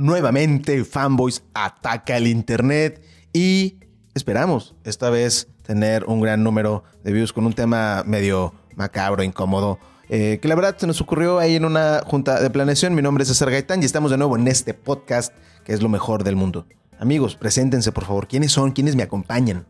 nuevamente 0.00 0.82
Fanboys 0.84 1.42
ataca 1.52 2.16
el 2.16 2.26
internet 2.26 3.02
y 3.34 3.80
esperamos 4.14 4.74
esta 4.82 5.10
vez 5.10 5.48
tener 5.62 6.04
un 6.06 6.22
gran 6.22 6.42
número 6.42 6.84
de 7.04 7.12
views 7.12 7.34
con 7.34 7.44
un 7.44 7.52
tema 7.52 8.02
medio 8.06 8.54
macabro, 8.76 9.22
incómodo. 9.22 9.78
eh, 10.08 10.38
que 10.40 10.48
la 10.48 10.54
verdad 10.54 10.76
se 10.78 10.86
nos 10.86 11.00
ocurrió 11.02 11.38
ahí 11.38 11.54
en 11.54 11.64
una 11.66 12.00
junta 12.04 12.40
de 12.40 12.48
planeación. 12.50 12.94
Mi 12.94 13.02
nombre 13.02 13.22
es 13.22 13.28
César 13.28 13.50
Gaitán 13.50 13.82
y 13.82 13.84
estamos 13.84 14.10
de 14.10 14.16
nuevo 14.16 14.36
en 14.36 14.48
este 14.48 14.72
podcast 14.72 15.34
que 15.64 15.74
es 15.74 15.82
lo 15.82 15.90
mejor 15.90 16.24
del 16.24 16.34
mundo. 16.34 16.66
Amigos, 16.98 17.36
preséntense 17.36 17.92
por 17.92 18.06
favor. 18.06 18.26
¿Quiénes 18.26 18.52
son? 18.52 18.72
¿Quiénes 18.72 18.96
me 18.96 19.02
acompañan? 19.02 19.66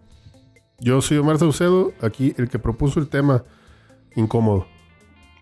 Yo 0.78 1.02
soy 1.02 1.18
Omar 1.18 1.38
Saucedo, 1.38 1.92
aquí 2.00 2.34
el 2.38 2.48
que 2.48 2.60
propuso 2.60 3.00
el 3.00 3.08
tema 3.08 3.44
incómodo. 4.14 4.66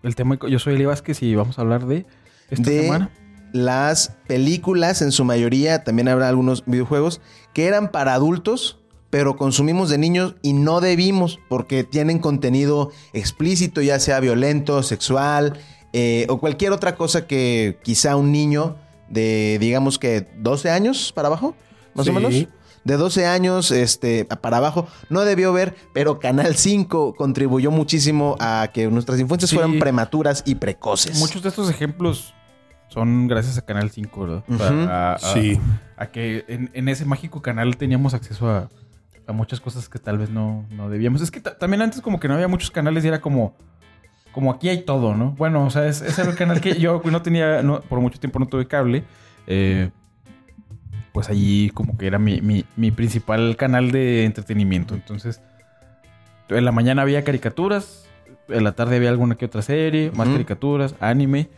El 0.01 0.15
tema, 0.15 0.37
yo 0.49 0.57
soy 0.57 0.73
Eli 0.73 0.85
Vázquez 0.85 1.21
y 1.21 1.35
vamos 1.35 1.59
a 1.59 1.61
hablar 1.61 1.85
de 1.85 2.07
esta 2.49 2.69
de 2.69 2.81
semana. 2.81 3.11
Las 3.53 4.17
películas, 4.27 5.01
en 5.01 5.11
su 5.11 5.25
mayoría, 5.25 5.83
también 5.83 6.07
habrá 6.07 6.29
algunos 6.29 6.63
videojuegos, 6.65 7.21
que 7.53 7.65
eran 7.65 7.91
para 7.91 8.13
adultos, 8.13 8.79
pero 9.09 9.37
consumimos 9.37 9.89
de 9.89 9.97
niños 9.97 10.35
y 10.41 10.53
no 10.53 10.81
debimos, 10.81 11.39
porque 11.49 11.83
tienen 11.83 12.19
contenido 12.19 12.91
explícito, 13.13 13.81
ya 13.81 13.99
sea 13.99 14.19
violento, 14.19 14.83
sexual, 14.83 15.57
eh, 15.93 16.27
o 16.29 16.39
cualquier 16.39 16.71
otra 16.71 16.95
cosa 16.95 17.25
que 17.25 17.79
quizá 17.83 18.15
un 18.15 18.31
niño 18.31 18.75
de, 19.09 19.57
digamos 19.59 19.97
que 19.97 20.27
12 20.37 20.69
años 20.69 21.11
para 21.15 21.27
abajo, 21.27 21.55
más 21.95 22.07
o 22.07 22.13
menos. 22.13 22.33
De 22.85 22.95
12 22.95 23.25
años 23.25 23.71
este, 23.71 24.23
para 24.25 24.57
abajo 24.57 24.87
no 25.09 25.21
debió 25.21 25.51
ver, 25.51 25.75
pero 25.93 26.17
Canal 26.19 26.55
5 26.55 27.13
contribuyó 27.15 27.71
muchísimo 27.71 28.37
a 28.39 28.69
que 28.73 28.87
nuestras 28.87 29.19
infancias 29.19 29.49
Sí. 29.49 29.55
fueran 29.57 29.79
prematuras 29.79 30.43
y 30.45 30.55
precoces. 30.55 31.19
Muchos 31.19 31.43
de 31.43 31.49
estos 31.49 31.69
ejemplos 31.69 32.33
son 32.89 33.27
gracias 33.27 33.57
a 33.57 33.65
Canal 33.65 33.89
5, 33.89 34.21
¿verdad? 34.47 34.89
A, 34.89 35.13
a- 35.13 35.17
Sí. 35.19 35.59
a 35.97 36.07
que 36.07 36.43
en, 36.47 36.69
en 36.73 36.89
ese 36.89 37.05
mágico 37.05 37.41
canal 37.41 37.77
teníamos 37.77 38.13
acceso 38.13 38.49
a, 38.49 38.69
a 39.27 39.31
muchas 39.31 39.59
cosas 39.61 39.87
que 39.89 39.99
tal 39.99 40.17
vez 40.17 40.29
no, 40.29 40.65
no 40.71 40.89
debíamos. 40.89 41.21
Es 41.21 41.31
que 41.31 41.39
ta- 41.39 41.57
también 41.57 41.81
antes 41.81 42.01
como 42.01 42.19
que 42.19 42.27
no 42.27 42.33
había 42.35 42.47
muchos 42.47 42.71
canales 42.71 43.03
y 43.05 43.07
era 43.07 43.21
como... 43.21 43.55
Como 44.31 44.51
aquí 44.51 44.69
hay 44.69 44.83
todo, 44.83 45.15
¿no? 45.15 45.31
Bueno, 45.31 45.65
o 45.65 45.69
sea, 45.71 45.87
es- 45.87 46.01
ese 46.01 46.21
era 46.21 46.29
el 46.31 46.37
canal 46.37 46.61
que 46.61 46.79
yo 46.79 47.01
no 47.11 47.21
tenía... 47.21 47.61
no- 47.63 47.81
por 47.81 47.99
mucho 47.99 48.19
tiempo 48.19 48.39
no 48.39 48.47
tuve 48.47 48.67
cable. 48.67 49.03
Eh, 49.47 49.89
pues 51.11 51.29
allí 51.29 51.69
como 51.71 51.97
que 51.97 52.07
era 52.07 52.19
mi, 52.19 52.39
mi- 52.41 52.65
mi 52.75 52.91
principal 52.91 53.55
canal 53.57 53.91
de 53.91 54.25
entretenimiento. 54.25 54.93
Entonces, 54.95 55.41
en 56.49 56.65
la 56.65 56.71
mañana 56.71 57.01
había 57.01 57.23
caricaturas, 57.23 58.07
en 58.47 58.63
la 58.63 58.71
tarde 58.73 58.95
había 58.97 59.09
alguna 59.09 59.35
que 59.35 59.45
otra 59.45 59.61
serie, 59.61 60.11
más 60.15 60.27
caricaturas, 60.29 60.95
anime, 60.99 61.49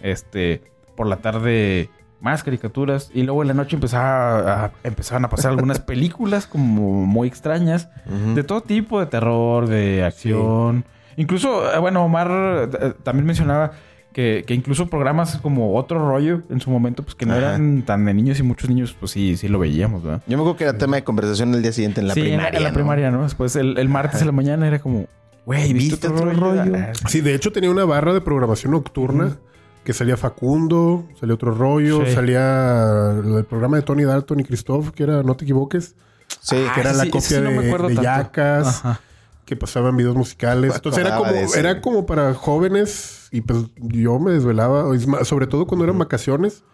este, 0.00 0.62
por 0.96 1.06
la 1.06 1.16
tarde 1.16 1.90
más 2.20 2.42
caricaturas 2.42 3.10
y 3.12 3.22
luego 3.22 3.42
en 3.42 3.48
la 3.48 3.54
noche 3.54 3.76
empezaba 3.76 4.64
a- 4.64 4.72
empezaban 4.82 5.24
a 5.26 5.28
pasar 5.28 5.50
algunas 5.52 5.78
películas 5.80 6.46
como 6.46 7.04
muy 7.06 7.28
extrañas, 7.28 7.88
de 8.34 8.42
todo 8.44 8.62
tipo, 8.62 8.98
de 9.00 9.06
terror, 9.06 9.66
de 9.66 10.04
acción. 10.04 10.84
Incluso, 11.16 11.72
eh, 11.72 11.78
bueno, 11.78 12.04
Omar 12.04 12.70
eh, 12.80 12.92
también 13.02 13.26
mencionaba 13.26 13.72
que, 14.12 14.44
que 14.46 14.54
incluso 14.54 14.86
programas 14.88 15.36
como 15.38 15.74
Otro 15.76 15.98
Rollo 16.08 16.42
en 16.48 16.60
su 16.60 16.70
momento, 16.70 17.02
pues 17.02 17.14
que 17.14 17.26
no 17.26 17.32
Ajá. 17.34 17.40
eran 17.56 17.82
tan 17.82 18.04
de 18.04 18.14
niños 18.14 18.38
y 18.38 18.42
muchos 18.42 18.68
niños, 18.70 18.96
pues 18.98 19.12
sí, 19.12 19.36
sí 19.36 19.48
lo 19.48 19.58
veíamos, 19.58 20.02
¿verdad? 20.02 20.22
Yo 20.26 20.36
me 20.36 20.42
acuerdo 20.42 20.56
que 20.56 20.64
era 20.64 20.78
tema 20.78 20.96
de 20.96 21.04
conversación 21.04 21.52
el 21.54 21.62
día 21.62 21.72
siguiente 21.72 22.00
en 22.00 22.08
la 22.08 22.14
sí, 22.14 22.20
en 22.20 22.26
primaria. 22.26 22.56
en 22.56 22.62
la 22.62 22.70
¿no? 22.70 22.74
primaria, 22.74 23.10
¿no? 23.10 23.22
Después 23.24 23.54
el, 23.56 23.76
el 23.76 23.88
martes 23.88 24.20
en 24.20 24.26
la 24.28 24.32
mañana 24.32 24.66
era 24.66 24.78
como, 24.78 25.06
güey, 25.46 25.72
¿viste, 25.72 26.06
otro, 26.08 26.30
rollo? 26.32 26.62
Ah, 26.76 26.92
Sí, 27.08 27.20
de 27.20 27.34
hecho 27.34 27.52
tenía 27.52 27.70
una 27.70 27.84
barra 27.84 28.12
de 28.14 28.20
programación 28.20 28.72
nocturna 28.72 29.36
que 29.84 29.92
salía 29.92 30.16
Facundo, 30.16 31.06
salía 31.20 31.34
otro 31.34 31.54
rollo, 31.54 32.04
Sí. 32.06 32.12
salía 32.14 33.12
el 33.22 33.44
programa 33.44 33.76
de 33.76 33.82
Tony 33.82 34.04
Dalton 34.04 34.40
y 34.40 34.44
Christoph, 34.44 34.90
que 34.90 35.02
era 35.04 35.22
No 35.22 35.36
te 35.36 35.44
equivoques, 35.44 35.94
Sí, 36.40 36.56
que 36.74 36.80
era 36.80 36.92
la 36.92 37.04
sí- 37.04 37.10
copia 37.10 37.28
sí 37.28 37.34
no 37.40 37.50
me 37.50 37.58
de, 37.62 37.64
de 37.66 37.70
tanto. 37.70 38.02
Yacas, 38.02 38.66
Ajá. 38.66 39.00
que 39.44 39.56
pasaban 39.56 39.96
videos 39.96 40.16
musicales. 40.16 40.70
Me 40.70 40.76
Entonces 40.76 41.04
era 41.04 41.16
como, 41.18 41.30
era 41.54 41.80
como 41.82 42.06
para 42.06 42.32
jóvenes 42.34 43.28
y 43.30 43.42
pues 43.42 43.58
yo 43.76 44.18
me 44.18 44.32
desvelaba, 44.32 44.84
sobre 45.24 45.46
todo 45.46 45.66
cuando 45.66 45.84
eran 45.84 45.98
vacaciones. 45.98 46.64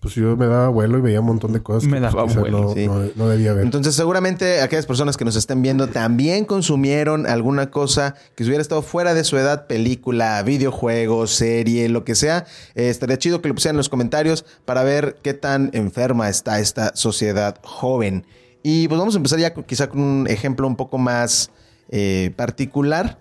Pues 0.00 0.14
yo 0.14 0.34
me 0.34 0.46
daba 0.46 0.68
vuelo 0.68 0.96
y 0.96 1.02
veía 1.02 1.20
un 1.20 1.26
montón 1.26 1.52
de 1.52 1.60
cosas 1.62 1.84
Me 1.84 1.98
que 1.98 2.00
daba 2.00 2.24
pues, 2.24 2.36
vuelo, 2.36 2.62
no, 2.62 2.72
sí. 2.74 2.86
no- 2.86 3.02
no 3.16 3.28
debía 3.28 3.52
ver. 3.52 3.64
Entonces, 3.66 3.94
seguramente 3.94 4.62
aquellas 4.62 4.86
personas 4.86 5.18
que 5.18 5.26
nos 5.26 5.36
estén 5.36 5.60
viendo 5.60 5.88
también 5.88 6.46
consumieron 6.46 7.26
alguna 7.26 7.70
cosa 7.70 8.14
que 8.34 8.44
hubiera 8.44 8.62
estado 8.62 8.80
fuera 8.80 9.12
de 9.12 9.24
su 9.24 9.36
edad, 9.36 9.66
película, 9.66 10.42
videojuego, 10.42 11.26
serie, 11.26 11.90
lo 11.90 12.04
que 12.04 12.14
sea. 12.14 12.46
Eh, 12.74 12.88
estaría 12.88 13.18
chido 13.18 13.42
que 13.42 13.48
lo 13.48 13.54
pusieran 13.54 13.74
en 13.74 13.78
los 13.78 13.90
comentarios 13.90 14.46
para 14.64 14.84
ver 14.84 15.18
qué 15.22 15.34
tan 15.34 15.68
enferma 15.74 16.30
está 16.30 16.60
esta 16.60 16.92
sociedad 16.96 17.56
joven. 17.62 18.24
Y 18.62 18.88
pues 18.88 18.98
vamos 18.98 19.14
a 19.14 19.18
empezar 19.18 19.38
ya 19.38 19.52
con- 19.52 19.64
quizá 19.64 19.88
con 19.90 20.00
un 20.00 20.26
ejemplo 20.28 20.66
un 20.66 20.76
poco 20.76 20.96
más 20.96 21.50
eh, 21.90 22.32
particular. 22.36 23.18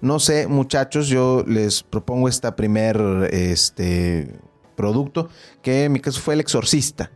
No 0.00 0.18
sé, 0.18 0.46
muchachos, 0.48 1.08
yo 1.08 1.44
les 1.46 1.82
propongo 1.82 2.26
esta 2.28 2.56
primer 2.56 2.96
este, 3.30 4.32
producto, 4.74 5.28
que 5.62 5.84
en 5.84 5.92
mi 5.92 6.00
caso 6.00 6.20
fue 6.20 6.34
El 6.34 6.40
Exorcista. 6.40 7.10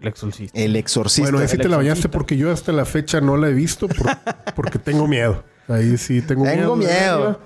El 0.00 0.08
exorcista. 0.08 0.58
El 0.58 0.74
Exorcista. 0.76 1.30
Bueno, 1.30 1.38
ahí 1.38 1.48
sí 1.48 1.58
te 1.58 1.68
la 1.68 1.76
bañaste 1.76 2.08
porque 2.08 2.36
yo 2.36 2.50
hasta 2.50 2.72
la 2.72 2.84
fecha 2.84 3.20
no 3.20 3.36
la 3.36 3.48
he 3.48 3.52
visto 3.52 3.86
por- 3.88 4.06
porque 4.56 4.78
tengo 4.80 5.06
miedo. 5.06 5.44
Ahí 5.68 5.96
sí 5.96 6.22
tengo, 6.22 6.42
Tengo 6.44 6.74
miedo. 6.74 6.88
de 6.88 6.96
miedo. 6.96 7.40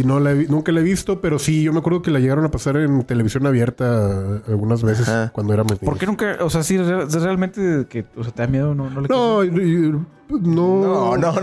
Y 0.00 0.04
no 0.04 0.20
la 0.20 0.32
he 0.32 0.44
nunca 0.46 0.70
la 0.72 0.80
he 0.80 0.82
visto, 0.84 1.20
pero 1.20 1.38
sí, 1.40 1.62
yo 1.64 1.72
me 1.72 1.80
acuerdo 1.80 2.00
que 2.02 2.10
la 2.12 2.20
llegaron 2.20 2.44
a 2.44 2.50
pasar 2.50 2.76
en 2.76 3.02
televisión 3.04 3.44
abierta 3.46 4.42
algunas 4.46 4.82
veces 4.82 5.08
Ajá. 5.08 5.30
cuando 5.32 5.52
éramos 5.52 5.72
niños. 5.72 5.84
¿Por 5.90 5.98
qué 5.98 6.06
nunca, 6.06 6.36
o 6.40 6.50
sea, 6.50 6.62
sí, 6.62 6.76
re- 6.78 7.06
realmente 7.06 7.86
que, 7.88 8.04
o 8.14 8.22
sea, 8.22 8.32
te 8.32 8.42
da 8.42 8.46
miedo, 8.48 8.74
no, 8.74 8.88
no 8.90 9.00
le 9.00 9.08
No, 9.08 9.42
no, 9.42 11.16
no, 11.16 11.16
no. 11.16 11.40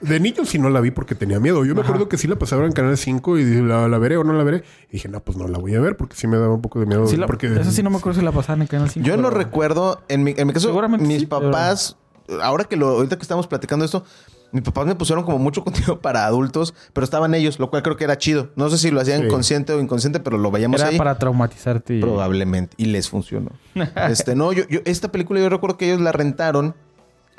De 0.00 0.20
niño 0.20 0.44
sí 0.44 0.58
no 0.58 0.70
la 0.70 0.80
vi 0.80 0.90
porque 0.90 1.14
tenía 1.14 1.40
miedo. 1.40 1.64
Yo 1.64 1.74
me 1.74 1.80
acuerdo 1.82 2.08
que 2.08 2.16
sí 2.18 2.26
la 2.28 2.36
pasaban 2.36 2.66
en 2.66 2.72
Canal 2.72 2.96
5 2.96 3.38
y 3.38 3.44
dije, 3.44 3.62
¿la, 3.62 3.88
la 3.88 3.98
veré 3.98 4.16
o 4.16 4.24
no 4.24 4.32
la 4.32 4.44
veré? 4.44 4.62
Y 4.88 4.92
dije, 4.94 5.08
no, 5.08 5.20
pues 5.20 5.36
no 5.38 5.46
la 5.48 5.58
voy 5.58 5.74
a 5.74 5.80
ver 5.80 5.96
porque 5.96 6.16
sí 6.16 6.26
me 6.26 6.36
daba 6.38 6.54
un 6.54 6.62
poco 6.62 6.80
de 6.80 6.86
miedo. 6.86 7.06
Sí 7.06 7.16
la- 7.16 7.26
porque 7.26 7.46
Esa 7.46 7.70
sí 7.70 7.82
no 7.82 7.90
me 7.90 7.96
acuerdo 7.98 8.18
si 8.20 8.24
la 8.24 8.32
pasaban 8.32 8.62
en 8.62 8.68
Canal 8.68 8.90
5. 8.90 9.06
Yo 9.06 9.16
no 9.16 9.30
recuerdo, 9.30 10.02
en 10.08 10.22
mi, 10.24 10.34
en 10.36 10.46
mi 10.46 10.52
caso, 10.52 10.68
Seguramente 10.68 11.06
mis 11.06 11.20
sí, 11.20 11.26
pero- 11.26 11.50
papás, 11.50 11.96
ahora 12.42 12.64
que 12.64 12.76
lo, 12.76 12.88
ahorita 12.88 13.16
que 13.16 13.22
estamos 13.22 13.46
platicando 13.46 13.84
esto, 13.84 14.04
mis 14.52 14.62
papás 14.64 14.84
me 14.84 14.96
pusieron 14.96 15.24
como 15.24 15.38
mucho 15.38 15.62
contenido 15.64 16.00
para 16.00 16.26
adultos, 16.26 16.74
pero 16.92 17.04
estaban 17.04 17.34
ellos, 17.34 17.58
lo 17.58 17.70
cual 17.70 17.82
creo 17.82 17.96
que 17.96 18.04
era 18.04 18.18
chido. 18.18 18.50
No 18.56 18.68
sé 18.68 18.78
si 18.78 18.90
lo 18.90 19.00
hacían 19.00 19.22
Sí. 19.22 19.28
consciente 19.28 19.72
o 19.72 19.80
inconsciente, 19.80 20.18
pero 20.20 20.38
lo 20.38 20.50
veíamos 20.50 20.80
Era 20.80 20.90
ahí. 20.90 20.98
para 20.98 21.18
traumatizarte. 21.18 21.96
y- 21.96 22.00
Probablemente. 22.00 22.74
Y 22.76 22.86
les 22.86 23.08
funcionó. 23.08 23.50
este, 24.08 24.34
no, 24.34 24.52
yo, 24.52 24.64
yo, 24.68 24.80
esta 24.84 25.12
película 25.12 25.40
yo 25.40 25.48
recuerdo 25.48 25.76
que 25.76 25.86
ellos 25.86 26.00
la 26.00 26.12
rentaron 26.12 26.74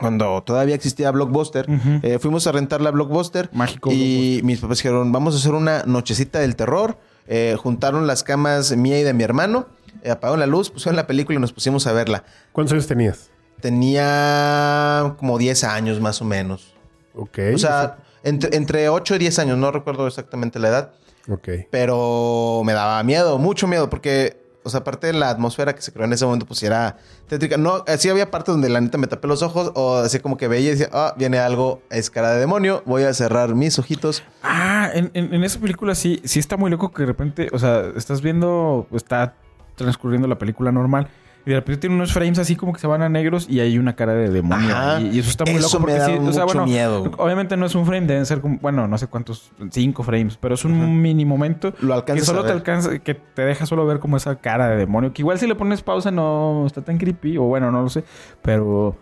cuando 0.02 0.44
todavía 0.44 0.76
existía 0.76 1.12
Blockbuster. 1.12 1.66
Eh, 2.04 2.20
fuimos 2.20 2.46
a 2.48 2.52
rentar 2.52 2.82
la 2.82 2.92
Blockbuster. 2.92 3.50
Mágico 3.54 3.92
Y 3.94 4.42
mis 4.44 4.60
papás 4.60 4.80
dijeron, 4.80 5.12
vamos 5.14 5.36
a 5.36 5.38
hacer 5.38 5.54
una 5.54 5.84
nochecita 5.86 6.40
del 6.40 6.56
terror. 6.58 6.98
Eh, 7.28 7.56
juntaron 7.58 8.08
las 8.08 8.24
camas 8.24 8.76
mía 8.76 9.00
y 9.00 9.04
de 9.04 9.14
mi 9.14 9.24
hermano. 9.24 9.68
eh, 10.04 10.12
apagaron 10.12 10.40
la 10.40 10.48
luz, 10.48 10.72
pusieron 10.72 10.96
la 10.98 11.08
película 11.08 11.38
y 11.38 11.42
nos 11.42 11.54
pusimos 11.54 11.88
a 11.88 11.94
verla. 11.94 12.24
¿Cuántos 12.52 12.74
años 12.74 12.88
tenías? 12.88 13.30
Tenía 13.62 15.16
como 15.18 15.38
10 15.38 15.64
años 15.66 16.00
más 16.02 16.22
o 16.22 16.26
menos. 16.26 16.74
Ok. 17.14 17.40
O 17.54 17.58
sea, 17.58 17.98
entre, 18.24 18.56
entre 18.56 18.90
8 18.90 19.16
y 19.16 19.18
10 19.20 19.40
años, 19.40 19.58
no 19.58 19.72
recuerdo 19.72 20.08
exactamente 20.08 20.60
la 20.60 20.70
edad. 20.70 20.92
Ok. 21.30 21.50
Pero 21.70 22.62
me 22.66 22.74
daba 22.74 23.02
miedo, 23.04 23.38
mucho 23.38 23.68
miedo, 23.68 23.90
porque, 23.90 24.41
o 24.64 24.70
sea, 24.70 24.82
aparte 24.82 25.08
de 25.08 25.14
la 25.14 25.30
atmósfera 25.30 25.74
que 25.76 25.82
se 25.82 25.92
creó 25.92 26.06
en 26.06 26.14
ese 26.14 26.26
momento, 26.26 26.46
pues 26.46 26.60
sí 26.60 26.66
era 26.66 26.98
tétrica. 27.28 27.58
No, 27.58 27.84
así 27.88 28.10
había 28.10 28.30
partes 28.32 28.54
donde 28.54 28.70
la 28.70 28.80
neta 28.82 28.98
me 28.98 29.08
tapé 29.08 29.28
los 29.28 29.42
ojos, 29.42 29.72
o 29.76 29.98
así 29.98 30.20
como 30.20 30.38
que 30.38 30.48
veía 30.48 30.68
y 30.70 30.72
decía, 30.72 30.90
ah, 30.94 31.14
viene 31.18 31.40
algo, 31.40 31.82
es 31.90 32.10
cara 32.10 32.32
de 32.32 32.40
demonio, 32.40 32.84
voy 32.86 33.04
a 33.04 33.14
cerrar 33.14 33.56
mis 33.56 33.78
ojitos. 33.80 34.24
Ah, 34.44 34.90
en, 34.94 35.12
en- 35.14 35.34
en 35.34 35.44
esa 35.44 35.59
película 35.59 35.96
sí, 35.96 36.22
sí 36.26 36.40
está 36.40 36.58
muy 36.58 36.70
loco 36.72 36.91
que 36.91 37.03
de 37.03 37.08
repente, 37.08 37.50
o 37.53 37.59
sea, 37.59 37.84
estás 37.96 38.22
viendo, 38.22 38.88
está 38.94 39.35
transcurriendo 39.76 40.28
la 40.28 40.38
película 40.38 40.72
normal 40.72 41.08
y 41.46 41.49
de 41.49 41.55
repente 41.55 41.82
tiene 41.82 41.96
unos 41.96 42.14
frames 42.14 42.38
así 42.40 42.55
como 42.55 42.72
que 42.73 42.79
se 42.79 42.88
van 42.88 43.02
a 43.02 43.09
negros 43.09 43.47
y 43.49 43.59
hay 43.61 43.78
una 43.78 43.96
cara 43.96 44.14
de 44.14 44.29
demonio. 44.29 44.76
Ajá. 44.76 45.02
Y, 45.02 45.16
y 45.16 45.20
eso 45.20 45.29
está 45.29 45.43
muy 45.46 45.55
Eso 45.55 45.67
loco 45.67 45.79
me 45.79 45.93
porque 45.93 45.99
da 45.99 46.05
sí, 46.05 46.14
o 46.29 46.34
sea, 46.34 46.46
bueno, 46.46 46.66
miedo. 46.66 47.11
obviamente 47.17 47.58
no 47.58 47.66
es 47.66 47.73
un 47.76 47.85
frame, 47.85 48.05
deben 48.08 48.26
ser 48.26 48.41
como, 48.41 48.59
bueno, 48.59 48.88
no 48.88 48.97
sé 48.97 49.08
cuántos, 49.08 49.52
cinco 49.72 50.03
frames, 50.03 50.38
pero 50.38 50.53
es 50.55 50.64
un 50.66 51.02
mini 51.02 51.26
momento 51.26 51.73
Lo 51.82 52.05
que 52.05 52.20
solo 52.22 52.43
te 52.43 52.52
alcanza, 52.52 52.99
que 52.99 53.16
te 53.16 53.41
deja 53.43 53.66
solo 53.66 53.85
ver 53.85 53.99
como 53.99 54.17
esa 54.17 54.35
cara 54.35 54.67
de 54.70 54.78
demonio, 54.78 55.14
que 55.14 55.22
igual 55.23 55.40
si 55.40 55.47
le 55.47 55.55
pones 55.55 55.82
pausa 55.82 56.11
no 56.11 56.66
está 56.67 56.82
tan 56.84 56.97
creepy, 56.97 57.38
o 57.38 57.44
bueno, 57.44 57.72
no 57.72 57.82
lo 57.82 57.90
sé, 57.90 58.03
pero 58.41 58.96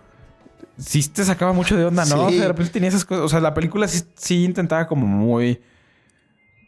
sí 0.78 1.08
te 1.10 1.26
sacaba 1.26 1.52
mucho 1.52 1.76
de 1.76 1.86
onda, 1.86 2.06
¿no? 2.06 2.16
Sí. 2.16 2.22
O 2.26 2.30
sea, 2.30 2.42
de 2.42 2.48
repente 2.48 2.72
tenía 2.72 2.88
esas 2.90 3.04
cosas, 3.04 3.26
o 3.26 3.30
sea, 3.30 3.42
la 3.42 3.54
película 3.54 3.88
sí, 3.88 4.02
sí 4.16 4.44
intentaba 4.46 4.88
como 4.88 5.06
muy... 5.08 5.62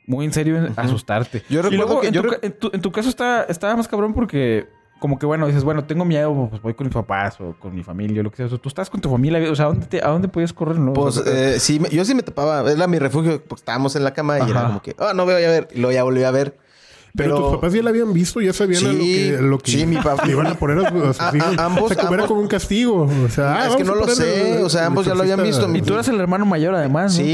Muy 0.08 0.26
en 0.26 0.34
serio 0.34 0.68
asustarte. 0.76 1.44
Yo 1.48 1.60
Y 1.60 1.62
recuerdo 1.62 1.86
luego, 1.86 2.02
que- 2.02 2.08
en, 2.08 2.14
yo 2.14 2.22
tu, 2.24 2.30
re- 2.30 2.40
ca- 2.40 2.48
en 2.48 2.54
tu- 2.54 2.72
en 2.74 2.82
tu 2.82 2.92
caso 2.92 3.08
está, 3.08 3.44
estaba 3.44 3.76
más 3.78 3.88
cabrón 3.88 4.14
porque 4.14 4.68
como 5.02 5.18
que 5.20 5.26
bueno, 5.26 5.48
dices, 5.48 5.64
bueno, 5.64 5.84
tengo 5.84 6.06
miedo, 6.06 6.48
pues 6.50 6.62
voy 6.62 6.74
con 6.76 6.86
mis 6.86 6.94
papás 6.94 7.42
o 7.42 7.56
con 7.60 7.74
mi 7.76 7.82
familia 7.84 8.22
o 8.22 8.24
lo 8.24 8.30
que 8.30 8.38
sea. 8.38 8.46
O 8.46 8.50
sea, 8.50 8.58
tú 8.60 8.70
estás 8.70 8.88
con 8.90 9.02
tu 9.02 9.10
familia, 9.10 9.52
o 9.52 9.56
sea, 9.56 9.66
¿a 9.66 9.68
dónde, 9.70 9.88
te- 9.88 10.02
a 10.04 10.08
dónde 10.10 10.28
podías 10.28 10.54
correr? 10.54 10.78
No? 10.78 10.92
O 10.92 10.94
Pues 10.94 11.16
sea, 11.16 11.24
eh, 11.56 11.60
sí, 11.60 11.82
yo 11.92 12.06
sí 12.06 12.14
me 12.16 12.22
tapaba, 12.22 12.72
era 12.72 12.86
mi 12.88 13.00
refugio, 13.00 13.44
porque 13.44 13.62
estábamos 13.62 13.96
en 13.96 14.04
la 14.04 14.14
cama 14.14 14.38
y 14.40 14.50
era 14.52 14.68
como 14.68 14.82
que, 14.84 14.96
ah, 15.00 15.14
no 15.16 15.26
veo 15.26 15.36
a 15.38 15.40
ver, 15.52 15.68
y 15.74 15.80
luego 15.80 15.92
ya 15.92 16.04
volví 16.04 16.24
a 16.24 16.32
ver. 16.32 16.56
Pero, 17.14 17.36
Pero- 17.36 17.44
tus 17.48 17.56
papás 17.56 17.74
ya 17.74 17.84
la 17.84 17.90
habían 17.90 18.14
visto, 18.14 18.40
ya 18.40 18.54
sabían 18.54 18.86
a 18.86 18.88
lo 18.94 19.00
Sí, 19.04 19.14
que, 19.14 19.38
lo 19.42 19.58
que 19.58 19.72
sí, 19.72 19.86
mi 19.86 19.98
papá- 19.98 20.24
le 20.26 20.32
iban 20.32 20.48
a 20.48 20.54
poner 20.54 20.78
a, 20.86 20.88
ambos- 20.88 21.10
o 21.10 21.14
sea, 21.14 21.32
ambos- 21.58 22.28
como 22.28 22.40
un 22.40 22.48
castigo. 22.48 23.10
O 23.26 23.28
sea, 23.30 23.54
ah, 23.64 23.68
Es 23.68 23.76
que 23.76 23.84
vamos 23.84 24.00
no 24.00 24.06
lo 24.06 24.08
sé, 24.16 24.60
el- 24.60 24.64
o 24.64 24.70
sea, 24.70 24.86
ambos 24.86 25.06
ya 25.06 25.14
lo 25.16 25.24
habían 25.24 25.44
visto. 25.44 25.68
Y 25.76 25.82
tú 25.82 25.94
eras 25.94 26.08
el 26.08 26.20
hermano 26.22 26.46
mayor, 26.46 26.74
además. 26.74 27.18
¿no? 27.18 27.26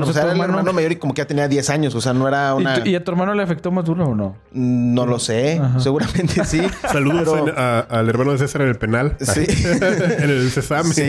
Pero 0.00 0.10
O 0.10 0.12
sea, 0.12 0.22
era 0.22 0.32
el 0.32 0.40
hermano- 0.40 0.72
mayor 0.72 0.92
y 0.92 0.96
como 0.96 1.14
que 1.14 1.22
ya 1.22 1.26
tenía 1.26 1.48
10 1.48 1.70
años. 1.70 1.94
O 1.94 2.00
sea, 2.00 2.12
no 2.12 2.26
era 2.28 2.54
¿Y, 2.56 2.60
una... 2.60 2.82
tu- 2.82 2.88
y 2.88 2.94
a 2.94 3.02
tu 3.04 3.10
hermano 3.10 3.34
le 3.34 3.42
afectó 3.42 3.70
más 3.70 3.84
duro 3.84 4.08
o 4.08 4.14
no? 4.14 4.36
No 4.52 5.06
lo 5.06 5.18
sé. 5.18 5.60
Seguramente 5.78 6.44
sí. 6.44 6.60
Saludos 6.92 7.28
Pero- 7.30 7.48
en- 7.48 7.54
a- 7.58 7.80
al 7.80 8.08
hermano 8.08 8.32
de 8.32 8.38
César 8.38 8.62
en 8.62 8.68
el 8.68 8.76
penal. 8.76 9.16
Sí. 9.20 9.44
en 9.64 10.30
el 10.30 10.50
Cesame. 10.50 10.92
Sí, 10.94 11.02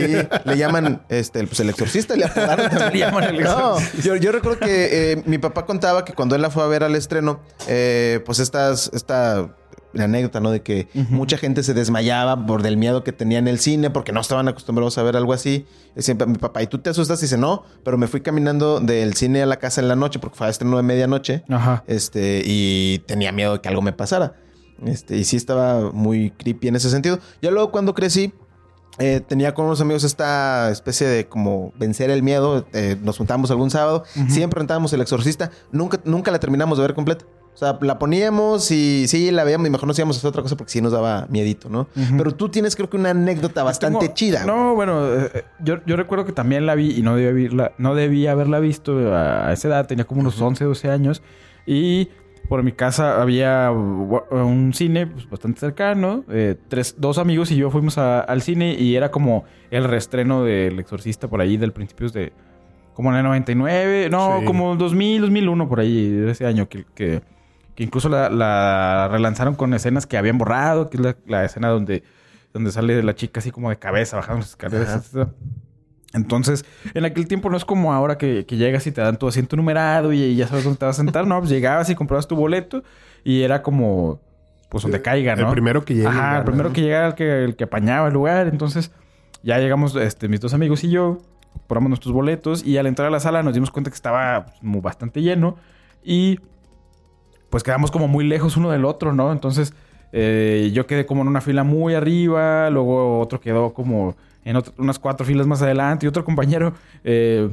le 0.45 0.57
llaman 0.57 1.01
este, 1.09 1.45
pues, 1.45 1.59
el 1.59 1.69
exorcista, 1.69 2.15
le. 2.15 2.25
Le 2.91 2.99
llaman 2.99 3.23
el 3.25 3.43
No, 3.43 3.77
exorcista. 3.77 4.01
yo, 4.07 4.15
yo 4.15 4.31
recuerdo 4.31 4.59
que 4.59 5.11
eh, 5.13 5.23
mi 5.25 5.37
papá 5.37 5.65
contaba 5.65 6.05
que 6.05 6.13
cuando 6.13 6.35
él 6.35 6.41
la 6.41 6.49
fue 6.49 6.63
a 6.63 6.67
ver 6.67 6.83
al 6.83 6.95
estreno, 6.95 7.39
eh, 7.67 8.21
pues 8.25 8.39
estas, 8.39 8.89
esta 8.93 9.49
la 9.93 10.05
anécdota, 10.05 10.39
¿no? 10.39 10.51
De 10.51 10.61
que 10.61 10.87
mucha 11.09 11.37
gente 11.37 11.63
se 11.63 11.73
desmayaba 11.73 12.45
por 12.45 12.61
del 12.61 12.77
miedo 12.77 13.03
que 13.03 13.11
tenía 13.11 13.39
en 13.39 13.47
el 13.47 13.59
cine, 13.59 13.89
porque 13.89 14.11
no 14.11 14.21
estaban 14.21 14.47
acostumbrados 14.47 14.97
a 14.97 15.03
ver 15.03 15.15
algo 15.15 15.33
así. 15.33 15.65
Siempre 15.97 16.27
mi 16.27 16.37
papá, 16.37 16.61
¿y 16.61 16.67
tú 16.67 16.79
te 16.79 16.89
asustas? 16.89 17.19
Y 17.19 17.23
dice, 17.23 17.37
no, 17.37 17.63
pero 17.83 17.97
me 17.97 18.07
fui 18.07 18.21
caminando 18.21 18.79
del 18.79 19.13
cine 19.15 19.41
a 19.41 19.45
la 19.45 19.57
casa 19.57 19.81
en 19.81 19.87
la 19.87 19.95
noche, 19.95 20.19
porque 20.19 20.37
fue 20.37 20.47
a 20.47 20.49
estreno 20.49 20.77
de 20.77 20.83
medianoche. 20.83 21.43
Ajá. 21.49 21.83
Este, 21.87 22.41
y 22.45 22.99
tenía 23.07 23.31
miedo 23.31 23.53
de 23.53 23.61
que 23.61 23.69
algo 23.69 23.81
me 23.81 23.93
pasara. 23.93 24.35
Este, 24.85 25.17
y 25.17 25.23
sí 25.23 25.37
estaba 25.37 25.91
muy 25.91 26.31
creepy 26.31 26.67
en 26.67 26.75
ese 26.75 26.89
sentido. 26.89 27.19
Ya 27.41 27.49
luego 27.51 27.71
cuando 27.71 27.93
crecí, 27.93 28.33
eh, 28.99 29.21
tenía 29.25 29.53
con 29.53 29.65
unos 29.65 29.79
amigos 29.81 30.03
esta 30.03 30.71
especie 30.71 31.07
de 31.07 31.27
como 31.27 31.71
vencer 31.77 32.09
el 32.09 32.23
miedo. 32.23 32.65
Eh, 32.73 32.97
nos 33.01 33.17
juntábamos 33.17 33.51
algún 33.51 33.69
sábado. 33.69 34.03
Siempre 34.27 34.59
rentábamos 34.59 34.91
El 34.93 35.01
Exorcista. 35.01 35.51
Nunca, 35.71 35.99
nunca 36.03 36.31
la 36.31 36.39
terminamos 36.39 36.77
de 36.77 36.83
ver 36.83 36.93
completa. 36.93 37.25
O 37.57 37.59
sea, 37.59 37.75
la 37.81 37.97
poníamos 37.97 38.69
y 38.69 39.07
sí, 39.07 39.31
la 39.31 39.43
veíamos 39.43 39.65
y 39.67 39.71
mejor 39.71 39.87
nos 39.87 39.97
íbamos 39.97 40.15
a 40.15 40.19
hacer 40.19 40.27
otra 40.29 40.43
cosa 40.43 40.55
porque 40.55 40.71
sí 40.71 40.79
nos 40.79 40.91
daba 40.91 41.25
miedito, 41.27 41.69
¿no? 41.69 41.87
Pero 42.15 42.35
tú 42.35 42.49
tienes 42.49 42.75
creo 42.75 42.87
que 42.87 42.97
una 42.97 43.09
anécdota 43.09 43.63
bastante 43.63 44.01
Tengo- 44.05 44.13
chida. 44.13 44.45
No, 44.45 44.75
bueno, 44.75 45.11
eh, 45.11 45.43
yo, 45.63 45.77
yo 45.87 45.95
recuerdo 45.95 46.23
que 46.23 46.33
también 46.33 46.67
la 46.67 46.75
vi 46.75 46.91
y 46.91 47.01
no 47.01 47.15
debía, 47.15 47.31
haberla, 47.31 47.71
no 47.79 47.95
debía 47.95 48.33
haberla 48.33 48.59
visto 48.59 49.11
a, 49.11 49.51
esa 49.51 49.69
edad. 49.69 49.87
Tenía 49.87 50.05
como 50.05 50.21
unos 50.21 50.39
11, 50.39 50.65
12 50.65 50.91
años. 50.91 51.23
Y 51.65 52.09
por 52.47 52.61
mi 52.61 52.73
casa 52.73 53.19
había 53.23 53.71
un 53.71 54.71
cine 54.75 55.07
pues, 55.07 55.27
bastante 55.27 55.59
cercano. 55.59 56.25
Eh, 56.29 56.57
tres, 56.67 56.93
dos 56.99 57.17
amigos 57.17 57.49
y 57.49 57.55
yo 57.55 57.71
fuimos 57.71 57.97
a- 57.97 58.19
al 58.19 58.43
cine 58.43 58.75
y 58.79 58.95
era 58.95 59.09
como 59.09 59.45
el 59.71 59.83
reestreno 59.85 60.43
del 60.43 60.77
Exorcista 60.79 61.27
por 61.27 61.41
ahí 61.41 61.57
del 61.57 61.73
principios 61.73 62.13
de... 62.13 62.33
Como 62.93 63.09
en 63.11 63.17
el 63.17 63.23
99, 63.23 64.09
no, 64.11 64.41
Sí. 64.41 64.45
como 64.45 64.75
2000, 64.75 65.21
2001 65.21 65.67
por 65.67 65.79
ahí, 65.79 66.23
ese 66.29 66.45
año 66.45 66.69
que... 66.69 66.85
que 66.93 67.21
que 67.77 67.83
incluso 67.83 68.09
la, 68.09 68.29
la 68.31 69.07
relanzaron 69.09 69.53
con 69.53 69.71
escenas 69.75 70.07
que 70.07 70.17
habían 70.17 70.39
borrado, 70.39 70.89
que 70.89 70.97
es 70.97 71.03
la, 71.03 71.15
la 71.27 71.45
escena 71.45 71.69
donde, 71.69 72.03
donde 72.51 72.71
sale 72.71 73.03
la 73.03 73.13
chica 73.13 73.39
así 73.39 73.51
como 73.51 73.69
de 73.69 73.77
cabeza 73.77 74.17
bajando 74.17 74.39
las 74.39 74.49
escaleras. 74.49 75.15
Ajá. 75.15 75.29
Entonces, 76.13 76.65
en 76.95 77.05
aquel 77.05 77.27
tiempo 77.27 77.51
no 77.51 77.55
es 77.55 77.65
como 77.65 77.93
ahora 77.93 78.17
que, 78.17 78.47
que 78.47 78.57
llegas 78.57 78.87
y 78.87 78.91
te 78.91 79.01
dan 79.01 79.17
tu 79.17 79.27
asiento 79.27 79.55
numerado 79.55 80.11
y, 80.11 80.35
ya 80.35 80.47
sabes 80.47 80.63
dónde 80.63 80.79
te 80.79 80.85
vas 80.85 80.99
a 80.99 81.03
sentar, 81.03 81.27
¿no? 81.27 81.37
Pues 81.37 81.51
llegabas 81.51 81.87
y 81.91 81.95
comprabas 81.95 82.27
tu 82.27 82.35
boleto 82.35 82.83
y 83.23 83.43
era 83.43 83.61
como, 83.61 84.19
pues 84.69 84.81
donde 84.81 85.01
caiga, 85.03 85.35
¿no? 85.35 85.47
El 85.47 85.51
primero 85.51 85.85
que 85.85 85.93
llegue. 85.93 86.07
Ajá, 86.07 86.39
el 86.39 86.45
primero 86.45 86.73
que 86.73 86.81
llegara 86.81 87.07
el 87.07 87.13
que, 87.13 87.43
el 87.43 87.55
que 87.55 87.65
apañaba 87.65 88.07
el 88.07 88.13
lugar. 88.13 88.47
Entonces, 88.47 88.91
ya 89.43 89.59
llegamos, 89.59 89.95
este, 89.95 90.27
mis 90.27 90.39
dos 90.39 90.55
amigos 90.55 90.83
y 90.83 90.89
yo, 90.89 91.19
compramos 91.51 91.89
nuestros 91.89 92.11
boletos 92.11 92.65
y 92.65 92.77
al 92.77 92.87
entrar 92.87 93.09
a 93.09 93.11
la 93.11 93.19
sala 93.19 93.43
nos 93.43 93.53
dimos 93.53 93.69
cuenta 93.69 93.91
que 93.91 93.95
estaba 93.95 94.47
pues, 94.61 94.81
bastante 94.81 95.21
lleno 95.21 95.57
y 96.03 96.39
pues 97.49 97.63
quedamos 97.63 97.91
como 97.91 98.07
muy 98.07 98.25
lejos 98.25 98.57
uno 98.57 98.71
del 98.71 98.85
otro, 98.85 99.13
¿no? 99.13 99.31
Entonces, 99.31 99.73
eh, 100.11 100.71
yo 100.73 100.85
quedé 100.87 101.05
como 101.05 101.21
en 101.21 101.27
una 101.27 101.41
fila 101.41 101.63
muy 101.63 101.93
arriba, 101.93 102.69
luego 102.69 103.19
otro 103.19 103.39
quedó 103.39 103.73
como 103.73 104.15
en 104.45 104.55
otro- 104.55 104.73
unas 104.77 104.99
cuatro 104.99 105.25
filas 105.25 105.47
más 105.47 105.61
adelante 105.61 106.05
y 106.05 106.09
otro 106.09 106.23
compañero, 106.25 106.73
eh, 107.03 107.49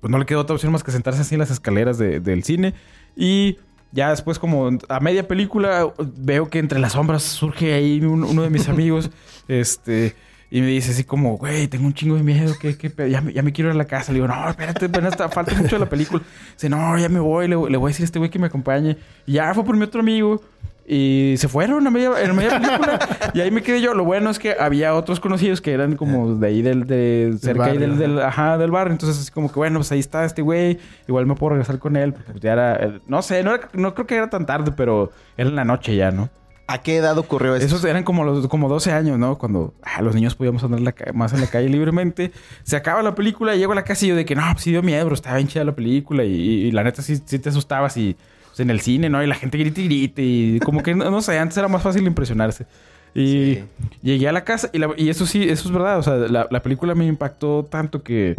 pues 0.00 0.10
no 0.10 0.18
le 0.18 0.26
quedó 0.26 0.40
otra 0.40 0.54
opción 0.54 0.72
más 0.72 0.82
que 0.84 0.90
sentarse 0.90 1.22
así 1.22 1.34
en 1.34 1.38
las 1.40 1.50
escaleras 1.50 1.98
de- 1.98 2.20
del 2.20 2.42
cine 2.44 2.74
y... 3.16 3.58
Ya 3.92 4.10
después, 4.10 4.38
como 4.38 4.68
a 4.88 5.00
media 5.00 5.26
película, 5.26 5.90
veo 6.18 6.50
que 6.50 6.58
entre 6.58 6.80
las 6.80 6.92
sombras 6.92 7.22
surge 7.22 7.72
ahí 7.72 8.00
un- 8.04 8.24
uno 8.24 8.42
de 8.42 8.50
mis 8.50 8.68
amigos. 8.68 9.10
este. 9.48 10.14
Y 10.50 10.60
me 10.60 10.68
dice 10.68 10.92
así 10.92 11.02
como, 11.04 11.36
güey, 11.36 11.66
tengo 11.68 11.86
un 11.86 11.92
chingo 11.94 12.14
de 12.16 12.22
miedo, 12.22 12.54
¿qué, 12.60 12.76
qué 12.78 12.88
pedo? 12.88 13.08
ya, 13.08 13.20
me, 13.20 13.32
ya 13.32 13.42
me 13.42 13.52
quiero 13.52 13.70
ir 13.70 13.74
a 13.74 13.78
la 13.78 13.86
casa. 13.86 14.12
Le 14.12 14.16
digo, 14.20 14.28
no, 14.28 14.48
espérate, 14.48 14.86
apenas 14.86 15.12
está- 15.12 15.28
falta 15.28 15.54
mucho 15.54 15.76
de 15.76 15.80
la 15.80 15.88
película. 15.88 16.22
Dice, 16.54 16.68
no, 16.68 16.96
ya 16.98 17.08
me 17.08 17.18
voy, 17.20 17.48
le, 17.48 17.56
le 17.68 17.76
voy 17.76 17.88
a 17.88 17.90
decir 17.90 18.04
a 18.04 18.06
este 18.06 18.18
güey 18.20 18.30
que 18.30 18.38
me 18.38 18.46
acompañe. 18.46 18.96
Y 19.26 19.32
ya 19.32 19.52
fue 19.54 19.64
por 19.64 19.76
mi 19.76 19.82
otro 19.84 20.00
amigo. 20.00 20.40
Y 20.88 21.34
se 21.38 21.48
fueron 21.48 21.84
a 21.84 21.90
media, 21.90 22.12
en 22.22 22.36
media 22.36 22.60
película. 22.60 22.98
y 23.34 23.40
ahí 23.40 23.50
me 23.50 23.60
quedé 23.60 23.80
yo. 23.80 23.92
Lo 23.92 24.04
bueno 24.04 24.30
es 24.30 24.38
que 24.38 24.54
había 24.56 24.94
otros 24.94 25.18
conocidos 25.18 25.60
que 25.60 25.72
eran 25.72 25.96
como 25.96 26.36
de 26.36 26.46
ahí 26.46 26.62
del, 26.62 26.86
de 26.86 27.36
cerca 27.40 27.64
ahí 27.64 27.72
barrio, 27.72 27.88
del, 27.88 27.98
del, 27.98 28.20
ajá, 28.22 28.56
del 28.56 28.70
bar. 28.70 28.88
Entonces, 28.92 29.20
así 29.20 29.32
como 29.32 29.48
que 29.50 29.56
bueno, 29.58 29.80
pues 29.80 29.90
ahí 29.90 29.98
está 29.98 30.24
este 30.24 30.42
güey. 30.42 30.78
Igual 31.08 31.26
me 31.26 31.34
puedo 31.34 31.50
regresar 31.50 31.80
con 31.80 31.96
él. 31.96 32.12
Porque 32.12 32.30
pues 32.30 32.40
ya 32.40 32.52
era, 32.52 32.76
eh, 32.76 33.00
no 33.08 33.20
sé, 33.22 33.42
no, 33.42 33.52
era- 33.56 33.68
no 33.72 33.94
creo 33.94 34.06
que 34.06 34.14
era 34.14 34.30
tan 34.30 34.46
tarde, 34.46 34.70
pero 34.76 35.10
era 35.36 35.48
en 35.48 35.56
la 35.56 35.64
noche 35.64 35.96
ya, 35.96 36.12
¿no? 36.12 36.28
¿A 36.68 36.78
qué 36.82 36.96
edad 36.96 37.16
ocurrió 37.16 37.54
esto? 37.54 37.66
Esos 37.66 37.84
eran 37.84 38.02
como 38.02 38.24
los 38.24 38.48
como 38.48 38.68
12 38.68 38.90
años, 38.92 39.18
¿no? 39.18 39.38
Cuando 39.38 39.72
ah, 39.82 40.02
los 40.02 40.14
niños 40.16 40.34
podíamos 40.34 40.64
andar 40.64 40.80
la 40.80 40.94
más 41.14 41.32
en 41.32 41.40
la 41.40 41.46
calle 41.46 41.68
libremente. 41.68 42.32
Se 42.64 42.74
acaba 42.76 43.02
la 43.02 43.14
película 43.14 43.54
y 43.54 43.58
llego 43.58 43.70
a 43.72 43.76
la 43.76 43.84
casa 43.84 44.04
y 44.04 44.08
yo 44.08 44.16
de 44.16 44.24
que 44.24 44.34
no, 44.34 44.42
pues 44.52 44.64
sí 44.64 44.70
dio 44.72 44.82
miedo, 44.82 45.12
estaba 45.12 45.36
bien 45.36 45.46
chida 45.46 45.62
la 45.64 45.76
película. 45.76 46.24
Y, 46.24 46.72
la 46.72 46.82
neta 46.82 47.02
sí, 47.02 47.20
sí 47.24 47.38
te 47.38 47.50
asustabas 47.50 47.96
y 47.96 48.16
pues, 48.48 48.58
en 48.60 48.70
el 48.70 48.80
cine, 48.80 49.08
¿no? 49.08 49.22
Y 49.22 49.28
la 49.28 49.36
gente 49.36 49.58
grita 49.58 49.80
y 49.80 49.84
grita. 49.84 50.22
Y 50.22 50.58
como 50.64 50.82
que 50.82 50.94
no, 50.96 51.08
no 51.08 51.20
sé, 51.22 51.38
antes 51.38 51.56
era 51.56 51.68
más 51.68 51.82
fácil 51.82 52.04
impresionarse. 52.04 52.66
Y 53.14 53.54
Sí. 53.54 53.64
llegué 54.02 54.28
a 54.28 54.32
la 54.32 54.42
casa 54.42 54.68
y, 54.72 54.78
la- 54.78 54.90
y 54.96 55.08
eso 55.08 55.24
sí, 55.24 55.44
eso 55.48 55.68
es 55.68 55.72
verdad. 55.72 55.98
O 56.00 56.02
sea, 56.02 56.16
la, 56.16 56.48
la 56.50 56.62
película 56.62 56.96
me 56.96 57.06
impactó 57.06 57.64
tanto 57.64 58.02
que, 58.02 58.34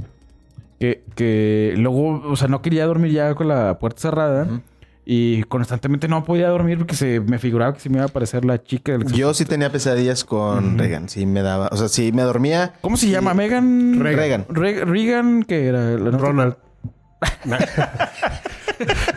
que, 0.82 1.02
que 1.16 1.76
luego, 1.78 2.22
o 2.30 2.36
sea, 2.36 2.50
no 2.50 2.62
quería 2.62 2.86
dormir 2.86 3.12
ya 3.14 3.34
con 3.36 3.48
la 3.48 3.80
puerta 3.80 4.02
cerrada. 4.02 4.48
Y 5.10 5.44
constantemente 5.44 6.10
no 6.10 6.26
podía 6.26 6.50
dormir 6.50 6.80
porque 6.80 6.96
se 6.96 7.22
me 7.22 7.40
figuraba 7.40 7.74
que 7.74 7.80
se 7.80 7.88
me 7.88 7.96
iba 7.96 8.04
a 8.04 8.08
aparecer 8.10 8.44
la 8.44 8.62
chica 8.62 8.92
del 8.92 9.10
Yo 9.14 9.34
sí 9.34 9.46
tenía 9.46 9.72
pesadillas 9.72 10.26
con 10.26 10.78
Regan. 10.78 11.08
Sí 11.08 11.26
me 11.26 11.42
daba... 11.44 11.70
O 11.72 11.78
sea, 11.78 11.88
sí 11.88 12.12
me 12.12 12.24
dormía... 12.24 12.74
¿Cómo 12.82 12.98
se 12.98 13.08
llama? 13.10 13.34
Megan. 13.34 14.02
Regan. 14.02 14.46
Re- 14.50 14.84
Regan, 14.84 15.44
que 15.44 15.68
era 15.68 15.96
Ronald. 15.96 16.56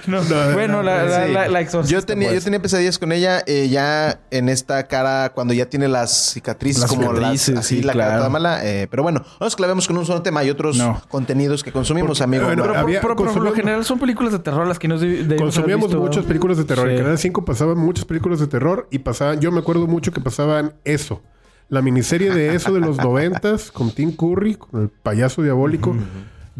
No, 0.06 0.22
No, 0.24 0.52
bueno, 0.54 0.76
no, 0.78 0.82
la, 0.82 1.04
la, 1.04 1.26
Sí. 1.26 1.32
la, 1.32 1.48
la 1.48 1.60
exorcista, 1.60 2.00
yo 2.00 2.04
tenía, 2.06 2.28
yo 2.28 2.34
pues. 2.34 2.44
tenía 2.44 2.62
pesadillas 2.62 2.98
con 2.98 3.12
ella 3.12 3.42
eh, 3.46 3.68
ya 3.68 4.18
en 4.30 4.48
esta 4.48 4.84
cara, 4.84 5.32
cuando 5.34 5.52
ya 5.52 5.66
tiene 5.66 5.86
las 5.86 6.32
cicatrices, 6.32 6.80
Las 6.80 6.90
como 6.90 7.14
cicatrices, 7.14 7.54
las, 7.54 7.64
así 7.66 7.76
sí, 7.76 7.82
la 7.82 7.92
cara 7.92 8.16
toda 8.16 8.30
mala. 8.30 8.64
eh, 8.64 8.88
pero 8.90 9.02
bueno, 9.02 9.20
no 9.38 9.44
nos 9.46 9.54
clavemos 9.56 9.86
con 9.86 9.98
un 9.98 10.06
solo 10.06 10.22
tema. 10.22 10.40
Hay 10.40 10.48
otros 10.50 10.78
No. 10.78 11.02
contenidos 11.08 11.62
que 11.62 11.72
consumimos, 11.72 12.22
amigo. 12.22 12.44
bueno, 12.46 12.62
Pero, 12.62 12.74
por- 12.74 12.82
había- 12.82 13.00
pero 13.02 13.16
por 13.16 13.36
lo 13.36 13.52
general 13.52 13.84
son 13.84 13.98
películas 13.98 14.32
de 14.32 14.38
terror 14.38 14.66
las 14.66 14.78
que 14.78 14.88
nos 14.88 15.02
Consumíamos 15.38 15.94
muchas 15.94 16.24
películas 16.24 16.56
de 16.56 16.64
terror. 16.64 16.88
Sí. 16.88 16.94
En 16.94 17.02
Canal 17.02 17.18
5 17.18 17.44
pasaban 17.44 17.76
muchas 17.78 18.06
películas 18.06 18.40
de 18.40 18.46
terror 18.46 18.88
y 18.90 19.00
pasaban... 19.00 19.40
Yo 19.40 19.52
me 19.52 19.60
acuerdo 19.60 19.86
mucho 19.86 20.10
que 20.12 20.20
pasaban 20.22 20.72
eso. 20.84 21.22
La 21.68 21.82
miniserie 21.82 22.30
de 22.34 22.54
eso 22.54 22.72
de 22.72 22.80
los 22.80 22.96
noventas 23.04 23.70
con 23.70 23.90
Tim 23.90 24.16
Curry, 24.16 24.54
con 24.54 24.82
el 24.82 24.88
payaso 24.88 25.42
diabólico. 25.42 25.94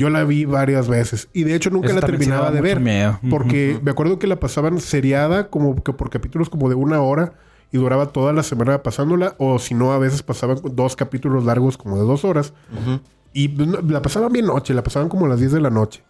Yo 0.01 0.09
la 0.09 0.25
vi 0.25 0.47
varias 0.47 0.89
veces. 0.89 1.29
Y 1.35 1.45
de 1.45 1.55
hecho 1.55 1.69
nunca 1.69 1.89
Eso 1.89 2.01
la 2.01 2.07
terminaba 2.07 2.51
de 2.51 2.63
ver. 2.63 2.81
miedo. 2.81 3.21
Porque 3.29 3.79
me 3.83 3.91
acuerdo 3.91 4.19
que 4.19 4.27
la 4.27 4.41
pasaban 4.41 4.81
seriada 4.81 5.51
como 5.51 5.77
que 5.83 5.93
por 5.93 6.09
capítulos 6.09 6.49
como 6.49 6.71
de 6.71 6.75
una 6.75 7.03
hora. 7.03 7.35
Y 7.71 7.77
duraba 7.77 8.07
toda 8.07 8.33
la 8.33 8.43
semana 8.43 8.83
pasándola. 8.83 9.35
O 9.37 9.59
si 9.59 9.75
no, 9.75 9.93
a 9.93 9.99
veces 9.99 10.23
pasaban 10.23 10.59
dos 10.73 10.97
capítulos 10.97 11.45
largos 11.45 11.77
como 11.77 11.99
de 11.99 12.05
dos 12.05 12.25
horas. 12.25 12.55
Y 13.35 13.49
la 13.49 14.01
pasaban 14.01 14.33
bien 14.33 14.47
noche. 14.47 14.73
La 14.73 14.83
pasaban 14.83 15.11
como 15.11 15.27
a 15.27 15.29
las 15.29 15.39
10 15.39 15.53
de 15.53 15.61
la 15.61 15.69
noche. 15.71 16.03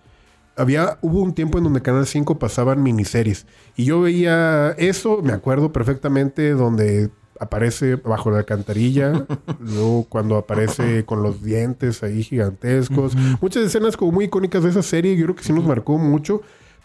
Había, 0.56 0.99
hubo 1.00 1.20
un 1.23 1.35
tiempo 1.35 1.59
en 1.59 1.64
donde 1.64 1.82
Canal 1.82 2.06
5 2.06 2.38
pasaban 2.38 2.85
miniseries. 2.85 3.44
Y 3.75 3.87
yo 3.87 4.00
veía 4.02 4.70
eso, 4.78 5.20
me 5.20 5.32
acuerdo 5.32 5.73
perfectamente, 5.73 6.52
donde 6.52 7.11
aparece 7.40 7.97
bajo 7.97 8.30
la 8.30 8.38
alcantarilla, 8.38 9.26
luego 9.61 10.04
cuando 10.09 10.37
aparece 10.37 11.04
con 11.04 11.23
los 11.23 11.42
dientes 11.42 12.02
ahí 12.02 12.23
gigantescos. 12.23 13.16
Muchas 13.40 13.64
escenas 13.64 13.97
como 13.97 14.12
muy 14.12 14.26
icónicas 14.26 14.62
de 14.62 14.70
esa 14.70 14.82
serie, 14.82 15.16
yo 15.16 15.25
creo 15.25 15.35
que 15.37 15.42
sí 15.44 15.52
nos 15.52 15.64
marcó 15.64 15.99
mucho. 15.99 16.42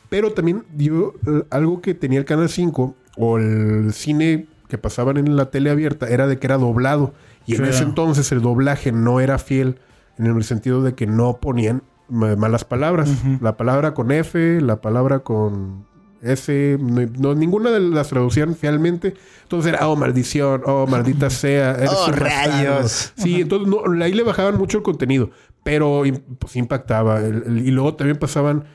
Pero 0.09 0.31
también 0.33 0.63
dio 0.73 1.13
eh, 1.27 1.43
algo 1.49 1.81
que 1.81 1.93
tenía 1.93 2.19
el 2.19 2.25
Canal 2.25 2.47
5 2.49 2.95
o 3.17 3.37
el 3.37 3.91
cine 3.93 4.47
que 4.69 4.77
pasaban 4.77 5.17
en 5.17 5.35
la 5.35 5.49
tele 5.51 5.69
abierta 5.71 6.07
era 6.07 6.27
de 6.27 6.37
que 6.37 6.47
era 6.47 6.57
doblado. 6.57 7.13
Y 7.45 7.55
en 7.55 7.63
Sí. 7.65 7.69
ese 7.71 7.83
entonces 7.83 8.31
el 8.31 8.41
doblaje 8.41 8.91
no 8.91 9.19
era 9.19 9.37
fiel 9.39 9.77
en 10.17 10.27
el 10.27 10.43
sentido 10.43 10.81
de 10.83 10.93
que 10.95 11.05
no 11.07 11.37
ponían 11.41 11.81
ma- 12.07 12.35
malas 12.35 12.63
palabras. 12.65 13.09
La 13.41 13.57
palabra 13.57 13.93
con 13.93 14.11
F, 14.11 14.61
la 14.61 14.79
palabra 14.79 15.19
con 15.19 15.85
S, 16.21 16.77
no, 16.79 17.35
ninguna 17.35 17.71
de 17.71 17.79
las 17.79 18.09
traducían 18.09 18.55
fielmente. 18.55 19.13
Entonces 19.43 19.73
era, 19.73 19.87
oh, 19.87 19.95
maldición, 19.95 20.61
oh, 20.65 20.87
maldita 20.87 21.29
sea. 21.29 21.71
eres 21.75 21.89
Oh, 21.93 22.05
un 22.05 22.11
bastardo". 22.11 22.25
rayos. 22.25 23.13
Sí, 23.17 23.41
entonces 23.41 23.67
no, 23.67 24.03
ahí 24.03 24.13
le 24.13 24.23
bajaban 24.23 24.57
mucho 24.57 24.77
el 24.79 24.83
contenido, 24.83 25.29
pero 25.63 26.03
pues 26.39 26.55
impactaba. 26.55 27.19
El- 27.19 27.43
el- 27.45 27.67
y 27.67 27.71
luego 27.71 27.93
también 27.95 28.17
pasaban 28.17 28.65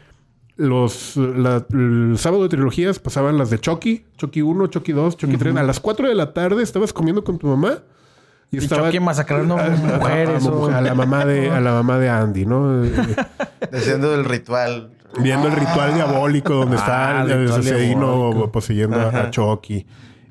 los 0.57 1.17
la- 1.17 1.67
el 1.73 2.15
sábado 2.19 2.43
de 2.43 2.51
trilogías 2.51 2.99
pasaban 2.99 3.39
las 3.39 3.49
de 3.51 3.59
Chucky, 3.59 4.05
Chucky 4.19 4.43
1, 4.43 4.67
Chucky 4.67 4.93
2, 4.93 5.17
Chucky 5.17 5.37
3. 5.37 5.57
A 5.57 5.63
las 5.63 5.81
4 5.81 6.09
de 6.09 6.15
la 6.15 6.33
tarde 6.35 6.63
estabas 6.63 6.93
comiendo 6.93 7.25
con 7.25 7.39
tu 7.39 7.47
mamá 7.47 7.79
y, 8.53 8.59
Y 8.65 8.69
Chucky 8.69 8.99
masacrando 9.01 9.57
a, 9.57 9.63
a- 9.63 9.67
a- 9.67 9.71
mujeres 9.99 10.45
a- 10.47 10.51
o- 10.51 10.67
a 10.71 10.81
la 10.81 10.95
mamá 10.95 11.25
de 11.25 11.51
a 11.51 11.61
la 11.61 11.73
mamá 11.73 11.99
de 11.99 12.09
Andy, 12.09 12.47
¿no? 12.47 12.83
Haciendo 13.73 14.15
el 14.15 14.25
ritual. 14.25 14.91
Viendo 15.21 15.49
el 15.49 15.55
ritual 15.55 15.95
diabólico 15.95 16.55
donde 16.55 16.77
Ah, 16.77 16.81
está 16.81 17.23
el, 17.23 17.31
el 17.31 17.41
ritual 17.43 17.61
asesino 17.61 18.51
poseyendo 18.53 18.97
a- 19.01 19.09
a 19.23 19.31
Chucky. 19.31 19.87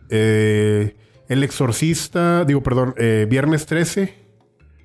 Eh, 0.09 0.95
el 1.27 1.43
exorcista, 1.43 2.43
digo, 2.45 2.63
perdón, 2.63 2.95
eh, 2.97 3.27
Viernes 3.29 3.65
13. 3.65 4.15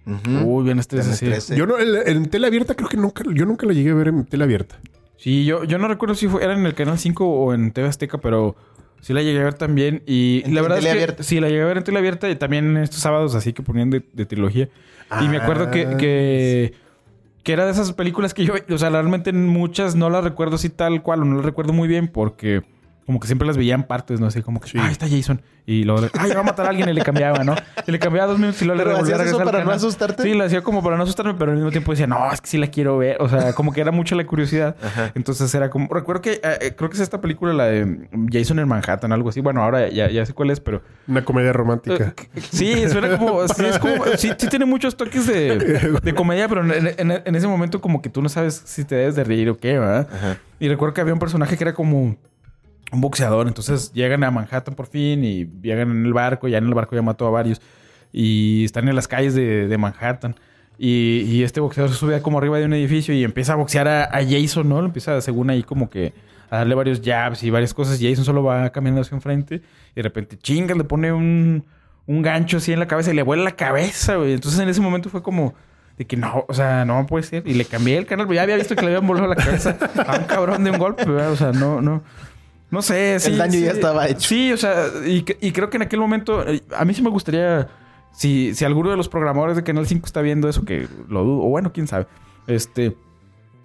Uy, 0.06 0.64
bien 0.64 0.80
Viernes 0.90 1.16
sí. 1.18 1.24
13. 1.26 1.56
Yo 1.56 1.66
no, 1.66 1.78
el- 1.78 1.96
en 2.06 2.26
tela 2.28 2.48
abierta 2.48 2.74
creo 2.74 2.88
que 2.88 2.96
nunca, 2.98 3.24
yo 3.32 3.46
nunca 3.46 3.66
la 3.66 3.72
llegué 3.72 3.90
a 3.90 3.94
ver 3.94 4.08
en 4.08 4.24
tela 4.26 4.44
abierta. 4.44 4.76
Sí, 5.16 5.44
yo, 5.46 5.64
yo 5.64 5.78
no 5.78 5.88
recuerdo 5.88 6.14
si 6.14 6.28
fue, 6.28 6.44
era 6.44 6.52
en 6.52 6.66
el 6.66 6.74
Canal 6.74 6.98
5 6.98 7.24
o 7.26 7.54
en 7.54 7.70
TV 7.72 7.88
Azteca, 7.88 8.18
pero 8.18 8.56
sí 9.04 9.12
la 9.12 9.22
llegué 9.22 9.40
a 9.40 9.44
ver 9.44 9.54
también. 9.54 10.02
Y 10.06 10.42
En 10.44 10.54
la 10.54 10.62
verdad 10.62 10.78
es 10.78 10.84
que 10.84 10.90
abierta. 10.90 11.22
sí, 11.22 11.38
la 11.40 11.48
llegué 11.48 11.62
a 11.62 11.66
ver 11.66 11.76
en 11.78 11.84
tele 11.84 11.98
abierta 11.98 12.28
y 12.30 12.36
también 12.36 12.76
estos 12.76 13.00
sábados 13.00 13.34
así 13.34 13.52
que 13.52 13.62
ponían 13.62 13.90
de, 13.90 14.02
de 14.12 14.26
trilogía. 14.26 14.68
Y 15.22 15.28
me 15.28 15.36
acuerdo 15.36 15.70
que, 15.70 15.86
Ah. 15.86 15.96
que, 15.96 16.72
que 17.42 17.52
era 17.52 17.66
de 17.66 17.72
esas 17.72 17.92
películas 17.92 18.32
que 18.34 18.44
yo, 18.44 18.54
o 18.70 18.78
sea, 18.78 18.88
realmente 18.90 19.30
en 19.30 19.46
muchas 19.46 19.94
no 19.94 20.08
las 20.10 20.24
recuerdo 20.24 20.56
así 20.56 20.70
tal 20.70 21.02
cual 21.02 21.20
o 21.22 21.24
no 21.24 21.36
las 21.36 21.44
recuerdo 21.44 21.72
muy 21.72 21.86
bien 21.88 22.08
porque 22.08 22.62
como 23.06 23.20
que 23.20 23.26
siempre 23.26 23.46
las 23.46 23.56
veía 23.56 23.74
en 23.74 23.82
partes, 23.84 24.20
¿no? 24.20 24.26
Así 24.26 24.42
como 24.42 24.60
que, 24.60 24.68
Sí. 24.68 24.78
ah, 24.80 24.90
está 24.90 25.08
Jason. 25.08 25.40
Y 25.66 25.84
luego, 25.84 26.06
ah, 26.18 26.26
ya 26.28 26.34
va 26.34 26.40
a 26.40 26.44
matar 26.44 26.66
a 26.66 26.68
alguien 26.68 26.88
y 26.90 26.92
le 26.92 27.00
cambiaba, 27.02 27.42
¿no? 27.42 27.54
Y 27.86 27.90
le 27.90 27.98
cambiaba 27.98 28.28
dos 28.28 28.38
minutos 28.38 28.60
y 28.60 28.66
luego 28.66 28.78
le 28.78 28.84
¿Pero 28.84 28.96
volvía 28.98 29.14
a 29.14 29.18
hacías 29.20 29.34
eso 29.34 29.44
para 29.44 29.64
no 29.64 29.70
asustarte? 29.70 30.22
Sí, 30.22 30.34
lo 30.34 30.44
hacía 30.44 30.60
como 30.62 30.82
para 30.82 30.98
no 30.98 31.04
asustarme, 31.04 31.32
pero 31.34 31.52
al 31.52 31.56
mismo 31.56 31.70
tiempo 31.70 31.90
decía, 31.92 32.06
no, 32.06 32.30
es 32.30 32.42
que 32.42 32.48
sí 32.48 32.58
la 32.58 32.66
quiero 32.66 32.98
ver. 32.98 33.16
O 33.20 33.28
sea, 33.30 33.54
como 33.54 33.72
que 33.72 33.80
era 33.80 33.90
mucha 33.90 34.14
la 34.14 34.26
curiosidad. 34.26 34.76
Ajá. 34.82 35.12
Entonces 35.14 35.54
era 35.54 35.70
como... 35.70 35.88
Recuerdo 35.92 36.20
que... 36.20 36.32
eh, 36.32 36.40
eh, 36.60 36.74
creo 36.76 36.90
que 36.90 36.96
es 36.96 37.00
esta 37.00 37.22
película, 37.22 37.54
la 37.54 37.64
de 37.66 38.08
Jason 38.30 38.58
en 38.58 38.68
Manhattan, 38.68 39.10
algo 39.12 39.30
así. 39.30 39.40
Bueno, 39.40 39.62
ahora 39.62 39.88
ya, 39.88 40.10
ya 40.10 40.26
sé 40.26 40.34
cuál 40.34 40.50
es, 40.50 40.60
pero... 40.60 40.82
Una 41.08 41.24
comedia 41.24 41.52
romántica. 41.54 42.12
Eh, 42.34 42.40
Sí, 42.50 42.86
suena 42.90 43.16
como... 43.16 43.48
Sí, 43.54 43.64
es 43.64 43.78
como... 43.78 44.04
Sí, 44.18 44.32
sí 44.36 44.48
tiene 44.48 44.66
muchos 44.66 44.96
toques 44.98 45.26
de, 45.26 45.56
de 46.02 46.14
comedia, 46.14 46.46
pero 46.46 46.62
en, 46.62 46.88
en- 46.98 47.22
en 47.24 47.34
ese 47.34 47.46
momento 47.48 47.80
como 47.80 48.02
que 48.02 48.10
tú 48.10 48.20
no 48.20 48.28
sabes 48.28 48.60
si 48.66 48.84
te 48.84 48.96
debes 48.96 49.14
de 49.16 49.24
reír 49.24 49.48
o 49.48 49.56
qué, 49.56 49.78
¿verdad? 49.78 50.08
Ajá. 50.14 50.36
Y 50.60 50.68
recuerdo 50.68 50.92
que 50.92 51.00
había 51.00 51.14
un 51.14 51.20
personaje 51.20 51.56
que 51.56 51.64
era 51.64 51.72
como 51.74 52.16
un 52.94 53.00
boxeador. 53.00 53.46
Entonces 53.46 53.92
llegan 53.92 54.24
a 54.24 54.30
Manhattan 54.30 54.74
por 54.74 54.86
fin 54.86 55.24
y 55.24 55.46
llegan 55.62 55.90
en 55.90 56.06
el 56.06 56.12
barco. 56.12 56.48
Ya 56.48 56.58
en 56.58 56.64
el 56.64 56.74
barco 56.74 56.96
ya 56.96 57.02
mató 57.02 57.26
a 57.26 57.30
varios. 57.30 57.60
Y 58.12 58.64
están 58.64 58.88
en 58.88 58.96
las 58.96 59.08
calles 59.08 59.34
de, 59.34 59.68
de 59.68 59.78
Manhattan. 59.78 60.36
Y, 60.78 61.24
y 61.26 61.42
este 61.42 61.60
boxeador 61.60 61.90
se 61.90 61.96
sube 61.96 62.20
como 62.22 62.38
arriba 62.38 62.58
de 62.58 62.64
un 62.64 62.72
edificio 62.74 63.14
y 63.14 63.22
empieza 63.22 63.52
a 63.52 63.56
boxear 63.56 63.86
a, 63.86 64.04
a 64.04 64.24
Jason, 64.24 64.68
¿no? 64.68 64.80
Lo 64.80 64.86
empieza 64.86 65.20
según 65.20 65.50
ahí 65.50 65.62
como 65.62 65.88
que 65.88 66.12
a 66.50 66.58
darle 66.58 66.74
varios 66.74 67.00
jabs 67.04 67.42
y 67.42 67.50
varias 67.50 67.74
cosas. 67.74 67.98
Jason 68.00 68.24
solo 68.24 68.42
va 68.42 68.70
caminando 68.70 69.02
hacia 69.02 69.14
enfrente 69.14 69.56
y 69.56 69.94
de 69.94 70.02
repente 70.02 70.36
chinga, 70.36 70.74
le 70.74 70.84
pone 70.84 71.12
un, 71.12 71.64
un 72.06 72.22
gancho 72.22 72.58
así 72.58 72.72
en 72.72 72.80
la 72.80 72.88
cabeza 72.88 73.12
y 73.12 73.14
le 73.14 73.22
vuela 73.22 73.44
la 73.44 73.56
cabeza, 73.56 74.16
güey. 74.16 74.32
Entonces 74.32 74.60
en 74.60 74.68
ese 74.68 74.80
momento 74.80 75.10
fue 75.10 75.22
como 75.22 75.54
de 75.96 76.06
que 76.06 76.16
no, 76.16 76.44
o 76.48 76.54
sea, 76.54 76.84
no 76.84 77.06
puede 77.06 77.24
ser. 77.24 77.46
Y 77.46 77.54
le 77.54 77.64
cambié 77.64 77.98
el 77.98 78.06
canal, 78.06 78.28
ya 78.32 78.42
había 78.42 78.56
visto 78.56 78.74
que 78.74 78.82
le 78.82 78.88
habían 78.88 79.06
volado 79.06 79.28
la 79.28 79.36
cabeza 79.36 79.76
a 80.06 80.18
un 80.18 80.24
cabrón 80.24 80.64
de 80.64 80.70
un 80.70 80.78
golpe, 80.78 81.04
¿verdad? 81.04 81.32
O 81.32 81.36
sea, 81.36 81.52
no, 81.52 81.80
no. 81.80 82.02
No 82.74 82.82
sé, 82.82 83.18
sí. 83.20 83.30
El 83.32 83.38
daño 83.38 83.54
ya 83.58 83.70
sí. 83.70 83.76
estaba 83.76 84.08
hecho. 84.08 84.28
Sí, 84.28 84.52
o 84.52 84.56
sea, 84.56 84.86
y, 85.06 85.22
creo 85.22 85.70
que 85.70 85.76
en 85.78 85.82
aquel 85.82 86.00
momento, 86.00 86.46
eh, 86.46 86.62
a 86.76 86.84
mí 86.84 86.92
sí 86.92 87.00
me 87.02 87.10
gustaría, 87.10 87.68
si, 88.12 88.54
si 88.54 88.64
alguno 88.64 88.90
de 88.90 88.96
los 88.96 89.08
programadores 89.08 89.56
de 89.56 89.62
Canal 89.62 89.86
5 89.86 90.04
está 90.06 90.20
viendo 90.20 90.48
eso, 90.48 90.64
que 90.64 90.86
lo 91.08 91.24
dudo, 91.24 91.42
o 91.44 91.48
bueno, 91.48 91.72
quién 91.72 91.86
sabe, 91.86 92.06
este, 92.46 92.94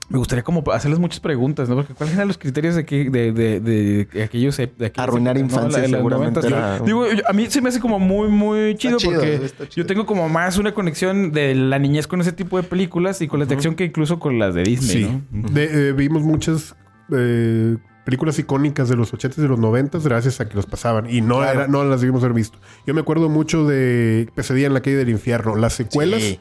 me 0.09 0.17
gustaría 0.17 0.41
como 0.43 0.63
hacerles 0.71 0.97
muchas 0.99 1.19
preguntas, 1.19 1.69
¿no? 1.69 1.75
Porque 1.75 1.93
¿cuáles 1.93 2.15
eran 2.15 2.27
los 2.27 2.39
criterios 2.39 2.73
de, 2.73 2.83
que, 2.83 3.11
de, 3.11 3.31
de, 3.31 3.59
de 3.59 4.23
aquellos... 4.23 4.57
De 4.57 4.63
aquellos 4.63 4.97
Arruinar 4.97 5.35
¿no? 5.35 5.41
infancia 5.41 5.81
La- 5.83 5.87
seguramente 5.97 6.39
90s. 6.39 6.45
era 6.47 6.77
Yo- 6.77 6.81
un- 6.81 6.85
Digo, 6.87 7.11
yo- 7.13 7.29
a 7.29 7.33
mí 7.33 7.45
se 7.45 7.61
me 7.61 7.69
hace 7.69 7.79
como 7.79 7.99
muy, 7.99 8.27
muy 8.29 8.75
chido, 8.75 8.97
chido, 8.97 9.13
porque 9.19 9.39
chido. 9.49 9.67
yo 9.75 9.85
tengo 9.85 10.07
como 10.07 10.27
más 10.27 10.57
una 10.57 10.73
conexión 10.73 11.31
de 11.31 11.53
la 11.53 11.77
niñez 11.77 12.07
con 12.07 12.21
ese 12.21 12.31
tipo 12.31 12.57
de 12.57 12.63
películas 12.63 13.21
y 13.21 13.27
con 13.27 13.39
la 13.39 13.45
de 13.45 13.53
acción 13.53 13.75
que 13.75 13.83
incluso 13.85 14.17
con 14.17 14.39
las 14.39 14.55
de 14.55 14.63
Disney, 14.63 15.03
Sí. 15.03 15.21
¿no? 15.31 15.49
De- 15.49 15.89
eh, 15.89 15.91
vimos 15.93 16.23
muchas 16.23 16.75
eh, 17.15 17.77
películas 18.09 18.39
icónicas 18.39 18.89
de 18.89 18.95
los 18.95 19.13
80s 19.13 19.37
y 19.37 19.41
de 19.41 19.47
los 19.47 19.59
90s 19.59 20.03
gracias 20.03 20.41
a 20.41 20.49
que 20.49 20.55
los 20.55 20.65
pasaban. 20.65 21.07
Y 21.09 21.21
no, 21.21 21.37
Claro. 21.37 21.59
era, 21.61 21.67
no 21.67 21.83
las 21.83 22.01
debimos 22.01 22.23
haber 22.23 22.33
visto. 22.33 22.57
Yo 22.87 22.93
me 22.95 23.01
acuerdo 23.01 23.29
mucho 23.29 23.67
de 23.67 24.27
Pesadilla 24.33 24.65
en 24.67 24.73
la 24.73 24.81
calle 24.81 24.95
del 24.97 25.09
infierno. 25.09 25.55
Las 25.55 25.73
secuelas, 25.73 26.21
Sí. 26.21 26.39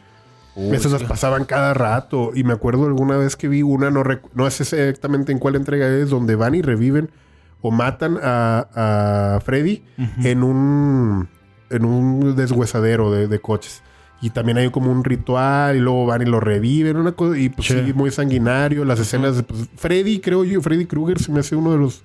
Uy, 0.56 0.74
esas 0.74 0.90
las 0.92 1.04
pasaban 1.04 1.44
cada 1.44 1.74
rato. 1.74 2.30
Y 2.34 2.42
me 2.42 2.54
acuerdo 2.54 2.86
alguna 2.86 3.16
vez 3.18 3.36
que 3.36 3.48
vi 3.48 3.62
una, 3.62 3.90
no, 3.90 4.02
no 4.34 4.50
sé 4.50 4.62
exactamente 4.62 5.30
en 5.30 5.38
cuál 5.38 5.54
entrega 5.56 5.86
es, 5.88 6.08
donde 6.10 6.34
van 6.36 6.54
y 6.54 6.62
reviven 6.62 7.10
o 7.60 7.70
matan 7.70 8.18
a, 8.22 9.34
a 9.36 9.40
Freddy 9.40 9.84
en 10.24 10.42
un 10.42 11.28
en 11.70 11.84
un 11.84 12.34
deshuesadero 12.34 13.12
de, 13.12 13.28
de 13.28 13.38
coches. 13.40 13.82
Y 14.20 14.30
también 14.30 14.58
hay 14.58 14.68
como 14.70 14.90
un 14.90 15.04
ritual 15.04 15.76
y 15.76 15.80
luego 15.80 16.06
van 16.06 16.22
y 16.22 16.24
lo 16.24 16.40
reviven, 16.40 16.96
una 16.96 17.12
cosa, 17.12 17.38
y 17.38 17.48
pues 17.50 17.68
Sí. 17.68 17.74
sí, 17.86 17.92
muy 17.92 18.10
sanguinario. 18.10 18.84
Las 18.84 18.98
escenas 18.98 19.36
de 19.36 19.44
pues, 19.44 19.68
Freddy, 19.76 20.18
creo 20.18 20.44
yo, 20.44 20.60
Freddy 20.60 20.86
Krueger 20.86 21.20
se 21.20 21.30
me 21.30 21.40
hace 21.40 21.54
uno 21.54 21.70
de 21.72 21.78
los 21.78 22.02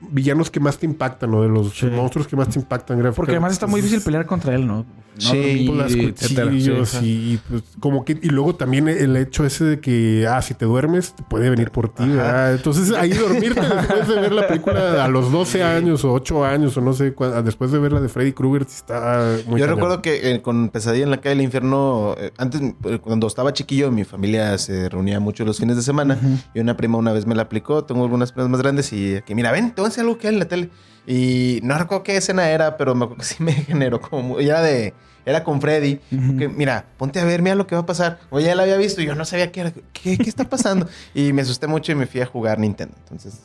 villanos 0.00 0.50
que 0.50 0.60
más 0.60 0.78
te 0.78 0.86
impactan, 0.86 1.32
o 1.34 1.42
de 1.42 1.48
los 1.48 1.72
Sí. 1.78 1.86
monstruos 1.86 2.26
que 2.26 2.36
más 2.36 2.48
te 2.48 2.58
impactan 2.58 2.98
gráficamente. 2.98 3.16
Porque 3.16 3.32
además 3.32 3.52
está 3.52 3.66
muy 3.66 3.80
difícil 3.80 4.02
pelear 4.02 4.26
contra 4.26 4.54
él, 4.54 4.66
¿no? 4.66 4.86
Sí, 5.18 5.66
No 5.68 5.74
las 5.74 5.94
cuchillos 5.94 6.88
Sí. 6.90 7.32
y 7.34 7.36
pues, 7.50 7.62
como 7.78 8.04
que 8.06 8.18
y 8.22 8.28
luego 8.30 8.54
también 8.54 8.88
el 8.88 9.16
hecho 9.16 9.44
ese 9.44 9.64
de 9.64 9.80
que 9.80 10.26
ah 10.26 10.40
si 10.40 10.54
te 10.54 10.64
duermes 10.64 11.12
te 11.14 11.22
puede 11.24 11.50
venir 11.50 11.70
por 11.72 11.92
ti 11.92 12.06
¿verdad? 12.06 12.54
entonces 12.54 12.92
ahí 12.92 13.10
dormirte 13.10 13.60
después 13.60 14.08
de 14.08 14.14
ver 14.14 14.32
la 14.32 14.46
película 14.48 15.04
a 15.04 15.08
los 15.08 15.30
12 15.30 15.62
años 15.62 16.04
o 16.04 16.12
8 16.14 16.44
años 16.46 16.74
o 16.76 16.80
no 16.80 16.94
sé 16.94 17.12
después 17.44 17.70
de 17.70 17.78
ver 17.78 17.92
la 17.92 18.00
de 18.00 18.08
Freddy 18.08 18.32
Krueger 18.32 18.62
está 18.62 19.36
muy 19.46 19.60
Yo 19.60 19.66
cañón. 19.66 19.76
recuerdo 19.80 20.00
que 20.00 20.32
eh, 20.32 20.40
con 20.40 20.70
Pesadilla 20.70 21.04
en 21.04 21.10
la 21.10 21.18
calle 21.20 21.34
del 21.34 21.44
infierno, 21.44 22.14
eh, 22.16 22.30
antes, 22.38 22.62
eh, 22.84 22.98
cuando 23.02 23.26
estaba 23.26 23.52
chiquillo, 23.52 23.90
mi 23.90 24.04
familia 24.04 24.56
se 24.56 24.88
reunía 24.88 25.20
mucho 25.20 25.44
los 25.44 25.58
fines 25.58 25.76
de 25.76 25.82
semana. 25.82 26.18
Y 26.54 26.60
una 26.60 26.76
prima 26.76 26.96
una 26.98 27.12
vez 27.12 27.26
me 27.26 27.34
la 27.34 27.42
aplicó. 27.42 27.84
Tengo 27.84 28.04
algunas 28.04 28.32
primas 28.32 28.48
más 28.50 28.60
grandes 28.62 28.92
y 28.92 29.20
que, 29.26 29.34
mira, 29.34 29.52
ven, 29.52 29.72
te 29.74 29.82
voy 29.82 29.88
enseñar 29.90 30.06
algo 30.08 30.18
que 30.18 30.28
hay 30.28 30.34
en 30.34 30.38
la 30.40 30.48
tele. 30.48 30.70
Y 31.06 31.60
no 31.62 31.76
recuerdo 31.78 32.02
qué 32.04 32.16
escena 32.16 32.48
era, 32.50 32.76
pero 32.76 32.94
me 32.94 33.04
acuerdo 33.04 33.22
que 33.22 33.26
sí 33.34 33.42
me 33.42 33.52
generó 33.52 34.00
como. 34.00 34.22
muy- 34.22 34.44
Era 34.46 34.62
de. 34.62 34.94
Era 35.26 35.44
con 35.44 35.60
Freddy. 35.60 36.00
que, 36.38 36.48
mira, 36.48 36.86
ponte 36.96 37.20
a 37.20 37.24
ver, 37.24 37.42
mira 37.42 37.54
lo 37.54 37.66
que 37.66 37.74
va 37.74 37.82
a 37.82 37.86
pasar. 37.86 38.18
Oye, 38.30 38.46
ya 38.46 38.54
la 38.54 38.62
había 38.62 38.78
visto 38.78 39.02
y 39.02 39.06
yo 39.06 39.14
no 39.14 39.24
sabía 39.26 39.52
qué 39.52 39.60
era. 39.60 39.72
¿Qué, 39.92 40.16
qué 40.16 40.28
está 40.28 40.48
pasando? 40.48 40.88
y 41.14 41.32
me 41.34 41.42
asusté 41.42 41.66
mucho 41.66 41.92
y 41.92 41.94
me 41.94 42.06
fui 42.06 42.20
a 42.22 42.26
jugar 42.26 42.58
Nintendo. 42.58 42.94
Entonces, 43.02 43.40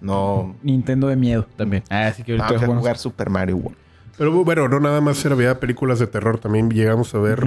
no. 0.00 0.56
Nintendo 0.62 1.08
de 1.08 1.16
miedo 1.16 1.46
también. 1.56 1.82
Ah, 1.90 2.10
sí 2.16 2.22
que 2.22 2.32
No, 2.36 2.44
ahorita 2.44 2.48
fui 2.48 2.56
a 2.56 2.66
jugamos. 2.66 2.80
jugar 2.82 2.98
Super 2.98 3.28
Mario 3.30 3.56
World. 3.56 3.76
pero 4.16 4.44
bueno 4.44 4.68
no 4.68 4.80
nada 4.80 5.00
más 5.00 5.24
había 5.26 5.60
películas 5.60 5.98
de 5.98 6.06
terror 6.06 6.38
también 6.38 6.70
llegamos 6.70 7.14
a 7.14 7.18
ver 7.18 7.46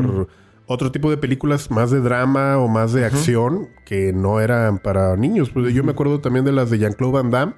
otro 0.67 0.91
tipo 0.91 1.09
de 1.09 1.17
películas 1.17 1.69
más 1.71 1.91
de 1.91 1.99
drama 2.01 2.57
o 2.59 2.67
más 2.69 2.93
de 2.93 3.03
acción 3.05 3.67
que 3.85 4.13
no 4.13 4.39
eran 4.39 4.77
para 4.79 5.15
niños 5.17 5.49
Pues 5.49 5.73
yo 5.73 5.83
me 5.83 5.91
acuerdo 5.91 6.19
también 6.21 6.45
de 6.45 6.51
las 6.53 6.69
de 6.69 6.77
Jean-Claude 6.77 7.13
Van 7.13 7.31
Damme 7.31 7.53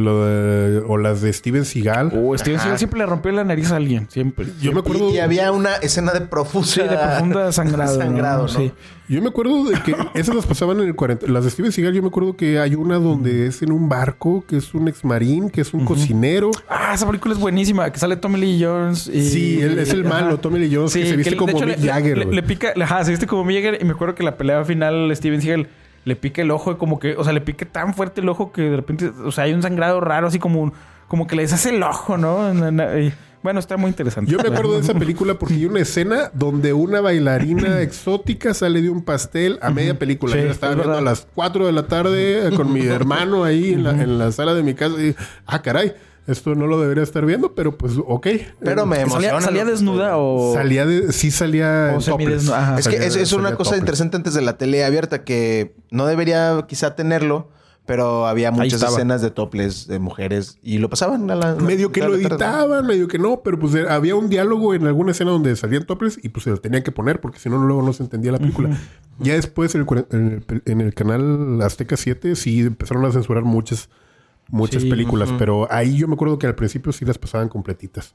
lo 0.00 0.24
de- 0.26 0.78
o 0.86 0.96
las 0.98 1.20
de 1.20 1.32
Steven 1.32 1.64
Seagal 1.64 2.12
Oh, 2.14 2.36
Steven 2.36 2.56
Ajá. 2.56 2.62
Seagal 2.64 2.78
siempre 2.78 2.98
le 3.00 3.06
rompió 3.06 3.32
la 3.32 3.44
nariz 3.44 3.70
a 3.72 3.76
alguien, 3.76 4.06
siempre. 4.10 4.46
yo 4.60 4.72
me 4.72 4.80
acuerdo 4.80 5.10
Y, 5.10 5.14
y 5.14 5.18
había 5.18 5.52
una 5.52 5.74
escena 5.76 6.12
de 6.12 6.20
Sí, 6.20 6.24
profusa. 6.30 6.82
de 6.84 6.96
profunda 6.96 7.52
sangrado. 7.52 7.96
sangrado, 7.98 8.42
¿no? 8.42 8.48
Sí. 8.48 8.72
Yo 9.08 9.22
me 9.22 9.28
acuerdo 9.28 9.62
de 9.64 9.80
que 9.82 9.94
esas 10.14 10.34
las 10.34 10.46
pasaban 10.46 10.80
en 10.80 10.88
el 10.88 10.94
40. 10.96 11.28
Las 11.28 11.44
de 11.44 11.50
Steven 11.50 11.70
Seagal, 11.70 11.94
yo 11.94 12.02
me 12.02 12.08
acuerdo 12.08 12.36
que 12.36 12.58
hay 12.58 12.74
una 12.74 12.96
donde 12.98 13.46
es 13.46 13.62
en 13.62 13.70
un 13.70 13.88
barco, 13.88 14.44
que 14.48 14.56
es 14.56 14.74
un 14.74 14.88
ex 14.88 15.04
marín, 15.04 15.48
que 15.48 15.60
es 15.60 15.72
un 15.74 15.84
cocinero. 15.84 16.50
Ah, 16.68 16.92
esa 16.94 17.06
película 17.06 17.32
es 17.34 17.38
buenísima. 17.40 17.88
Que 17.92 17.98
sale 18.00 18.16
Tommy 18.16 18.40
Lee 18.40 18.64
Jones. 18.64 19.06
Y... 19.06 19.28
Sí, 19.30 19.60
él 19.62 19.78
es 19.78 19.90
el 19.92 20.04
Ajá. 20.06 20.22
malo, 20.22 20.38
Tommy 20.38 20.58
Lee 20.58 20.74
Jones, 20.74 20.92
que 20.92 21.06
se 21.06 21.14
viste 21.16 21.36
como 21.36 21.56
hecho, 21.56 21.66
Mick 21.66 21.78
le- 21.78 21.88
Jagger. 21.88 22.26
Le 22.26 22.42
pica, 22.42 22.72
ajá, 22.82 23.04
se 23.04 23.12
viste 23.12 23.26
como 23.28 23.44
Mick 23.44 23.56
Jagger. 23.62 23.78
Y 23.80 23.84
me 23.84 23.92
acuerdo 23.92 24.16
que 24.16 24.24
la 24.24 24.36
pelea 24.36 24.64
final, 24.64 25.12
Steven 25.14 25.40
Seagal 25.40 25.68
le 26.06 26.14
pica 26.14 26.40
el 26.40 26.52
ojo 26.52 26.70
y 26.70 26.76
como 26.76 27.00
que, 27.00 27.16
o 27.16 27.24
sea, 27.24 27.32
le 27.32 27.40
pica 27.40 27.66
tan 27.66 27.92
fuerte 27.92 28.20
el 28.20 28.28
ojo 28.28 28.52
que 28.52 28.62
de 28.62 28.76
repente, 28.76 29.08
o 29.08 29.32
sea, 29.32 29.44
hay 29.44 29.52
un 29.52 29.60
sangrado 29.60 30.00
raro, 30.00 30.28
así 30.28 30.38
como, 30.38 30.72
como 31.08 31.26
que 31.26 31.34
le 31.34 31.42
deshace 31.42 31.70
el 31.70 31.82
ojo, 31.82 32.16
¿no? 32.16 32.48
Y, 32.96 33.12
bueno, 33.42 33.58
está 33.58 33.76
muy 33.76 33.88
interesante. 33.88 34.30
Yo 34.30 34.38
me 34.38 34.48
acuerdo 34.48 34.74
de 34.74 34.80
esa 34.80 34.94
película 34.94 35.34
porque 35.34 35.54
hay 35.54 35.66
una 35.66 35.80
escena 35.80 36.30
donde 36.32 36.72
una 36.72 37.00
bailarina 37.00 37.80
exótica 37.82 38.54
sale 38.54 38.82
de 38.82 38.88
un 38.88 39.02
pastel 39.02 39.58
a 39.62 39.70
media 39.70 39.98
película. 39.98 40.34
Sí, 40.34 40.38
Yo 40.38 40.46
la 40.46 40.52
estaba 40.52 40.72
es 40.74 40.78
viendo 40.78 40.96
a 40.96 41.00
las 41.00 41.26
4 41.34 41.66
de 41.66 41.72
la 41.72 41.88
tarde 41.88 42.50
con 42.54 42.72
mi 42.72 42.80
hermano 42.86 43.42
ahí 43.42 43.72
en, 43.72 43.82
la, 43.82 43.90
en 43.90 44.16
la 44.16 44.30
sala 44.30 44.54
de 44.54 44.62
mi 44.62 44.74
casa. 44.74 44.94
Y, 45.02 45.16
ah, 45.44 45.60
caray, 45.60 45.92
esto 46.26 46.54
no 46.54 46.66
lo 46.66 46.80
debería 46.80 47.02
estar 47.02 47.24
viendo, 47.26 47.54
pero 47.54 47.76
pues 47.76 47.92
ok. 48.04 48.26
Pero 48.60 48.86
me 48.86 48.96
¿Salía, 48.96 49.06
emociona. 49.06 49.40
salía 49.40 49.64
desnuda 49.64 50.16
o...? 50.16 50.54
Salía 50.54 50.84
de, 50.86 51.12
sí 51.12 51.30
salía 51.30 51.94
O 51.96 52.52
ajá. 52.54 52.78
Es 52.78 52.88
que 52.88 52.96
es, 52.96 53.16
es 53.16 53.32
una 53.32 53.50
cosa 53.56 53.70
topless. 53.70 53.80
interesante 53.80 54.16
antes 54.16 54.34
de 54.34 54.42
la 54.42 54.56
tele 54.58 54.84
abierta 54.84 55.24
que 55.24 55.74
no 55.90 56.06
debería 56.06 56.64
quizá 56.68 56.94
tenerlo, 56.96 57.50
Pero 57.86 58.26
había 58.26 58.50
muchas 58.50 58.82
escenas 58.82 59.22
de 59.22 59.30
toples 59.30 59.86
de 59.86 60.00
mujeres 60.00 60.58
y 60.60 60.78
lo 60.78 60.90
pasaban 60.90 61.30
a 61.30 61.36
la. 61.36 61.54
Medio 61.54 61.92
que 61.92 62.00
la 62.00 62.08
lo 62.08 62.14
tarde. 62.14 62.26
editaban, 62.34 62.84
medio 62.84 63.06
que 63.06 63.20
no, 63.20 63.42
pero 63.44 63.60
pues 63.60 63.72
eh, 63.76 63.86
había 63.88 64.16
un 64.16 64.28
diálogo 64.28 64.74
en 64.74 64.88
alguna 64.88 65.12
escena 65.12 65.30
donde 65.30 65.54
salían 65.54 65.86
toples 65.86 66.18
y 66.20 66.30
pues 66.30 66.42
se 66.42 66.50
lo 66.50 66.56
tenían 66.56 66.82
que 66.82 66.90
poner 66.90 67.20
porque 67.20 67.38
si 67.38 67.48
no 67.48 67.58
luego 67.58 67.82
no 67.82 67.92
se 67.92 68.02
entendía 68.02 68.32
la 68.32 68.38
película. 68.40 68.76
Ya 69.20 69.34
después 69.34 69.76
en 69.76 69.82
el, 69.88 70.06
en 70.10 70.44
el- 70.48 70.62
en 70.64 70.80
el 70.80 70.92
canal 70.94 71.62
Azteca 71.62 71.96
7 71.96 72.34
sí 72.34 72.58
empezaron 72.62 73.04
a 73.04 73.12
censurar 73.12 73.44
muchas, 73.44 73.88
muchas 74.48 74.82
Sí, 74.82 74.90
películas, 74.90 75.32
pero 75.38 75.66
ahí 75.70 75.96
yo 75.96 76.08
me 76.08 76.14
acuerdo 76.14 76.38
que 76.38 76.46
al 76.46 76.54
principio 76.54 76.92
sí 76.92 77.04
las 77.04 77.18
pasaban 77.18 77.48
completitas. 77.48 78.14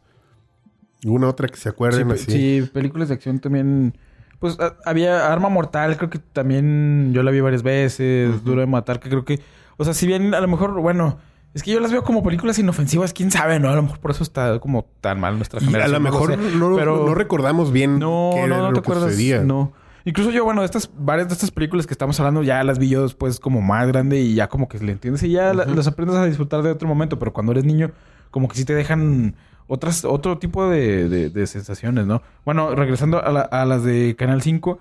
Una 1.06 1.28
otra 1.28 1.48
que 1.48 1.58
se 1.58 1.68
acuerden 1.70 2.12
así. 2.12 2.32
sí, 2.32 2.70
películas 2.74 3.08
de 3.10 3.16
acción 3.16 3.40
también. 3.40 3.98
Pues 4.40 4.60
a- 4.60 4.76
había 4.86 5.32
Arma 5.32 5.50
Mortal, 5.50 5.98
creo 5.98 6.10
que 6.10 6.20
también 6.20 7.12
yo 7.14 7.24
la 7.24 7.32
vi 7.32 7.40
varias 7.42 7.64
veces. 7.64 8.44
Duro 8.44 8.62
de 8.62 8.68
Matar, 8.68 9.00
que 9.00 9.10
creo 9.10 9.26
que. 9.26 9.40
O 9.78 9.84
sea, 9.84 9.94
si 9.94 10.06
bien 10.06 10.34
a 10.36 10.42
lo 10.42 10.48
mejor, 10.48 10.80
bueno, 10.80 11.18
es 11.56 11.64
que 11.64 11.72
yo 11.72 11.80
las 11.80 11.92
veo 11.92 12.04
como 12.04 12.22
películas 12.24 12.58
inofensivas, 12.60 13.14
quién 13.14 13.32
sabe, 13.32 13.60
¿no? 13.60 13.70
A 13.70 13.76
lo 13.76 13.82
mejor 13.82 14.00
por 14.00 14.12
eso 14.12 14.24
está 14.24 14.60
como 14.60 14.86
tan 15.02 15.20
mal 15.20 15.38
nuestra 15.38 15.60
Y 15.60 15.64
a 15.64 15.66
generación. 15.68 15.94
lo 15.94 16.00
no 16.00 16.12
mejor 16.12 16.30
sé. 16.32 16.58
no, 16.58 16.76
pero 16.76 17.06
no 17.08 17.16
recordamos 17.16 17.72
bien 17.72 17.98
No, 18.00 18.30
qué 18.34 18.40
era 18.42 18.48
no, 18.48 18.58
no 18.58 18.62
lo 18.64 18.68
te 18.70 18.74
que 18.76 18.80
acuerdas. 18.80 19.12
sucedía. 19.12 19.42
No. 19.44 19.74
Incluso 20.06 20.32
yo, 20.32 20.44
bueno, 20.44 20.64
estas, 20.64 20.90
varias 20.98 21.28
de 21.28 21.34
estas 21.34 21.52
películas 21.52 21.86
que 21.88 21.94
estamos 21.94 22.20
hablando, 22.20 22.44
ya 22.44 22.64
las 22.64 22.80
vi 22.80 22.90
yo 22.90 23.04
después 23.04 23.40
como 23.40 23.62
más 23.62 23.88
grande 23.88 24.20
y 24.20 24.34
ya 24.36 24.48
como 24.50 24.68
que 24.68 24.80
le 24.80 24.92
entiendes 24.92 25.22
y 25.24 25.32
ya 25.32 25.54
la- 25.54 25.66
las 25.66 25.88
aprendes 25.88 26.16
a 26.18 26.26
disfrutar 26.26 26.64
de 26.64 26.72
otro 26.72 26.88
momento. 26.88 27.20
Pero 27.20 27.34
cuando 27.34 27.52
eres 27.52 27.66
niño, 27.66 27.92
como 28.32 28.48
que 28.48 28.56
sí 28.58 28.66
te 28.66 28.74
dejan 28.74 29.36
otras, 29.68 30.04
otro 30.06 30.38
tipo 30.40 30.68
de, 30.70 31.08
de- 31.08 31.30
de 31.30 31.48
sensaciones, 31.48 32.06
¿no? 32.08 32.22
Bueno, 32.46 32.74
regresando 32.76 33.24
a, 33.24 33.32
la- 33.32 33.42
a 33.42 33.66
las 33.66 33.84
de 33.84 34.16
Canal 34.18 34.42
5, 34.42 34.80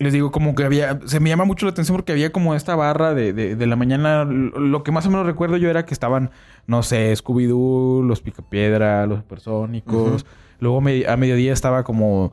les 0.00 0.12
digo 0.12 0.32
como 0.32 0.54
que 0.56 0.64
había, 0.64 0.98
se 1.04 1.20
me 1.20 1.28
llama 1.30 1.44
mucho 1.44 1.66
la 1.66 1.70
atención 1.72 1.96
porque 1.96 2.10
había 2.12 2.32
como 2.32 2.54
esta 2.56 2.74
barra 2.74 3.14
de, 3.14 3.32
de, 3.32 3.66
la 3.66 3.76
mañana. 3.76 4.24
Lo 4.24 4.82
que 4.82 4.90
más 4.90 5.06
o 5.06 5.10
menos 5.10 5.24
recuerdo 5.26 5.56
yo 5.56 5.70
era 5.70 5.84
que 5.86 5.94
estaban, 5.94 6.30
no 6.66 6.82
sé, 6.82 7.12
Scooby-Doo, 7.14 8.02
los 8.04 8.20
Picapiedra, 8.20 9.06
los 9.06 9.18
Supersónicos. 9.18 10.26
Luego 10.60 10.80
me- 10.80 11.06
a 11.06 11.16
mediodía 11.16 11.52
estaba 11.52 11.84
como 11.84 12.32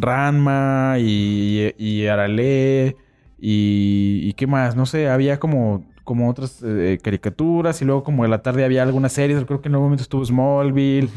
Ranma 0.00 0.96
y, 0.98 1.74
y 1.78 2.06
Arale 2.06 2.96
y, 3.38 4.20
y 4.22 4.32
qué 4.34 4.46
más, 4.46 4.76
no 4.76 4.86
sé, 4.86 5.08
había 5.08 5.40
como, 5.40 5.84
como 6.04 6.28
otras 6.28 6.62
eh, 6.64 6.98
caricaturas 7.02 7.80
y 7.82 7.84
luego 7.84 8.02
como 8.02 8.24
en 8.24 8.30
la 8.30 8.42
tarde 8.42 8.64
había 8.64 8.82
algunas 8.82 9.12
series, 9.12 9.44
creo 9.44 9.60
que 9.60 9.68
en 9.68 9.74
algún 9.74 9.86
momento 9.86 10.02
estuvo 10.02 10.24
Smallville 10.24 11.08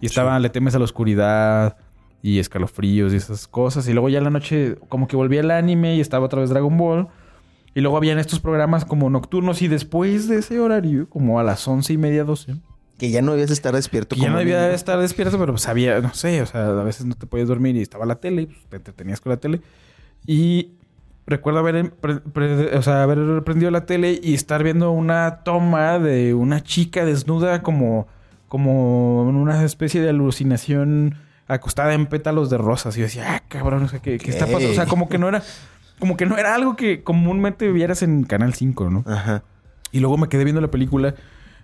y 0.00 0.06
estaba 0.06 0.38
Le 0.38 0.50
temes 0.50 0.74
a 0.74 0.78
la 0.78 0.84
oscuridad 0.84 1.76
y 2.22 2.38
escalofríos 2.38 3.12
y 3.12 3.16
esas 3.16 3.48
cosas 3.48 3.88
y 3.88 3.92
luego 3.92 4.08
ya 4.08 4.18
en 4.18 4.24
la 4.24 4.30
noche 4.30 4.76
como 4.88 5.08
que 5.08 5.16
volvía 5.16 5.40
el 5.40 5.50
anime 5.50 5.96
y 5.96 6.00
estaba 6.00 6.26
otra 6.26 6.40
vez 6.40 6.50
Dragon 6.50 6.76
Ball 6.76 7.08
y 7.74 7.80
luego 7.80 7.96
habían 7.96 8.18
estos 8.18 8.40
programas 8.40 8.84
como 8.84 9.08
nocturnos 9.10 9.62
y 9.62 9.68
después 9.68 10.28
de 10.28 10.38
ese 10.38 10.58
horario, 10.58 11.08
como 11.08 11.38
a 11.38 11.44
las 11.44 11.66
once 11.68 11.92
y 11.92 11.98
media, 11.98 12.24
doce, 12.24 12.56
Que 13.00 13.10
ya 13.10 13.22
no 13.22 13.32
debías 13.32 13.50
estar 13.50 13.74
despierto. 13.74 14.14
que 14.14 14.20
ya 14.20 14.26
como 14.28 14.34
no 14.34 14.38
debía 14.40 14.60
niño. 14.62 14.74
estar 14.74 14.98
despierto, 15.00 15.38
pero 15.38 15.52
pues 15.54 15.66
había, 15.66 16.00
no 16.00 16.14
sé, 16.14 16.40
o 16.42 16.46
sea, 16.46 16.66
a 16.68 16.84
veces 16.84 17.06
no 17.06 17.14
te 17.16 17.26
podías 17.26 17.48
dormir 17.48 17.74
y 17.76 17.80
estaba 17.80 18.04
la 18.06 18.16
tele, 18.16 18.42
y 18.42 18.46
pues, 18.46 18.60
te 18.68 18.76
entretenías 18.76 19.20
con 19.20 19.30
la 19.30 19.38
tele. 19.38 19.60
Y 20.26 20.72
recuerdo 21.26 21.60
haber, 21.60 21.90
pre- 21.92 22.20
pre- 22.20 22.76
o 22.76 22.82
sea, 22.82 23.02
haber 23.02 23.42
prendido 23.42 23.70
la 23.70 23.86
tele 23.86 24.20
y 24.22 24.34
estar 24.34 24.62
viendo 24.62 24.90
una 24.92 25.40
toma 25.44 25.98
de 25.98 26.34
una 26.34 26.62
chica 26.62 27.04
desnuda 27.04 27.62
como, 27.62 28.06
como 28.48 29.26
en 29.28 29.36
una 29.36 29.64
especie 29.64 30.00
de 30.00 30.10
alucinación 30.10 31.16
acostada 31.48 31.94
en 31.94 32.06
pétalos 32.06 32.50
de 32.50 32.58
rosas. 32.58 32.96
Y 32.96 33.00
yo 33.00 33.06
decía, 33.06 33.34
ah, 33.36 33.42
cabrón, 33.48 33.82
o 33.84 33.88
sea, 33.88 34.00
¿qué, 34.00 34.18
qué 34.18 34.30
está 34.30 34.46
pasando? 34.46 34.70
O 34.70 34.74
sea, 34.74 34.86
como 34.86 35.08
que 35.08 35.18
no 35.18 35.28
era, 35.28 35.42
como 35.98 36.16
que 36.16 36.26
no 36.26 36.36
era 36.36 36.54
algo 36.54 36.76
que 36.76 37.02
comúnmente 37.02 37.70
vieras 37.72 38.02
en 38.02 38.24
Canal 38.24 38.54
5, 38.54 38.90
¿no? 38.90 39.04
Ajá. 39.06 39.42
Y 39.92 40.00
luego 40.00 40.16
me 40.18 40.28
quedé 40.28 40.44
viendo 40.44 40.60
la 40.60 40.70
película 40.70 41.14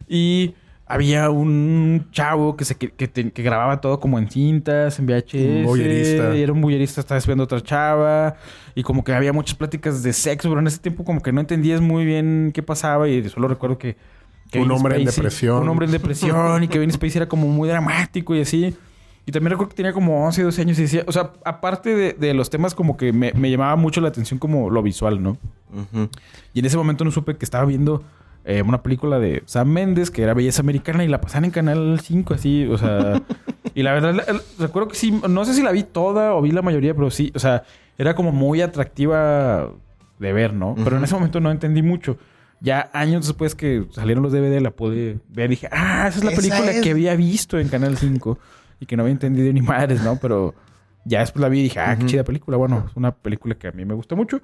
y 0.08 0.54
había 0.88 1.30
un 1.30 2.06
chavo 2.12 2.56
que, 2.56 2.64
se, 2.64 2.76
que, 2.76 2.90
que 2.90 3.08
te- 3.08 3.32
que 3.32 3.42
grababa 3.42 3.80
todo 3.80 3.98
como 3.98 4.18
en 4.20 4.30
cintas, 4.30 4.98
en 5.00 5.06
VHS. 5.06 5.34
Un 5.34 5.64
voyerista. 5.64 6.36
Y 6.36 6.42
era 6.42 6.52
un 6.52 6.60
bullerista, 6.60 7.00
estaba 7.00 7.20
a 7.20 7.42
otra 7.42 7.60
chava. 7.60 8.36
Y 8.76 8.82
como 8.84 9.02
que 9.02 9.12
había 9.12 9.32
muchas 9.32 9.56
pláticas 9.56 10.02
de 10.04 10.12
sexo, 10.12 10.48
pero 10.48 10.60
en 10.60 10.68
ese 10.68 10.78
tiempo 10.78 11.04
como 11.04 11.22
que 11.22 11.32
no 11.32 11.40
entendías 11.40 11.80
muy 11.80 12.04
bien 12.04 12.52
qué 12.54 12.62
pasaba. 12.62 13.08
Y 13.08 13.28
solo 13.28 13.48
recuerdo 13.48 13.78
que... 13.78 13.96
Un 14.54 14.70
hombre 14.70 14.96
en 14.96 15.04
depresión. 15.04 15.60
Un 15.62 15.68
hombre 15.68 15.86
en 15.86 15.92
depresión 15.92 16.62
y 16.62 16.68
Kevin 16.68 16.92
Spacey 16.92 17.16
era 17.16 17.28
como 17.28 17.48
muy 17.48 17.68
dramático 17.68 18.34
y 18.36 18.42
así. 18.42 18.76
Y 19.28 19.32
también 19.32 19.50
recuerdo 19.50 19.70
que 19.70 19.74
tenía 19.76 19.92
como 19.92 20.24
11, 20.24 20.44
12 20.44 20.62
años 20.62 20.78
y 20.78 20.82
decía... 20.82 21.02
O 21.08 21.12
sea, 21.12 21.32
aparte 21.44 21.96
de, 21.96 22.12
de 22.12 22.32
los 22.32 22.48
temas 22.48 22.76
como 22.76 22.96
que 22.96 23.12
me, 23.12 23.32
me 23.32 23.50
llamaba 23.50 23.74
mucho 23.74 24.00
la 24.00 24.06
atención 24.08 24.38
como 24.38 24.70
lo 24.70 24.84
visual, 24.84 25.20
¿no? 25.20 25.36
Y 26.54 26.60
en 26.60 26.64
ese 26.64 26.76
momento 26.76 27.04
no 27.04 27.10
supe 27.10 27.36
que 27.36 27.44
estaba 27.44 27.64
viendo 27.64 28.04
eh, 28.48 28.62
una 28.62 28.82
película 28.82 29.18
de 29.18 29.42
Sam 29.46 29.68
Méndez 29.68 30.10
que 30.10 30.22
era 30.22 30.32
Belleza 30.32 30.62
Americana 30.62 31.04
y 31.04 31.08
la 31.08 31.20
pasaban 31.20 31.46
en 31.46 31.50
Canal 31.50 32.00
5 32.00 32.34
así, 32.34 32.64
o 32.66 32.78
sea... 32.78 33.20
y 33.74 33.82
la 33.82 33.92
verdad, 33.92 34.24
recuerdo 34.58 34.88
que 34.88 34.94
sí, 34.94 35.20
no 35.28 35.44
sé 35.44 35.52
si 35.52 35.62
la 35.62 35.72
vi 35.72 35.82
toda 35.82 36.32
o 36.32 36.40
vi 36.40 36.52
la 36.52 36.62
mayoría, 36.62 36.94
pero 36.94 37.10
sí, 37.10 37.32
o 37.34 37.40
sea, 37.40 37.64
era 37.98 38.14
como 38.14 38.30
muy 38.30 38.62
atractiva 38.62 39.72
de 40.20 40.32
ver, 40.32 40.54
¿no? 40.54 40.76
Pero 40.82 40.96
en 40.96 41.04
ese 41.04 41.14
momento 41.14 41.40
no 41.40 41.50
entendí 41.50 41.82
mucho. 41.82 42.18
Ya 42.60 42.88
años 42.92 43.26
después 43.26 43.54
que 43.54 43.84
salieron 43.90 44.22
los 44.22 44.32
DVD 44.32 44.60
la 44.60 44.70
pude 44.70 45.18
ver 45.28 45.46
y 45.46 45.56
dije, 45.56 45.68
ah, 45.72 46.06
esa 46.08 46.18
es 46.18 46.24
la 46.24 46.30
Esa 46.30 46.40
película 46.40 46.70
es. 46.70 46.82
que 46.82 46.90
había 46.92 47.16
visto 47.16 47.58
en 47.58 47.68
Canal 47.68 47.98
5 47.98 48.38
y 48.80 48.86
que 48.86 48.96
no 48.96 49.02
había 49.02 49.12
entendido 49.12 49.52
ni 49.52 49.60
madres, 49.60 50.02
¿no? 50.02 50.18
Pero... 50.20 50.54
Ya 51.08 51.20
después 51.20 51.40
la 51.40 51.48
vi 51.48 51.60
y 51.60 51.62
dije, 51.64 51.78
ah, 51.78 51.96
qué 51.96 52.04
chida 52.06 52.24
película. 52.24 52.56
Bueno, 52.56 52.84
es 52.90 52.96
una 52.96 53.14
película 53.14 53.54
que 53.54 53.68
a 53.68 53.72
mí 53.72 53.84
me 53.84 53.94
gustó 53.94 54.16
mucho. 54.16 54.40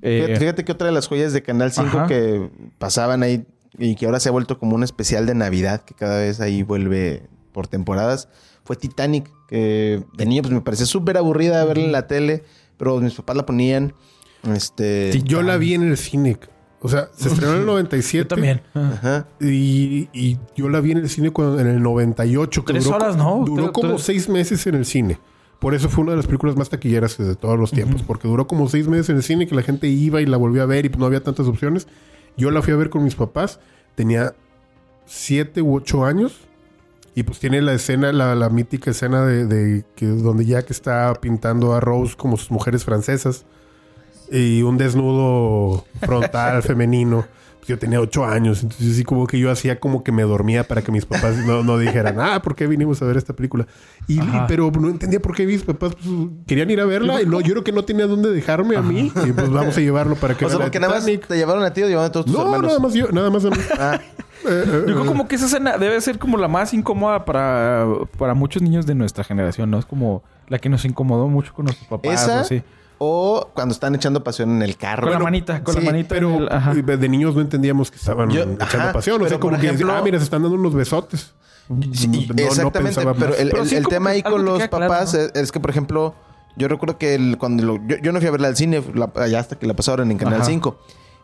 Eh, 0.00 0.22
Fíjate, 0.22 0.40
fíjate 0.40 0.64
que 0.64 0.72
otra 0.72 0.86
de 0.86 0.92
las 0.94 1.06
joyas 1.06 1.34
de 1.34 1.42
Canal 1.42 1.72
5 1.72 1.88
Ajá. 1.88 2.06
que 2.06 2.48
pasaban 2.78 3.22
ahí 3.22 3.44
y 3.78 3.96
que 3.96 4.06
ahora 4.06 4.18
se 4.18 4.30
ha 4.30 4.32
vuelto 4.32 4.58
como 4.58 4.74
un 4.76 4.82
especial 4.82 5.26
de 5.26 5.34
Navidad, 5.34 5.82
que 5.82 5.92
cada 5.94 6.18
vez 6.18 6.40
ahí 6.40 6.62
vuelve 6.62 7.28
por 7.52 7.66
temporadas, 7.68 8.28
fue 8.64 8.76
Titanic, 8.76 9.30
que 9.48 10.02
de 10.14 10.26
niño 10.26 10.42
pues 10.42 10.54
me 10.54 10.60
parecía 10.62 10.86
súper 10.86 11.18
aburrida 11.18 11.64
verla 11.66 11.84
en 11.84 11.92
la 11.92 12.06
tele, 12.06 12.44
pero 12.78 12.98
mis 13.00 13.14
papás 13.14 13.36
la 13.36 13.44
ponían. 13.44 13.92
Este. 14.54 15.12
Sí, 15.12 15.22
yo 15.22 15.42
la 15.42 15.58
vi 15.58 15.74
en 15.74 15.82
el 15.82 15.98
cine. 15.98 16.38
O 16.82 16.88
sea, 16.88 17.10
se 17.14 17.28
estrenó 17.28 17.52
en 17.54 17.60
el 17.60 17.66
97. 17.66 18.22
yo 18.22 18.26
también. 18.26 18.62
Ajá. 18.72 19.26
Y, 19.38 20.08
y 20.14 20.38
yo 20.56 20.70
la 20.70 20.80
vi 20.80 20.92
en 20.92 20.98
el 20.98 21.10
cine 21.10 21.30
cuando, 21.30 21.60
en 21.60 21.66
el 21.66 21.82
98. 21.82 22.64
que 22.64 22.72
Tres 22.72 22.84
duró, 22.84 22.96
horas, 22.96 23.16
¿no? 23.16 23.42
Duró 23.44 23.70
como 23.72 23.98
seis 23.98 24.30
meses 24.30 24.66
en 24.66 24.76
el 24.76 24.86
cine. 24.86 25.18
Por 25.60 25.74
eso 25.74 25.90
fue 25.90 26.04
una 26.04 26.12
de 26.12 26.16
las 26.16 26.26
películas 26.26 26.56
más 26.56 26.70
taquilleras 26.70 27.18
de 27.18 27.36
todos 27.36 27.58
los 27.58 27.70
tiempos. 27.70 28.02
Porque 28.02 28.26
duró 28.26 28.46
como 28.46 28.68
seis 28.68 28.88
meses 28.88 29.10
en 29.10 29.16
el 29.16 29.22
cine 29.22 29.46
que 29.46 29.54
la 29.54 29.62
gente 29.62 29.88
iba 29.88 30.20
y 30.22 30.26
la 30.26 30.38
volvió 30.38 30.62
a 30.62 30.66
ver 30.66 30.86
y 30.86 30.88
no 30.88 31.04
había 31.04 31.22
tantas 31.22 31.46
opciones. 31.46 31.86
Yo 32.36 32.50
la 32.50 32.62
fui 32.62 32.72
a 32.72 32.76
ver 32.76 32.88
con 32.88 33.04
mis 33.04 33.14
papás. 33.14 33.60
Tenía 33.94 34.34
siete 35.04 35.60
u 35.60 35.76
ocho 35.76 36.04
años. 36.04 36.40
Y 37.14 37.24
pues 37.24 37.38
tiene 37.40 37.60
la 37.60 37.74
escena, 37.74 38.12
la, 38.12 38.34
la 38.34 38.48
mítica 38.48 38.92
escena 38.92 39.26
de, 39.26 39.44
de 39.44 39.84
que 39.96 40.06
donde 40.06 40.46
Jack 40.46 40.70
está 40.70 41.12
pintando 41.20 41.74
a 41.74 41.80
Rose 41.80 42.14
como 42.16 42.38
sus 42.38 42.50
mujeres 42.50 42.84
francesas. 42.84 43.44
Y 44.32 44.62
un 44.62 44.78
desnudo 44.78 45.84
frontal 46.00 46.62
femenino. 46.62 47.26
Yo 47.66 47.78
tenía 47.78 48.00
ocho 48.00 48.24
años. 48.24 48.62
Entonces 48.62 48.96
sí 48.96 49.04
como 49.04 49.26
que 49.26 49.38
yo 49.38 49.50
hacía 49.50 49.78
como 49.78 50.02
que 50.02 50.12
me 50.12 50.22
dormía 50.22 50.64
para 50.66 50.82
que 50.82 50.90
mis 50.90 51.06
papás 51.06 51.36
no, 51.46 51.62
no 51.62 51.78
dijeran, 51.78 52.18
ah, 52.20 52.40
¿por 52.42 52.54
qué 52.54 52.66
vinimos 52.66 53.00
a 53.02 53.04
ver 53.04 53.16
esta 53.16 53.34
película? 53.34 53.66
Y, 54.08 54.18
pero 54.48 54.70
no 54.70 54.88
entendía 54.88 55.20
por 55.20 55.34
qué 55.34 55.46
mis 55.46 55.62
papás 55.62 55.94
pues, 55.94 56.06
querían 56.46 56.70
ir 56.70 56.80
a 56.80 56.84
verla. 56.84 57.22
Y 57.22 57.26
no, 57.26 57.40
yo 57.40 57.52
creo 57.52 57.64
que 57.64 57.72
no 57.72 57.84
tenía 57.84 58.06
dónde 58.06 58.30
dejarme 58.30 58.76
a 58.76 58.82
mí. 58.82 59.12
Y 59.26 59.32
pues 59.32 59.50
vamos 59.50 59.76
a 59.76 59.80
llevarlo 59.80 60.16
para 60.16 60.36
que 60.36 60.44
O 60.44 60.48
sea, 60.48 60.58
porque 60.58 60.80
nada 60.80 60.94
más 60.94 61.04
te 61.04 61.36
llevaron 61.36 61.62
a 61.62 61.72
ti 61.72 61.82
o 61.82 61.88
llevaron 61.88 62.08
a 62.10 62.12
todos 62.12 62.26
tus 62.26 62.34
No, 62.34 62.42
hermanos. 62.42 62.66
nada 62.68 62.78
más 62.80 62.94
yo, 62.94 63.08
nada 63.12 63.30
más 63.30 63.44
a 63.44 63.50
mí. 63.50 63.56
Ah, 63.78 64.00
Eh, 64.42 64.48
eh, 64.48 64.64
Yo 64.88 64.94
creo 64.94 65.04
eh. 65.04 65.06
como 65.06 65.28
que 65.28 65.36
esa 65.36 65.46
escena 65.46 65.76
debe 65.76 66.00
ser 66.00 66.18
como 66.18 66.38
la 66.38 66.48
más 66.48 66.72
incómoda 66.72 67.26
para, 67.26 67.86
para 68.18 68.32
muchos 68.32 68.62
niños 68.62 68.86
de 68.86 68.94
nuestra 68.94 69.22
generación, 69.22 69.70
¿no? 69.70 69.78
Es 69.78 69.84
como 69.84 70.22
la 70.48 70.58
que 70.58 70.70
nos 70.70 70.84
incomodó 70.86 71.28
mucho 71.28 71.52
con 71.52 71.66
nuestros 71.66 71.86
papás. 71.88 72.22
esa 72.24 72.38
o 72.38 72.40
así. 72.40 72.62
O 73.02 73.48
cuando 73.54 73.72
están 73.72 73.94
echando 73.94 74.22
pasión 74.22 74.50
en 74.50 74.60
el 74.62 74.76
carro. 74.76 75.04
Con 75.04 75.12
la 75.14 75.18
manita, 75.18 75.64
con 75.64 75.74
sí, 75.74 75.80
la 75.80 75.90
manita. 75.90 76.08
Pero 76.10 76.28
en 76.36 76.42
el- 76.42 76.52
ajá. 76.52 76.74
de 76.74 77.08
niños 77.08 77.34
no 77.34 77.40
entendíamos 77.40 77.90
que 77.90 77.96
estaban 77.96 78.28
Yo- 78.28 78.42
echando 78.42 78.62
ajá, 78.62 78.92
pasión. 78.92 79.22
O 79.22 79.26
sea, 79.28 79.40
como 79.40 79.52
por 79.52 79.60
que 79.60 79.68
ejemplo- 79.68 79.92
ah, 79.94 80.02
mira, 80.04 80.18
se 80.18 80.24
están 80.24 80.42
dando 80.42 80.56
unos 80.58 80.74
besotes. 80.74 81.32
Sí, 81.92 82.08
No- 82.08 82.34
no 82.34 82.42
exactamente, 82.42 83.00
pero 83.18 83.34
el, 83.36 83.48
Pero 83.50 83.62
el- 83.62 83.68
sí, 83.68 83.76
el 83.76 83.84
como 83.84 83.94
tema 83.94 84.10
ahí 84.10 84.22
con 84.22 84.44
los 84.44 84.56
claro, 84.58 84.70
papás 84.70 85.14
¿no? 85.14 85.20
es, 85.20 85.30
es 85.34 85.50
que, 85.52 85.60
por 85.60 85.70
ejemplo, 85.70 86.14
yo 86.56 86.68
recuerdo 86.68 86.98
que 86.98 87.14
el- 87.14 87.38
cuando 87.38 87.64
lo- 87.64 87.86
yo, 87.86 87.96
yo 88.02 88.12
no 88.12 88.18
fui 88.18 88.28
a 88.28 88.32
verla 88.32 88.48
al 88.48 88.56
cine, 88.56 88.82
la- 88.94 89.10
allá 89.16 89.38
hasta 89.40 89.56
que 89.58 89.66
la 89.66 89.72
pasaron 89.74 90.10
en 90.10 90.18
Canal 90.18 90.34
Ajá. 90.40 90.44
5. 90.44 90.78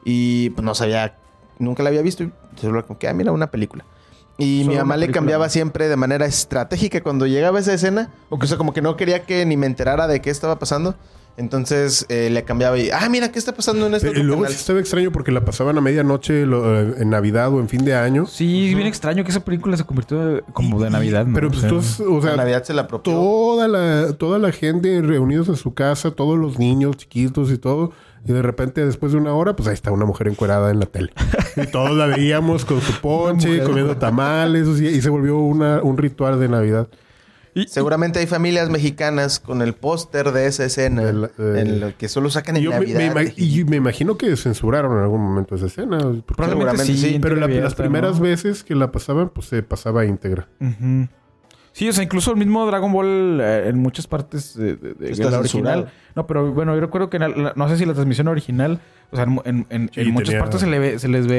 Y 0.04 0.50
pues 0.50 0.64
no 0.64 0.74
sabía, 0.74 1.16
nunca 1.58 1.82
la 1.82 1.90
había 1.90 2.00
visto. 2.00 2.22
Y 2.22 2.30
solo 2.60 2.86
como 2.86 2.98
que, 2.98 3.08
ah, 3.08 3.12
mira, 3.12 3.32
una 3.32 3.50
película. 3.50 3.84
Y 4.38 4.60
Solo 4.60 4.70
mi 4.72 4.78
mamá 4.78 4.96
le 4.96 5.10
cambiaba 5.10 5.48
siempre 5.48 5.88
de 5.88 5.96
manera 5.96 6.26
estratégica 6.26 7.02
cuando 7.02 7.26
llegaba 7.26 7.58
esa 7.58 7.72
escena. 7.74 8.10
O 8.30 8.38
que, 8.38 8.44
o 8.44 8.48
sea, 8.48 8.56
como 8.56 8.72
que 8.72 8.82
no 8.82 8.96
quería 8.96 9.24
que 9.24 9.44
ni 9.46 9.56
me 9.56 9.66
enterara 9.66 10.06
de 10.06 10.20
qué 10.22 10.30
estaba 10.30 10.58
pasando. 10.58 10.94
Entonces 11.38 12.06
eh, 12.08 12.30
le 12.30 12.44
cambiaba 12.44 12.78
y, 12.78 12.88
ah, 12.90 13.08
mira, 13.10 13.30
¿qué 13.30 13.38
está 13.38 13.52
pasando 13.54 13.86
en 13.86 13.94
este 13.94 14.06
Y 14.08 14.10
otro 14.10 14.22
luego 14.22 14.42
canal? 14.42 14.54
sí 14.54 14.60
estaba 14.60 14.80
extraño 14.80 15.12
porque 15.12 15.32
la 15.32 15.44
pasaban 15.44 15.76
a 15.76 15.80
medianoche 15.82 16.46
lo- 16.46 16.80
eh, 16.80 16.94
en 16.98 17.10
Navidad 17.10 17.52
o 17.52 17.60
en 17.60 17.68
fin 17.68 17.84
de 17.84 17.94
año. 17.94 18.26
Sí, 18.26 18.74
bien 18.74 18.86
extraño 18.86 19.22
que 19.22 19.30
esa 19.30 19.44
película 19.44 19.76
se 19.76 19.84
convirtió 19.84 20.42
como 20.54 20.80
de 20.80 20.88
Navidad. 20.88 21.26
¿no? 21.26 21.34
Pero 21.34 21.48
O 21.48 21.50
pues 21.50 21.60
sea, 21.62 22.06
o 22.06 22.16
La 22.16 22.22
sea, 22.22 22.36
Navidad 22.36 22.64
se 22.64 22.72
la 22.72 22.82
apropió. 22.82 23.12
toda 23.12 23.68
la, 23.68 24.12
toda 24.14 24.38
la 24.38 24.50
gente 24.52 25.02
reunidos 25.02 25.48
en 25.48 25.56
su 25.56 25.74
casa, 25.74 26.10
todos 26.10 26.38
los 26.38 26.58
niños 26.58 26.96
chiquitos 26.96 27.50
y 27.50 27.58
todo. 27.58 27.92
Y 28.28 28.32
de 28.32 28.42
repente, 28.42 28.84
después 28.84 29.12
de 29.12 29.18
una 29.18 29.34
hora, 29.34 29.54
pues 29.54 29.68
ahí 29.68 29.74
está 29.74 29.92
una 29.92 30.04
mujer 30.04 30.26
encuerada 30.28 30.70
en 30.72 30.80
la 30.80 30.86
tele. 30.86 31.12
Y 31.56 31.66
todos 31.68 31.96
la 31.96 32.06
veíamos 32.06 32.64
con 32.64 32.80
su 32.80 32.92
ponche, 33.00 33.62
comiendo 33.62 33.96
tamales, 33.98 34.66
o 34.66 34.74
sea, 34.76 34.90
y 34.90 35.00
se 35.00 35.10
volvió 35.10 35.36
una, 35.38 35.80
un 35.82 35.96
ritual 35.96 36.40
de 36.40 36.48
Navidad. 36.48 36.88
Seguramente 37.66 38.18
hay 38.18 38.26
familias 38.26 38.68
mexicanas 38.70 39.40
con 39.40 39.62
el 39.62 39.72
póster 39.72 40.32
de 40.32 40.46
esa 40.46 40.64
escena 40.64 41.02
El- 41.08 41.24
eh, 41.38 41.54
en 41.60 41.80
lo 41.80 41.96
que 41.96 42.08
solo 42.08 42.28
sacan 42.30 42.56
en 42.56 42.62
yo 42.64 42.70
me, 42.70 42.76
Navidad. 42.80 43.14
me 43.14 43.32
y 43.36 43.64
me 43.64 43.76
imagino 43.76 44.18
que 44.18 44.36
censuraron 44.36 44.92
en 44.98 45.02
algún 45.04 45.22
momento 45.22 45.54
esa 45.54 45.66
escena. 45.66 45.98
Probablemente 45.98 46.24
seguramente 46.82 46.84
sí. 46.96 47.18
pero 47.20 47.36
la- 47.36 47.46
las 47.48 47.74
primeras 47.74 48.16
¿no? 48.16 48.22
veces 48.24 48.62
que 48.62 48.74
la 48.74 48.92
pasaban, 48.92 49.30
pues 49.30 49.46
se 49.48 49.62
pasaba 49.62 50.04
íntegra. 50.04 50.48
Sí, 51.72 51.86
o 51.88 51.92
sea, 51.92 52.02
incluso 52.04 52.30
el 52.30 52.38
mismo 52.38 52.64
Dragon 52.66 52.90
Ball 52.90 53.38
eh, 53.42 53.68
en 53.68 53.78
muchas 53.78 54.06
partes 54.06 54.56
de, 54.56 54.76
de- 54.76 54.94
de 54.94 55.10
Está 55.12 55.30
la 55.30 55.40
original. 55.40 55.92
No, 56.14 56.26
pero 56.26 56.50
bueno, 56.52 56.74
yo 56.74 56.80
recuerdo 56.80 57.10
que 57.10 57.18
en 57.18 57.22
la- 57.22 57.28
la- 57.28 57.52
no 57.54 57.68
sé 57.68 57.76
si 57.76 57.84
la 57.84 57.92
transmisión 57.92 58.28
original, 58.28 58.80
o 59.10 59.16
sea, 59.16 59.24
en, 59.24 59.40
en- 59.44 59.66
en- 59.70 59.90
Sí, 59.94 60.00
en 60.00 60.10
muchas 60.10 60.28
tenía- 60.28 60.40
partes 60.40 60.60
se 60.60 60.66
le 60.66 60.78
ve, 60.78 60.98
se 60.98 61.08
les 61.08 61.26
ve, 61.26 61.36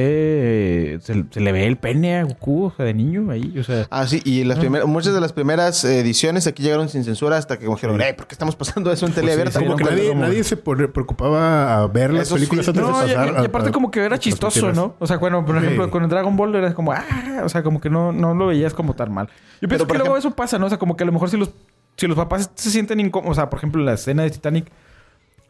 eh, 0.96 1.00
se, 1.02 1.26
se 1.30 1.40
le 1.42 1.52
ve 1.52 1.66
el 1.66 1.78
pene 1.78 2.18
a 2.18 2.24
Goku, 2.24 2.66
o 2.66 2.72
sea, 2.76 2.86
de 2.86 2.94
niño 2.94 3.30
ahí, 3.32 3.54
o 3.60 3.64
sea. 3.64 3.88
Ah, 3.90 4.08
sí, 4.08 4.22
y 4.26 4.44
las 4.44 4.60
primeras, 4.60 4.88
muchas 4.88 5.14
de 5.14 5.22
las 5.22 5.34
primeras 5.34 5.84
ediciones 5.84 6.48
aquí 6.48 6.64
llegaron 6.64 6.90
sin 6.90 7.04
censura 7.04 7.38
hasta 7.38 7.58
que 7.60 7.68
dijeron, 7.68 8.02
"Ey, 8.02 8.14
¿por 8.14 8.28
qué 8.28 8.36
estamos 8.36 8.56
pasando 8.56 8.92
eso 8.92 9.06
en 9.06 9.14
tele 9.14 9.34
abierta? 9.34 9.60
sí, 9.60 9.66
Como 9.66 9.72
no 9.72 9.76
que 9.78 9.84
encuentro 9.84 10.14
nadie, 10.14 10.20
nadie 10.30 10.44
se 10.44 10.58
preocupaba 10.58 11.82
a 11.82 11.88
ver 11.88 12.12
las 12.14 12.24
Eso 12.28 12.36
películas 12.36 12.66
sí. 12.66 12.72
antes 12.72 12.84
No, 12.84 12.88
de 13.02 13.14
pasar. 13.14 13.36
y- 13.40 13.42
y 13.44 13.46
aparte 13.46 13.70
a- 13.70 13.72
como 13.72 13.92
que 13.92 14.00
era 14.04 14.18
chistoso. 14.18 14.72
¿no? 14.72 14.96
O 15.00 15.08
sea, 15.08 15.18
bueno, 15.18 15.46
por 15.46 15.58
Sí. 15.60 15.64
ejemplo, 15.66 15.90
con 15.92 16.04
el 16.04 16.10
Dragon 16.10 16.36
Ball 16.36 16.56
era 16.56 16.74
como, 16.74 16.92
ah, 16.92 17.04
o 17.44 17.50
sea, 17.50 17.64
como 17.64 17.80
que 17.82 17.90
no, 17.90 18.12
no 18.12 18.34
lo 18.34 18.48
veías 18.48 18.74
como 18.74 18.94
tan 18.96 19.14
mal. 19.14 19.28
Yo 19.62 19.68
pienso 19.68 19.88
por 19.88 19.96
que 19.96 20.00
luego 20.00 20.16
ejemplo- 20.16 20.30
eso 20.30 20.36
pasa, 20.36 20.58
¿no? 20.60 20.66
O 20.66 20.70
sea, 20.70 20.78
como 20.78 20.96
que 20.98 21.04
a 21.04 21.08
lo 21.08 21.12
mejor 21.14 21.30
si 21.30 21.38
los, 21.38 21.52
si 21.96 22.08
los 22.08 22.16
papás 22.16 22.52
se 22.56 22.70
sienten 22.70 23.00
incómodos, 23.00 23.32
o 23.38 23.40
sea, 23.40 23.50
por 23.50 23.58
ejemplo, 23.60 23.82
la 23.84 23.94
escena 23.94 24.24
de 24.24 24.30
Titanic, 24.30 24.68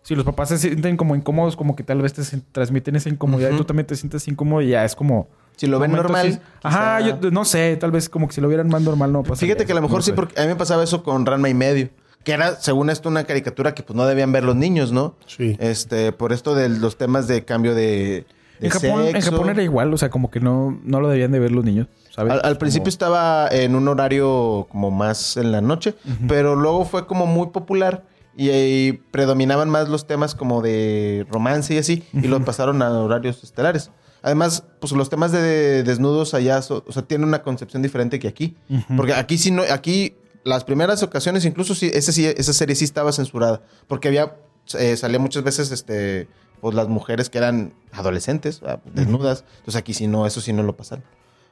si 0.07 0.15
los 0.15 0.23
papás 0.23 0.47
se 0.47 0.57
sienten 0.57 0.95
como 0.95 1.17
incómodos, 1.17 1.57
como 1.57 1.75
que 1.75 1.83
tal 1.83 2.01
vez 2.01 2.13
te 2.13 2.21
transmiten 2.53 2.95
esa 2.95 3.09
incomodidad 3.09 3.51
y 3.51 3.57
tú 3.57 3.65
también 3.65 3.85
te 3.85 3.95
sientes 3.97 4.25
incómodo 4.29 4.61
y 4.61 4.69
ya 4.69 4.85
es 4.85 4.95
como... 4.95 5.27
Si 5.57 5.67
lo 5.67 5.79
ven 5.79 5.91
momento 5.91 6.09
normal. 6.13 6.27
así. 6.27 6.39
Ajá, 6.63 6.99
quizá- 6.99 7.19
yo 7.19 7.31
no 7.31 7.43
sé, 7.43 7.75
tal 7.75 7.91
vez 7.91 8.07
como 8.07 8.27
que 8.29 8.33
si 8.35 8.39
lo 8.39 8.47
vieran 8.47 8.69
más 8.69 8.81
normal 8.83 9.11
no 9.11 9.23
pasa. 9.23 9.35
Fíjate 9.35 9.65
que 9.65 9.73
a 9.73 9.75
lo 9.75 9.81
mejor 9.81 10.01
sí, 10.03 10.13
porque 10.13 10.39
a 10.39 10.43
mí 10.43 10.47
me 10.49 10.55
pasaba 10.55 10.81
eso 10.83 11.03
con 11.03 11.25
Ranma 11.25 11.49
y 11.49 11.53
medio. 11.53 11.89
Que 12.23 12.31
era, 12.31 12.55
según 12.55 12.89
esto, 12.89 13.09
una 13.09 13.25
caricatura 13.25 13.73
que 13.75 13.83
pues 13.83 13.97
no 13.97 14.05
debían 14.05 14.31
ver 14.31 14.43
los 14.45 14.55
niños, 14.55 14.91
¿no? 14.93 15.15
Sí. 15.25 15.57
Este, 15.59 16.11
por 16.13 16.31
esto 16.31 16.55
de 16.55 16.69
los 16.69 16.97
temas 16.97 17.27
de 17.27 17.43
cambio 17.43 17.73
de, 17.75 18.25
de 18.59 18.67
En 18.67 18.69
Japón, 18.69 19.01
en 19.07 19.11
sexo. 19.13 19.31
Japón 19.31 19.49
era 19.49 19.61
igual, 19.63 19.93
o 19.93 19.97
sea, 19.97 20.09
como 20.09 20.29
que 20.31 20.39
no, 20.39 20.79
no 20.83 21.01
lo 21.01 21.09
debían 21.09 21.31
de 21.33 21.39
ver 21.39 21.51
los 21.51 21.65
niños, 21.65 21.87
¿sabes? 22.11 22.31
Al, 22.33 22.37
al 22.39 22.43
Como- 22.43 22.59
principio 22.59 22.89
estaba 22.89 23.47
en 23.51 23.75
un 23.75 23.87
horario 23.89 24.67
como 24.71 24.91
más 24.91 25.37
en 25.37 25.51
la 25.51 25.59
noche, 25.61 25.95
pero 26.29 26.55
luego 26.55 26.85
fue 26.85 27.07
como 27.07 27.25
muy 27.25 27.47
popular 27.47 28.03
y, 28.37 28.49
ahí 28.49 28.93
predominaban 29.11 29.69
más 29.69 29.89
los 29.89 30.07
temas 30.07 30.35
como 30.35 30.61
de 30.61 31.25
romance 31.29 31.73
y 31.73 31.77
así, 31.79 32.03
y 32.13 32.27
los 32.27 32.41
pasaron 32.43 32.81
a 32.81 32.89
horarios 32.91 33.43
estelares. 33.43 33.91
Además, 34.21 34.63
pues 34.79 34.93
los 34.93 35.09
temas 35.09 35.31
de 35.31 35.83
desnudos 35.83 36.33
allá, 36.33 36.61
so- 36.61 36.83
o 36.87 36.91
sea, 36.91 37.01
tienen 37.03 37.27
una 37.27 37.43
concepción 37.43 37.81
diferente 37.81 38.19
que 38.19 38.27
aquí. 38.27 38.55
Porque 38.95 39.13
aquí 39.13 39.37
sí 39.37 39.51
no, 39.51 39.63
aquí 39.71 40.15
las 40.43 40.63
primeras 40.63 41.03
ocasiones, 41.03 41.45
incluso 41.45 41.75
sí, 41.75 41.89
ese 41.93 42.11
sí- 42.13 42.25
esa 42.25 42.53
serie 42.53 42.75
sí 42.75 42.85
estaba 42.85 43.11
censurada. 43.11 43.61
Porque 43.87 44.07
había, 44.07 44.35
eh, 44.79 44.95
salía 44.97 45.19
muchas 45.19 45.43
veces, 45.43 45.71
este, 45.71 46.27
pues 46.61 46.73
las 46.75 46.87
mujeres 46.87 47.29
que 47.29 47.37
eran 47.37 47.73
adolescentes, 47.91 48.61
ah, 48.65 48.79
desnudas. 48.93 49.43
Entonces 49.59 49.75
aquí 49.75 49.93
sí 49.93 50.07
no, 50.07 50.25
eso 50.25 50.41
sí 50.41 50.51
no 50.53 50.63
lo 50.63 50.75
pasaron. 50.75 51.03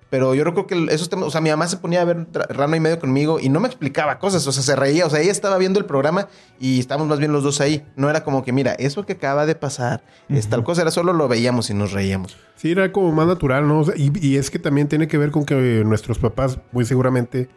Pero 0.10 0.36
yo 0.36 0.44
creo 0.44 0.68
que 0.68 0.86
esos 0.94 1.10
temas, 1.10 1.26
o 1.28 1.32
sea, 1.32 1.42
mi 1.42 1.50
mamá 1.50 1.68
se 1.68 1.78
ponía 1.78 2.02
a 2.02 2.06
ver 2.06 2.28
Rano 2.50 2.76
y 2.76 2.80
medio 2.80 3.00
conmigo 3.00 3.40
y 3.40 3.50
no 3.50 3.60
me 3.60 3.68
explicaba 3.68 4.20
cosas, 4.20 4.46
o 4.48 4.52
sea, 4.52 4.62
se 4.64 4.76
reía, 4.76 5.06
o 5.06 5.10
sea, 5.10 5.20
ella 5.20 5.32
estaba 5.32 5.58
viendo 5.58 5.80
el 5.80 5.86
programa 5.86 6.28
y 6.60 6.80
estábamos 6.80 7.08
más 7.10 7.18
bien 7.20 7.32
los 7.34 7.44
dos 7.44 7.60
ahí. 7.60 7.84
No 7.96 8.10
era 8.10 8.24
como 8.24 8.44
que, 8.44 8.52
mira, 8.52 8.74
eso 8.74 9.06
que 9.06 9.14
acaba 9.14 9.46
de 9.46 9.56
pasar 9.56 10.04
es 10.30 10.48
tal 10.48 10.64
cosa, 10.64 10.84
era 10.84 10.92
solo 10.92 11.12
lo 11.12 11.28
veíamos 11.28 11.70
y 11.72 11.74
nos 11.74 11.92
reíamos. 11.92 12.38
Sí, 12.56 12.72
era 12.72 12.92
como 12.92 13.12
más 13.12 13.26
natural, 13.28 13.68
¿no? 13.68 13.80
O 13.80 13.84
sea, 13.86 13.96
y, 13.98 14.12
y 14.26 14.38
es 14.38 14.52
que 14.52 14.60
también 14.60 14.88
tiene 14.88 15.08
que 15.08 15.18
ver 15.18 15.32
con 15.32 15.44
que 15.44 15.84
nuestros 15.86 16.20
papás, 16.20 16.60
muy 16.72 16.86
seguramente, 16.86 17.50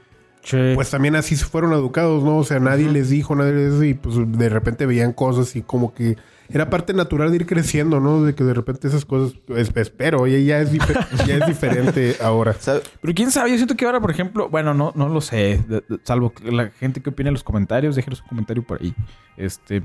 Sí. 0.43 0.57
pues 0.75 0.89
también 0.89 1.17
así 1.17 1.37
fueron 1.37 1.73
educados, 1.75 2.23
¿no? 2.23 2.39
O 2.39 2.45
sea, 2.45 2.59
nadie 2.61 2.89
les 2.91 3.11
dijo, 3.11 3.35
nadie 3.35 3.53
les 3.53 3.73
dijo, 3.81 3.85
y 3.85 3.95
pues 3.95 4.15
de 4.39 4.49
repente 4.49 4.87
veían 4.87 5.13
cosas 5.13 5.55
y 5.57 5.63
como 5.63 5.93
que 5.93 6.17
era 6.51 6.71
parte 6.71 6.95
natural 6.95 7.31
de 7.31 7.37
ir 7.37 7.47
creciendo, 7.47 8.01
¿no? 8.01 8.23
De 8.23 8.35
que 8.35 8.43
de 8.45 8.55
repente 8.55 8.89
esas 8.89 9.05
cosas, 9.05 9.39
es- 9.49 9.71
espero, 9.77 10.21
oye, 10.23 10.45
ya 10.45 10.61
es, 10.61 10.71
ya 11.27 11.37
es 11.37 11.47
diferente 11.47 12.17
ahora. 12.23 12.55
¿Sabe? 12.55 12.81
Pero 13.01 13.15
quién 13.15 13.31
sabe, 13.31 13.51
yo 13.51 13.57
siento 13.57 13.77
que 13.77 13.85
ahora, 13.85 14.01
por 14.01 14.11
ejemplo, 14.11 14.49
bueno, 14.49 14.73
no, 14.75 14.93
no 14.95 15.09
lo 15.09 15.21
sé, 15.21 15.63
de- 15.69 15.83
de- 15.89 16.01
salvo 16.05 16.33
la 16.45 16.71
gente 16.71 17.01
que 17.03 17.11
opina 17.11 17.29
en 17.29 17.35
los 17.35 17.45
comentarios, 17.45 17.97
déjenos 17.97 18.23
un 18.23 18.29
comentario 18.29 18.63
por 18.63 18.81
ahí. 18.81 18.95
Este, 19.37 19.83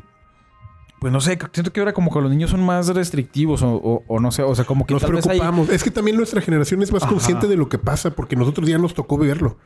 pues 0.99 1.12
no 1.12 1.19
sé, 1.19 1.38
siento 1.52 1.73
que 1.73 1.82
ahora 1.82 1.91
como 1.93 2.13
que 2.13 2.21
los 2.21 2.32
niños 2.32 2.49
son 2.52 2.65
más 2.65 2.88
restrictivos 2.88 3.62
o, 3.62 3.73
o- 3.76 4.04
o 4.08 4.19
no 4.21 4.32
sé, 4.32 4.41
o 4.43 4.56
sea, 4.56 4.63
como 4.63 4.86
que 4.86 4.93
Nos 4.93 5.02
tal 5.04 5.12
vez 5.12 5.26
hay- 5.28 5.39
preocupamos. 5.39 5.69
Es 5.69 5.84
que 5.84 5.91
también 5.91 6.15
nuestra 6.15 6.39
generación 6.39 6.82
es 6.82 6.93
más 6.93 7.04
Ajá. 7.04 7.12
consciente 7.12 7.47
de 7.47 7.58
lo 7.58 7.67
que 7.67 7.78
pasa 7.78 8.12
porque 8.12 8.38
nosotros 8.38 8.69
ya 8.69 8.78
nos 8.78 8.93
tocó 8.93 9.17
verlo. 9.17 9.58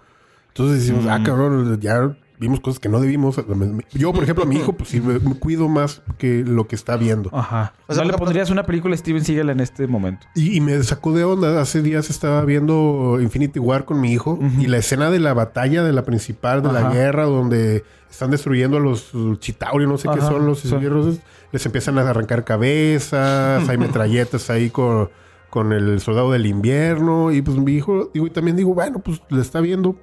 Entonces 0.47 0.79
decimos, 0.79 1.05
Mm. 1.05 1.09
ah, 1.09 1.21
cabrón, 1.23 1.79
ya 1.79 2.17
vimos 2.39 2.59
cosas 2.59 2.79
que 2.79 2.89
no 2.89 2.99
debimos. 2.99 3.39
Yo, 3.93 4.13
por 4.13 4.23
ejemplo, 4.23 4.43
a 4.43 4.47
mi 4.47 4.57
hijo, 4.57 4.73
pues 4.73 4.89
sí, 4.89 5.01
me 5.01 5.19
me 5.19 5.35
cuido 5.35 5.67
más 5.67 6.01
que 6.17 6.43
lo 6.45 6.67
que 6.67 6.75
está 6.75 6.97
viendo. 6.97 7.29
Ajá. 7.33 7.73
O 7.87 7.93
sea, 7.93 8.03
¿No 8.03 8.11
le 8.11 8.17
pondrías 8.17 8.49
una 8.49 8.63
película 8.63 8.93
a 8.93 8.97
Steven 8.97 9.23
Seagal 9.23 9.49
en 9.49 9.59
este 9.59 9.87
momento? 9.87 10.27
Y, 10.35 10.57
y 10.57 10.61
me 10.61 10.81
sacó 10.83 11.13
de 11.13 11.23
onda. 11.23 11.59
Hace 11.61 11.81
días 11.81 12.09
estaba 12.09 12.43
viendo 12.45 13.17
Infinity 13.21 13.59
War 13.59 13.85
con 13.85 13.99
mi 14.01 14.11
hijo 14.11 14.39
y 14.59 14.67
la 14.67 14.77
escena 14.77 15.09
de 15.09 15.19
la 15.19 15.33
batalla 15.33 15.83
de 15.83 15.93
la 15.93 16.03
principal 16.03 16.61
de 16.61 16.71
la 16.71 16.91
guerra 16.91 17.23
donde 17.23 17.83
están 18.09 18.31
destruyendo 18.31 18.77
a 18.77 18.79
los 18.79 19.11
Chitauri, 19.39 19.85
no 19.85 19.97
sé 19.97 20.07
qué 20.13 20.21
son 20.21 20.45
los 20.45 20.59
sí. 20.59 20.73
Les 21.51 21.65
empiezan 21.65 21.97
a 21.97 22.09
arrancar 22.09 22.43
cabezas, 22.43 23.67
hay 23.69 23.77
metralletas 23.77 24.49
ahí 24.49 24.69
con, 24.69 25.09
con 25.49 25.73
el 25.73 25.99
soldado 25.99 26.31
del 26.31 26.45
invierno. 26.45 27.31
Y 27.31 27.41
pues 27.41 27.57
mi 27.57 27.73
hijo, 27.73 28.11
digo, 28.13 28.27
y 28.27 28.29
también 28.29 28.57
digo, 28.57 28.73
bueno, 28.73 28.99
pues 28.99 29.21
le 29.29 29.41
está 29.41 29.61
viendo. 29.61 29.95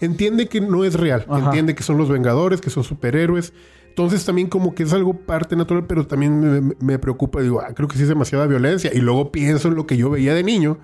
Entiende 0.00 0.46
que 0.46 0.60
no 0.60 0.84
es 0.84 0.94
real. 0.94 1.24
Ajá. 1.28 1.46
Entiende 1.46 1.74
que 1.74 1.82
son 1.82 1.98
los 1.98 2.08
Vengadores, 2.08 2.60
que 2.60 2.70
son 2.70 2.84
superhéroes. 2.84 3.52
Entonces 3.88 4.24
también 4.24 4.48
como 4.48 4.74
que 4.74 4.84
es 4.84 4.92
algo 4.92 5.12
parte 5.12 5.54
natural, 5.54 5.86
pero 5.86 6.06
también 6.06 6.40
me, 6.40 6.74
me 6.80 6.98
preocupa. 6.98 7.40
Digo, 7.42 7.60
ah, 7.60 7.74
creo 7.74 7.88
que 7.88 7.96
sí 7.96 8.02
es 8.02 8.08
demasiada 8.08 8.46
violencia. 8.46 8.90
Y 8.92 8.98
luego 9.00 9.30
pienso 9.32 9.68
en 9.68 9.74
lo 9.74 9.86
que 9.86 9.96
yo 9.96 10.10
veía 10.10 10.34
de 10.34 10.42
niño, 10.42 10.78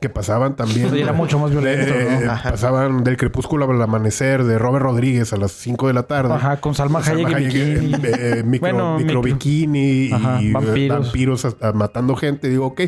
que 0.00 0.08
pasaban 0.08 0.54
también. 0.56 0.90
Sí, 0.90 1.00
era 1.00 1.12
mucho 1.12 1.38
más 1.38 1.50
violento, 1.50 1.92
Eh, 1.94 2.20
¿no? 2.24 2.32
Ajá. 2.32 2.50
Pasaban 2.52 3.02
del 3.04 3.16
crepúsculo 3.16 3.68
al 3.70 3.82
amanecer 3.82 4.44
de 4.44 4.58
Robert 4.58 4.84
Rodríguez 4.84 5.32
a 5.32 5.36
las 5.36 5.52
5 5.52 5.86
de 5.88 5.92
la 5.94 6.04
tarde. 6.04 6.34
Ajá, 6.34 6.60
con 6.60 6.74
Salma 6.74 7.02
Salma 7.02 7.28
Hayek 7.28 7.40
y 7.40 7.44
Hayek, 7.60 7.80
bikini. 7.80 7.94
eh, 8.06 8.10
eh, 8.38 8.42
micro, 8.44 8.68
Bueno, 8.72 8.98
micro 8.98 9.22
micro- 9.22 9.22
bikini 9.22 10.12
Ajá, 10.12 10.42
y 10.42 10.48
eh, 10.48 10.52
vampiros. 10.52 11.00
vampiros, 11.06 11.44
a- 11.44 11.54
a- 11.68 11.72
matando 11.72 12.14
gente. 12.16 12.48
Digo, 12.48 12.66
ok, 12.66 12.80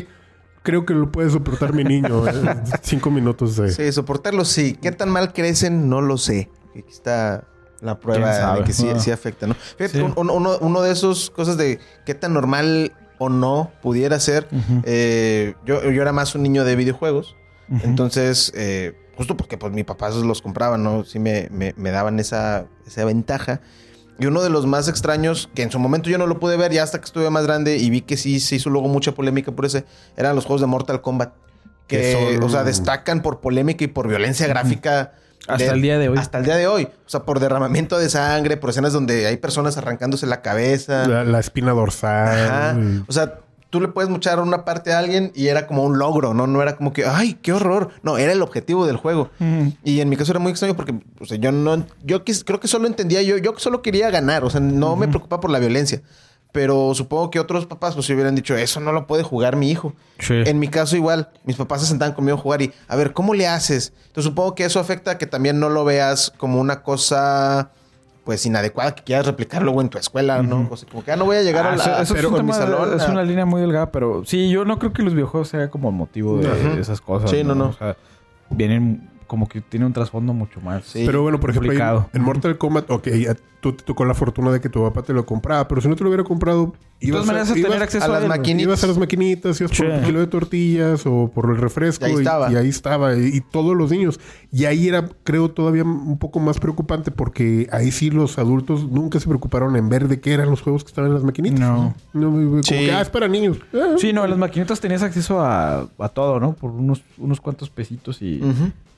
creo 0.63 0.85
que 0.85 0.93
lo 0.93 1.11
puede 1.11 1.29
soportar 1.29 1.73
mi 1.73 1.83
niño. 1.83 2.27
eh, 2.27 2.31
cinco 2.81 3.11
minutos 3.11 3.55
de... 3.57 3.71
Sí, 3.71 3.91
soportarlo 3.91 4.45
sí. 4.45 4.77
¿Qué 4.81 4.91
tan 4.91 5.09
mal 5.09 5.33
crecen? 5.33 5.89
No 5.89 6.01
lo 6.01 6.17
sé. 6.17 6.49
Aquí 6.71 6.85
está 6.89 7.43
la 7.81 7.95
¿Quién 7.95 8.01
prueba 8.01 8.55
de 8.55 8.63
que 8.63 8.73
sí, 8.73 8.87
Ah. 8.93 8.99
sí 8.99 9.11
afecta, 9.11 9.47
¿no? 9.47 9.55
Fíjate, 9.55 9.97
Sí. 9.97 10.01
un- 10.01 10.13
un- 10.15 10.29
uno, 10.29 10.57
uno 10.61 10.81
de 10.81 10.91
esos 10.91 11.29
cosas 11.31 11.57
de 11.57 11.79
qué 12.05 12.13
tan 12.13 12.33
normal 12.33 12.93
o 13.21 13.29
no 13.29 13.71
pudiera 13.83 14.19
ser. 14.19 14.47
Eh, 14.83 15.53
yo, 15.63 15.83
yo 15.91 16.01
era 16.01 16.11
más 16.11 16.33
un 16.33 16.41
niño 16.41 16.63
de 16.65 16.75
videojuegos. 16.75 17.35
Entonces, 17.83 18.51
eh, 18.55 18.93
justo 19.15 19.37
porque 19.37 19.57
pues 19.57 19.71
mi 19.71 19.83
papá 19.83 20.09
los 20.09 20.41
compraba, 20.41 20.77
¿no? 20.77 21.03
Sí 21.05 21.19
me, 21.19 21.47
me- 21.51 21.73
me 21.77 21.91
daban 21.91 22.19
esa, 22.19 22.65
esa 22.87 23.05
ventaja. 23.05 23.61
Y 24.19 24.25
uno 24.25 24.41
de 24.41 24.49
los 24.49 24.65
más 24.65 24.87
extraños, 24.87 25.49
que 25.55 25.61
en 25.63 25.71
su 25.71 25.79
momento 25.79 26.09
yo 26.09 26.17
no 26.17 26.25
lo 26.27 26.39
pude 26.39 26.57
ver, 26.57 26.71
ya 26.71 26.83
hasta 26.83 26.99
que 26.99 27.05
estuve 27.05 27.29
más 27.29 27.43
grande 27.45 27.77
y 27.77 27.89
vi 27.91 28.01
que 28.01 28.17
sí 28.17 28.39
se 28.39 28.55
hizo 28.55 28.69
luego 28.69 28.87
mucha 28.87 29.13
polémica 29.13 29.51
por 29.51 29.65
ese, 29.65 29.85
eran 30.17 30.35
los 30.35 30.45
juegos 30.45 30.61
de 30.61 30.67
Mortal 30.67 31.01
Kombat. 31.01 31.33
Que, 31.87 31.97
Que 31.97 32.11
son- 32.13 32.43
o 32.43 32.49
sea, 32.49 32.63
destacan 32.63 33.21
por 33.21 33.39
polémica 33.39 33.83
y 33.83 33.87
por 33.87 34.07
violencia 34.07 34.47
gráfica. 34.47 35.13
Hasta 35.47 35.73
el 35.73 35.81
día 35.81 35.97
de 35.99 36.09
hoy. 36.09 36.17
Hasta 36.17 36.37
el 36.37 36.45
día 36.45 36.55
de 36.55 36.67
hoy. 36.67 36.83
O 37.05 37.09
sea, 37.09 37.23
por 37.23 37.39
derramamiento 37.39 37.97
de 37.97 38.09
sangre, 38.09 38.57
por 38.57 38.69
escenas 38.69 38.93
donde 38.93 39.25
hay 39.27 39.37
personas 39.37 39.77
arrancándose 39.77 40.25
la 40.27 40.41
cabeza. 40.41 41.07
La, 41.07 41.23
la 41.23 41.39
espina 41.39 41.71
dorsal. 41.73 42.27
Ajá. 42.39 42.77
O 43.07 43.11
sea, 43.11 43.39
tú 43.69 43.79
le 43.81 43.87
puedes 43.87 44.09
mochar 44.09 44.39
una 44.39 44.65
parte 44.65 44.91
a 44.93 44.99
alguien 44.99 45.31
y 45.33 45.47
era 45.47 45.65
como 45.67 45.83
un 45.83 45.97
logro, 45.97 46.33
¿no? 46.33 46.45
No 46.45 46.61
era 46.61 46.75
como 46.75 46.91
que, 46.93 47.05
ay, 47.05 47.35
qué 47.41 47.53
horror. 47.53 47.89
No, 48.03 48.17
era 48.17 48.31
el 48.33 48.41
objetivo 48.41 48.85
del 48.85 48.97
juego. 48.97 49.29
Y 49.83 50.01
en 50.01 50.09
mi 50.09 50.17
caso 50.17 50.31
era 50.31 50.39
muy 50.39 50.51
extraño 50.51 50.75
porque, 50.75 50.93
o 51.19 51.25
sea, 51.25 51.37
yo 51.37 51.51
no, 51.51 51.85
yo 52.03 52.23
quis- 52.25 52.43
creo 52.45 52.59
que 52.59 52.67
solo 52.67 52.87
entendía 52.87 53.21
yo, 53.21 53.37
yo 53.37 53.53
solo 53.57 53.81
quería 53.81 54.09
ganar, 54.09 54.43
o 54.43 54.49
sea, 54.49 54.59
no 54.61 54.95
me 54.95 55.07
preocupaba 55.07 55.39
por 55.41 55.49
la 55.51 55.59
violencia. 55.59 56.01
Pero 56.51 56.93
supongo 56.93 57.29
que 57.31 57.39
otros 57.39 57.65
papás 57.65 57.93
pues 57.93 58.05
si 58.05 58.13
hubieran 58.13 58.35
dicho, 58.35 58.55
eso 58.57 58.79
no 58.81 58.91
lo 58.91 59.07
puede 59.07 59.23
jugar 59.23 59.55
mi 59.55 59.71
hijo. 59.71 59.93
Sí. 60.19 60.33
En 60.45 60.59
mi 60.59 60.67
caso 60.67 60.95
igual, 60.97 61.29
mis 61.45 61.55
papás 61.55 61.81
se 61.81 61.87
sentaban 61.87 62.13
conmigo 62.13 62.37
a 62.37 62.41
jugar 62.41 62.61
y, 62.61 62.73
a 62.87 62.95
ver, 62.95 63.13
¿cómo 63.13 63.33
le 63.33 63.47
haces? 63.47 63.93
Entonces 64.07 64.25
supongo 64.25 64.53
que 64.55 64.65
eso 64.65 64.79
afecta 64.79 65.11
a 65.11 65.17
que 65.17 65.27
también 65.27 65.59
no 65.59 65.69
lo 65.69 65.85
veas 65.85 66.33
como 66.37 66.59
una 66.59 66.83
cosa 66.83 67.71
pues 68.23 68.45
inadecuada 68.45 68.93
que 68.93 69.03
quieras 69.03 69.25
replicar 69.25 69.63
luego 69.63 69.81
en 69.81 69.89
tu 69.89 69.97
escuela, 69.97 70.43
¿no? 70.43 70.67
O 70.69 70.77
sea, 70.77 70.87
como 70.89 71.03
que 71.03 71.07
ya 71.09 71.15
no 71.15 71.25
voy 71.25 71.37
a 71.37 71.41
llegar 71.41 71.65
Ah, 71.65 71.73
a 71.73 71.75
la, 71.75 71.83
eso- 71.83 72.01
eso 72.03 72.15
es, 72.17 72.25
un 72.25 72.45
mi 72.45 72.51
una 72.51 73.23
línea 73.23 73.45
muy 73.45 73.61
delgada, 73.61 73.91
pero 73.91 74.23
sí, 74.25 74.49
yo 74.49 74.63
no 74.63 74.77
creo 74.77 74.93
que 74.93 75.01
los 75.01 75.13
videojuegos 75.13 75.47
sea 75.49 75.69
como 75.69 75.91
motivo 75.91 76.37
de, 76.37 76.79
esas 76.79 77.01
cosas. 77.01 77.31
Sí, 77.31 77.43
no, 77.43 77.55
no. 77.55 77.69
O 77.69 77.73
sea, 77.73 77.95
vienen 78.51 79.09
como 79.31 79.47
que 79.47 79.61
tiene 79.61 79.85
un 79.85 79.93
trasfondo 79.93 80.33
mucho 80.33 80.59
más. 80.59 80.83
Sí. 80.83 81.03
Pero 81.05 81.21
bueno, 81.21 81.39
por 81.39 81.51
ejemplo, 81.51 81.71
en, 81.71 81.77
complicado. 81.79 82.09
en 82.13 82.21
Mortal 82.21 82.57
Kombat, 82.57 82.91
ok, 82.91 83.07
ya 83.11 83.33
tú 83.61 83.71
te 83.71 83.81
tocó 83.85 84.03
la 84.03 84.13
fortuna 84.13 84.51
de 84.51 84.59
que 84.59 84.67
tu 84.67 84.83
papá 84.83 85.03
te 85.03 85.13
lo 85.13 85.25
compraba, 85.25 85.69
pero 85.69 85.79
si 85.79 85.87
no 85.87 85.95
te 85.95 86.03
lo 86.03 86.09
hubiera 86.09 86.25
comprado, 86.25 86.73
De 87.01 87.07
todas 87.07 87.25
ibas 87.25 87.25
maneras, 87.25 87.49
a, 87.49 87.53
tener 87.55 87.67
ibas- 87.71 87.81
acceso 87.81 88.03
a 88.03 88.07
a, 88.07 88.09
las 88.11 88.21
él, 88.23 88.27
maquinitas. 88.29 88.63
Ibas 88.67 88.83
a 88.83 88.87
las 88.87 88.97
maquinitas, 88.99 89.59
ibas 89.61 89.77
por 89.77 89.85
un 89.87 90.03
kilo 90.03 90.19
de 90.19 90.27
tortillas 90.27 91.01
o 91.05 91.31
por 91.33 91.49
el 91.49 91.57
refresco. 91.57 92.05
Y 92.07 92.11
ahí 92.11 92.15
estaba. 92.17 92.51
Y, 92.51 92.55
ahí 92.55 92.69
estaba. 92.69 93.15
Y, 93.17 93.25
y 93.37 93.41
todos 93.41 93.75
los 93.75 93.89
niños. 93.91 94.19
Y 94.51 94.65
ahí 94.65 94.87
era, 94.87 95.09
creo, 95.23 95.49
todavía 95.49 95.83
un 95.83 96.17
poco 96.19 96.39
más 96.39 96.59
preocupante 96.59 97.09
porque 97.11 97.67
ahí 97.71 97.91
sí 97.91 98.11
los 98.11 98.37
adultos 98.37 98.83
nunca 98.89 99.19
se 99.19 99.27
preocuparon 99.27 99.75
en 99.75 99.89
ver 99.89 100.07
de 100.07 100.19
qué 100.19 100.33
eran 100.33 100.49
los 100.51 100.61
juegos 100.61 100.83
que 100.83 100.89
estaban 100.89 101.09
en 101.09 101.15
las 101.15 101.23
maquinitas. 101.23 101.59
No. 101.59 101.95
No, 102.13 102.29
como 102.29 102.61
Sí. 102.63 102.75
que, 102.75 102.91
ah, 102.91 103.01
es 103.01 103.09
para 103.09 103.27
niños. 103.27 103.57
Ah, 103.73 103.95
Sí, 103.97 104.13
no, 104.13 104.23
en 104.23 104.29
las 104.29 104.39
maquinitas 104.39 104.79
tenías 104.79 105.01
acceso 105.01 105.41
a, 105.41 105.87
a 105.97 106.09
todo, 106.09 106.39
¿no? 106.39 106.53
Por 106.53 106.69
unos, 106.71 107.01
unos 107.17 107.41
cuantos 107.41 107.69
pesitos 107.71 108.21
y, 108.21 108.41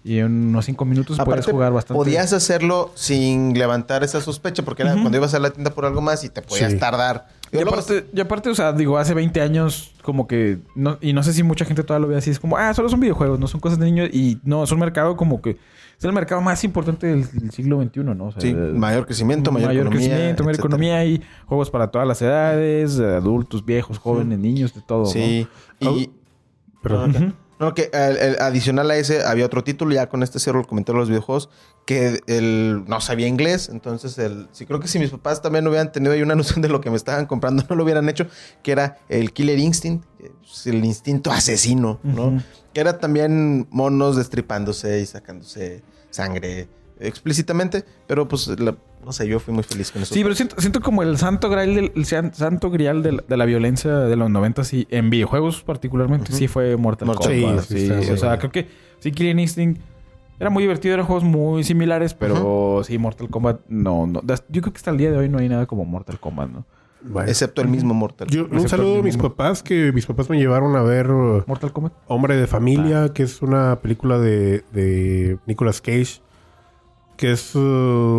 y 0.04 0.18
en 0.20 0.50
unos 0.50 0.66
cinco 0.66 0.84
minutos 0.84 1.16
puedes 1.18 1.28
Aparte, 1.46 1.52
jugar 1.52 1.72
bastante. 1.72 1.98
podías 1.98 2.34
hacerlo 2.34 2.92
sin 2.96 3.58
levantar 3.58 4.04
esa 4.04 4.20
sospecha, 4.20 4.64
porque 4.64 4.82
era 4.84 4.92
cuando 4.94 5.16
ibas 5.18 5.34
a 5.34 5.40
la 5.40 5.52
tienda 5.52 5.72
por 5.74 5.86
algo 5.86 6.02
más 6.02 6.24
y 6.26 6.30
te 6.30 6.42
podías 6.42 6.74
Sí. 6.74 6.78
tardar. 6.80 7.28
Y 7.54 7.60
aparte, 7.60 8.06
y 8.14 8.20
aparte, 8.20 8.50
o 8.50 8.56
sea, 8.56 8.74
digo, 8.74 8.98
hace 8.98 9.14
20 9.14 9.40
años 9.42 9.94
como 10.02 10.28
que... 10.28 10.60
No, 10.76 10.98
y 11.02 11.14
no 11.14 11.22
sé 11.22 11.34
si 11.34 11.44
mucha 11.44 11.66
gente 11.66 11.84
todavía 11.84 12.08
lo 12.08 12.12
ve 12.12 12.18
así. 12.18 12.32
Es 12.32 12.40
como, 12.40 12.58
ah, 12.58 12.74
solo 12.74 12.90
son 12.90 13.00
videojuegos, 13.00 13.40
no 13.40 13.48
son 13.48 13.60
cosas 13.60 13.78
de 13.80 13.86
niños. 13.86 14.10
Y 14.12 14.40
no, 14.44 14.64
es 14.64 14.72
un 14.72 14.80
mercado 14.80 15.16
como 15.16 15.42
que... 15.42 15.58
Es 15.98 16.04
el 16.04 16.12
mercado 16.14 16.42
más 16.42 16.64
importante 16.64 17.06
del, 17.08 17.30
del 17.32 17.52
siglo 17.52 17.82
XXI, 17.82 18.00
¿no? 18.04 18.26
O 18.26 18.32
sea, 18.32 18.42
Sí, 18.42 18.50
eh, 18.50 18.54
mayor 18.56 19.06
crecimiento, 19.06 19.52
mayor, 19.52 19.72
economía. 19.72 19.92
crecimiento, 19.92 20.44
mayor 20.44 20.56
etcétera. 20.56 20.58
economía. 20.58 20.98
Hay 20.98 21.22
juegos 21.46 21.70
para 21.70 21.92
todas 21.92 22.08
las 22.08 22.22
edades, 22.22 23.00
adultos, 23.00 23.64
viejos, 23.64 24.00
jóvenes, 24.00 24.40
niños, 24.40 24.74
de 24.74 24.82
todo. 24.82 25.06
Sí. 25.06 25.48
Y, 25.80 26.10
Perdón. 26.82 27.36
No, 27.64 27.74
que 27.74 27.90
el- 27.94 28.18
el- 28.18 28.42
adicional 28.42 28.92
a 28.92 28.98
ese 28.98 29.24
había 29.24 29.46
otro 29.46 29.64
título, 29.64 29.94
ya 29.94 30.08
con 30.10 30.22
este 30.22 30.40
cierro 30.40 30.60
el 30.60 30.68
comentario 30.68 30.98
de 30.98 31.02
los 31.04 31.10
videojuegos, 31.10 31.50
que 31.86 32.20
él 32.28 32.84
no 32.88 33.00
sabía 33.02 33.28
inglés, 33.28 33.70
entonces 33.70 34.18
el, 34.18 34.48
sí 34.52 34.66
creo 34.66 34.80
que 34.80 34.88
si 34.88 35.00
mis 35.00 35.10
papás 35.12 35.42
también 35.42 35.66
hubieran 35.68 35.92
tenido 35.92 36.14
ahí 36.14 36.22
una 36.22 36.36
noción 36.36 36.62
de 36.62 36.68
lo 36.70 36.82
que 36.82 36.90
me 36.90 36.98
estaban 36.98 37.26
comprando, 37.26 37.64
no 37.70 37.76
lo 37.76 37.84
hubieran 37.84 38.10
hecho, 38.10 38.28
que 38.64 38.72
era 38.74 38.98
el 39.08 39.32
Killer 39.32 39.60
Instinct, 39.60 40.04
que 40.18 40.32
es 40.46 40.68
el 40.68 40.84
instinto 40.84 41.32
asesino, 41.32 42.00
¿no? 42.04 42.42
Que 42.74 42.82
era 42.82 43.00
también 43.00 43.68
monos 43.72 44.16
destripándose 44.18 45.00
y 45.02 45.06
sacándose 45.06 45.84
sangre 46.10 46.68
explícitamente, 47.00 47.84
pero 48.08 48.28
pues 48.28 48.48
la- 48.60 48.76
no 49.06 49.12
sé, 49.12 49.28
yo 49.28 49.40
fui 49.40 49.54
muy 49.54 49.64
feliz 49.64 49.92
con 49.92 50.02
eso. 50.02 50.14
Sí, 50.14 50.24
pero 50.24 50.34
siento, 50.36 50.56
siento 50.60 50.80
como 50.82 51.04
el 51.04 51.18
santo 51.18 51.50
grial 51.50 51.76
del, 51.76 51.92
el 51.96 52.06
san- 52.06 52.34
santo 52.34 52.70
grial 52.70 53.04
de 53.04 53.12
la, 53.14 53.24
de 53.28 53.38
la 53.38 53.46
violencia 53.46 53.92
de 53.98 54.16
los 54.16 54.30
90 54.30 54.62
y 54.72 54.88
en 54.92 55.10
videojuegos 55.10 55.62
particularmente 55.64 56.32
sí 56.32 56.48
fue 56.48 56.78
Mortal, 56.78 57.08
Mortal 57.08 57.28
Kombat. 57.32 57.48
Kombat. 57.50 57.66
Sí, 57.66 57.88
sí, 57.88 58.04
sí, 58.04 58.12
o 58.12 58.18
sea, 58.18 58.38
creo 58.40 58.52
que 58.52 58.68
sí 59.00 59.12
Killing 59.12 59.40
Instinct 59.40 59.82
era 60.40 60.50
muy 60.50 60.64
divertido, 60.64 60.94
eran 60.94 61.06
juegos 61.06 61.24
muy 61.24 61.64
similares, 61.64 62.14
pero 62.14 62.82
sí 62.86 62.98
Mortal 62.98 63.30
Kombat 63.30 63.62
no, 63.68 64.08
no. 64.08 64.22
Yo 64.50 64.62
creo 64.62 64.74
que 64.74 64.78
hasta 64.78 64.92
el 64.92 64.98
día 64.98 65.12
de 65.12 65.18
hoy 65.18 65.30
no 65.30 65.38
hay 65.38 65.50
nada 65.50 65.66
como 65.66 65.84
Mortal 65.86 66.20
Kombat, 66.20 66.50
¿no? 66.50 66.66
Bueno. 67.06 67.28
Excepto 67.30 67.62
el 67.62 67.68
mismo 67.68 67.94
Mortal. 67.94 68.30
Yo, 68.30 68.48
un 68.50 68.70
saludo 68.70 68.94
a 68.94 69.04
mis 69.04 69.16
mismo. 69.16 69.24
papás, 69.30 69.62
que 69.62 69.92
mis 69.92 70.06
papás 70.06 70.30
me 70.30 70.38
llevaron 70.38 70.74
a 70.78 70.82
ver 70.82 71.12
uh, 71.12 71.44
Mortal 71.48 71.74
Kombat. 71.74 71.92
Hombre 72.08 72.38
de 72.38 72.48
Familia, 72.48 73.04
Ah. 73.04 73.14
que 73.14 73.24
es 73.24 73.42
una 73.42 73.80
película 73.82 74.18
de, 74.20 74.64
de 74.72 75.38
Nicolas 75.46 75.82
Cage, 75.82 76.22
que 77.24 77.32
es 77.32 77.56
uh, 77.56 77.60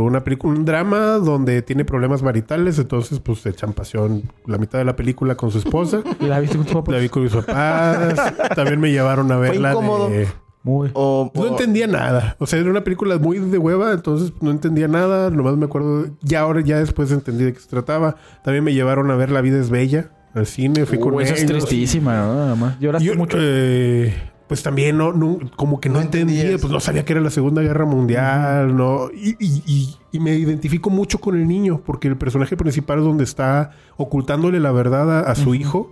una 0.07 0.25
película, 0.25 0.55
un 0.55 0.65
drama 0.65 1.19
donde 1.19 1.61
tiene 1.61 1.85
problemas 1.85 2.23
maritales, 2.23 2.79
entonces 2.79 3.21
pues 3.21 3.41
se 3.41 3.51
echan 3.51 3.75
pasión 3.75 4.23
la 4.47 4.57
mitad 4.57 4.79
de 4.79 4.87
la 4.87 4.97
película 4.97 5.35
con 5.35 5.51
su 5.51 5.59
esposa. 5.59 6.03
¿Y 6.21 6.25
la 6.27 6.41
viste 6.41 6.57
con 6.57 6.65
tu 6.67 6.73
papá? 6.73 6.93
la 6.93 6.99
vi 7.01 7.11
con 7.11 7.23
mis 7.23 7.33
papás. 7.35 8.33
También 8.55 8.81
me 8.81 8.91
llevaron 8.91 9.31
a 9.31 9.37
ver 9.37 9.57
la 9.57 9.73
incómodo. 9.73 10.09
de... 10.09 10.27
Muy. 10.63 10.91
O- 10.95 11.31
No 11.35 11.43
o- 11.43 11.47
entendía 11.49 11.87
nada. 11.87 12.35
O 12.39 12.47
sea, 12.47 12.59
era 12.59 12.71
una 12.71 12.83
película 12.83 13.19
muy 13.19 13.39
de 13.39 13.59
hueva, 13.59 13.93
entonces 13.93 14.33
no 14.41 14.51
entendía 14.51 14.89
nada. 14.89 15.29
Nomás 15.29 15.59
me 15.59 15.67
acuerdo... 15.67 16.07
Ya 16.23 16.41
ahora, 16.41 16.63
ya 16.63 16.79
después 16.79 17.13
entendí 17.13 17.45
de 17.45 17.53
qué 17.53 17.61
se 17.61 17.69
trataba. 17.69 18.17
También 18.43 18.65
me 18.65 18.73
llevaron 18.73 19.11
a 19.11 19.17
ver 19.17 19.31
La 19.31 19.43
vida 19.43 19.61
es 19.61 19.69
bella 19.69 20.13
al 20.33 20.47
cine. 20.47 20.87
Fui 20.87 20.99
con 20.99 21.13
Uh, 21.13 21.21
esa 21.21 21.35
es 21.35 21.43
ellos. 21.43 21.67
tristísima, 21.67 22.17
¿no? 22.17 22.35
Nada 22.37 22.55
más. 22.55 22.81
Lloraste 22.81 23.07
Yo, 23.07 23.15
mucho. 23.17 23.37
eh, 23.39 24.15
pues 24.49 24.63
también 24.63 24.99
no, 24.99 25.13
no- 25.13 25.39
como 25.57 25.81
que 25.81 25.89
no, 25.89 25.97
No 25.97 26.01
entendía, 26.03 26.59
pues 26.59 26.73
no 26.73 26.81
sabía 26.81 27.05
que 27.05 27.13
era 27.15 27.23
la 27.23 27.31
Segunda 27.31 27.63
Guerra 27.63 27.87
Mundial, 27.87 28.77
no, 28.77 29.09
y, 29.15 29.31
y- 29.39 29.63
y- 29.67 29.97
y 30.13 30.21
me 30.21 30.35
identifico 30.35 30.91
mucho 30.91 31.19
con 31.21 31.35
el 31.37 31.49
niño, 31.49 31.81
porque 31.85 32.09
el 32.09 32.17
personaje 32.17 32.57
principal 32.57 32.99
es 32.99 33.05
donde 33.05 33.25
está 33.25 33.73
ocultándole 33.97 34.61
la 34.61 34.71
verdad 34.73 35.21
a, 35.27 35.31
a 35.31 35.35
su 35.35 35.55
hijo. 35.55 35.91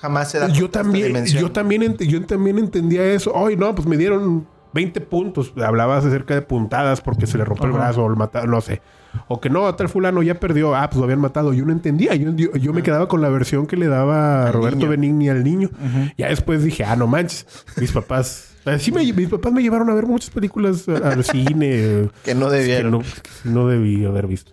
jamás 0.00 0.30
se 0.30 0.38
da 0.38 0.48
Yo 0.48 0.68
también, 0.70 1.24
yo 1.26 1.52
también, 1.52 1.96
yo 1.98 2.24
también 2.26 2.58
entendía 2.58 3.04
eso. 3.04 3.32
Ay, 3.36 3.56
no, 3.56 3.74
pues 3.74 3.86
me 3.86 3.96
dieron 3.96 4.46
20 4.72 5.00
puntos. 5.02 5.52
Hablabas 5.62 6.04
acerca 6.04 6.34
de 6.34 6.42
puntadas 6.42 7.00
porque 7.00 7.26
se 7.26 7.38
le 7.38 7.44
rompió 7.44 7.66
el 7.66 7.72
brazo 7.72 8.04
o 8.04 8.10
el 8.10 8.16
mata- 8.16 8.46
no 8.46 8.60
sé. 8.60 8.80
O 9.26 9.40
que 9.40 9.50
no, 9.50 9.74
tal 9.74 9.88
fulano 9.88 10.22
ya 10.22 10.38
perdió. 10.38 10.74
Ah, 10.76 10.88
pues 10.88 10.98
lo 10.98 11.04
habían 11.04 11.20
matado. 11.20 11.52
Yo 11.52 11.64
no 11.64 11.72
entendía. 11.72 12.14
Yo, 12.14 12.30
yo, 12.36 12.52
yo 12.56 12.72
me 12.72 12.82
quedaba 12.82 13.08
con 13.08 13.20
la 13.20 13.28
versión 13.28 13.66
que 13.66 13.76
le 13.76 13.88
daba 13.88 14.46
Al 14.46 14.52
Roberto 14.52 14.76
niño. 14.78 14.90
Benigni 14.90 15.28
al 15.28 15.42
niño. 15.42 15.70
Ya 16.16 16.28
después 16.28 16.62
dije, 16.62 16.84
ah, 16.84 16.94
no 16.96 17.06
manches. 17.06 17.46
Mis 17.76 17.90
papás... 17.92 18.46
Sí, 18.78 18.92
me- 18.92 19.10
mis 19.12 19.28
papás 19.28 19.52
me 19.52 19.62
llevaron 19.62 19.88
a 19.90 19.94
ver 19.94 20.06
muchas 20.06 20.30
películas 20.30 20.86
al 20.88 21.24
cine. 21.24 22.08
Que 22.24 22.34
no 22.34 22.50
que 22.50 22.56
debieron. 22.56 22.92
no, 22.92 23.02
no 23.44 23.66
debí 23.66 24.04
haber 24.04 24.26
visto. 24.26 24.52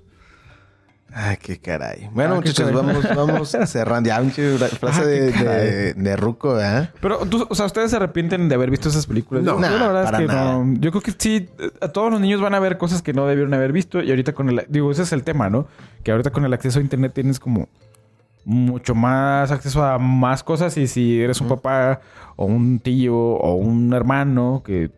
Ay, 1.13 1.37
qué 1.41 1.57
caray. 1.57 2.09
Bueno, 2.13 2.33
Ah, 2.33 2.35
muchachos, 2.35 2.69
caray. 2.69 2.73
vamos, 2.75 3.05
vamos 3.15 3.49
cerrando. 3.69 4.07
Ya, 4.07 4.19
pinche 4.21 4.57
frase 4.57 5.01
Ah, 5.01 5.05
de, 5.05 5.31
de, 5.31 5.93
de 5.93 6.15
ruco, 6.17 6.53
¿verdad? 6.53 6.91
Pero, 7.01 7.19
tú, 7.25 7.47
o 7.49 7.55
sea, 7.55 7.65
¿ustedes 7.65 7.89
se 7.91 7.95
arrepienten 7.97 8.49
de 8.49 8.55
haber 8.55 8.69
visto 8.69 8.89
esas 8.89 9.07
películas? 9.07 9.43
No. 9.43 9.53
Yo, 9.53 9.59
Nah, 9.59 9.69
la 9.77 9.87
verdad 9.87 10.03
para 10.03 10.17
es 10.17 10.21
que 10.21 10.27
nada. 10.27 10.53
no. 10.63 10.73
Yo 10.79 10.91
creo 10.91 11.01
que 11.01 11.13
sí, 11.17 11.49
a 11.81 11.87
todos 11.87 12.11
los 12.11 12.19
niños 12.21 12.41
van 12.41 12.53
a 12.53 12.59
ver 12.59 12.77
cosas 12.77 13.01
que 13.01 13.13
no 13.13 13.25
debieron 13.25 13.53
haber 13.53 13.71
visto. 13.71 14.01
Y 14.03 14.09
ahorita 14.09 14.33
con 14.33 14.49
el... 14.49 14.65
Digo, 14.69 14.91
ese 14.91 15.03
es 15.03 15.11
el 15.13 15.23
tema, 15.23 15.49
¿no? 15.49 15.67
Que 16.03 16.11
ahorita 16.11 16.31
con 16.31 16.45
el 16.45 16.53
acceso 16.53 16.79
a 16.79 16.81
internet 16.81 17.13
tienes 17.15 17.39
como 17.39 17.67
mucho 18.45 18.93
más 18.95 19.49
acceso 19.51 19.83
a 19.83 19.97
más 19.97 20.43
cosas. 20.43 20.77
Y 20.77 20.87
si 20.87 21.21
eres 21.21 21.41
un 21.41 21.47
papá 21.47 22.01
o 22.35 22.45
un 22.45 22.79
tío 22.79 23.15
o 23.17 23.55
un 23.55 23.93
hermano 23.93 24.61
que 24.63 24.91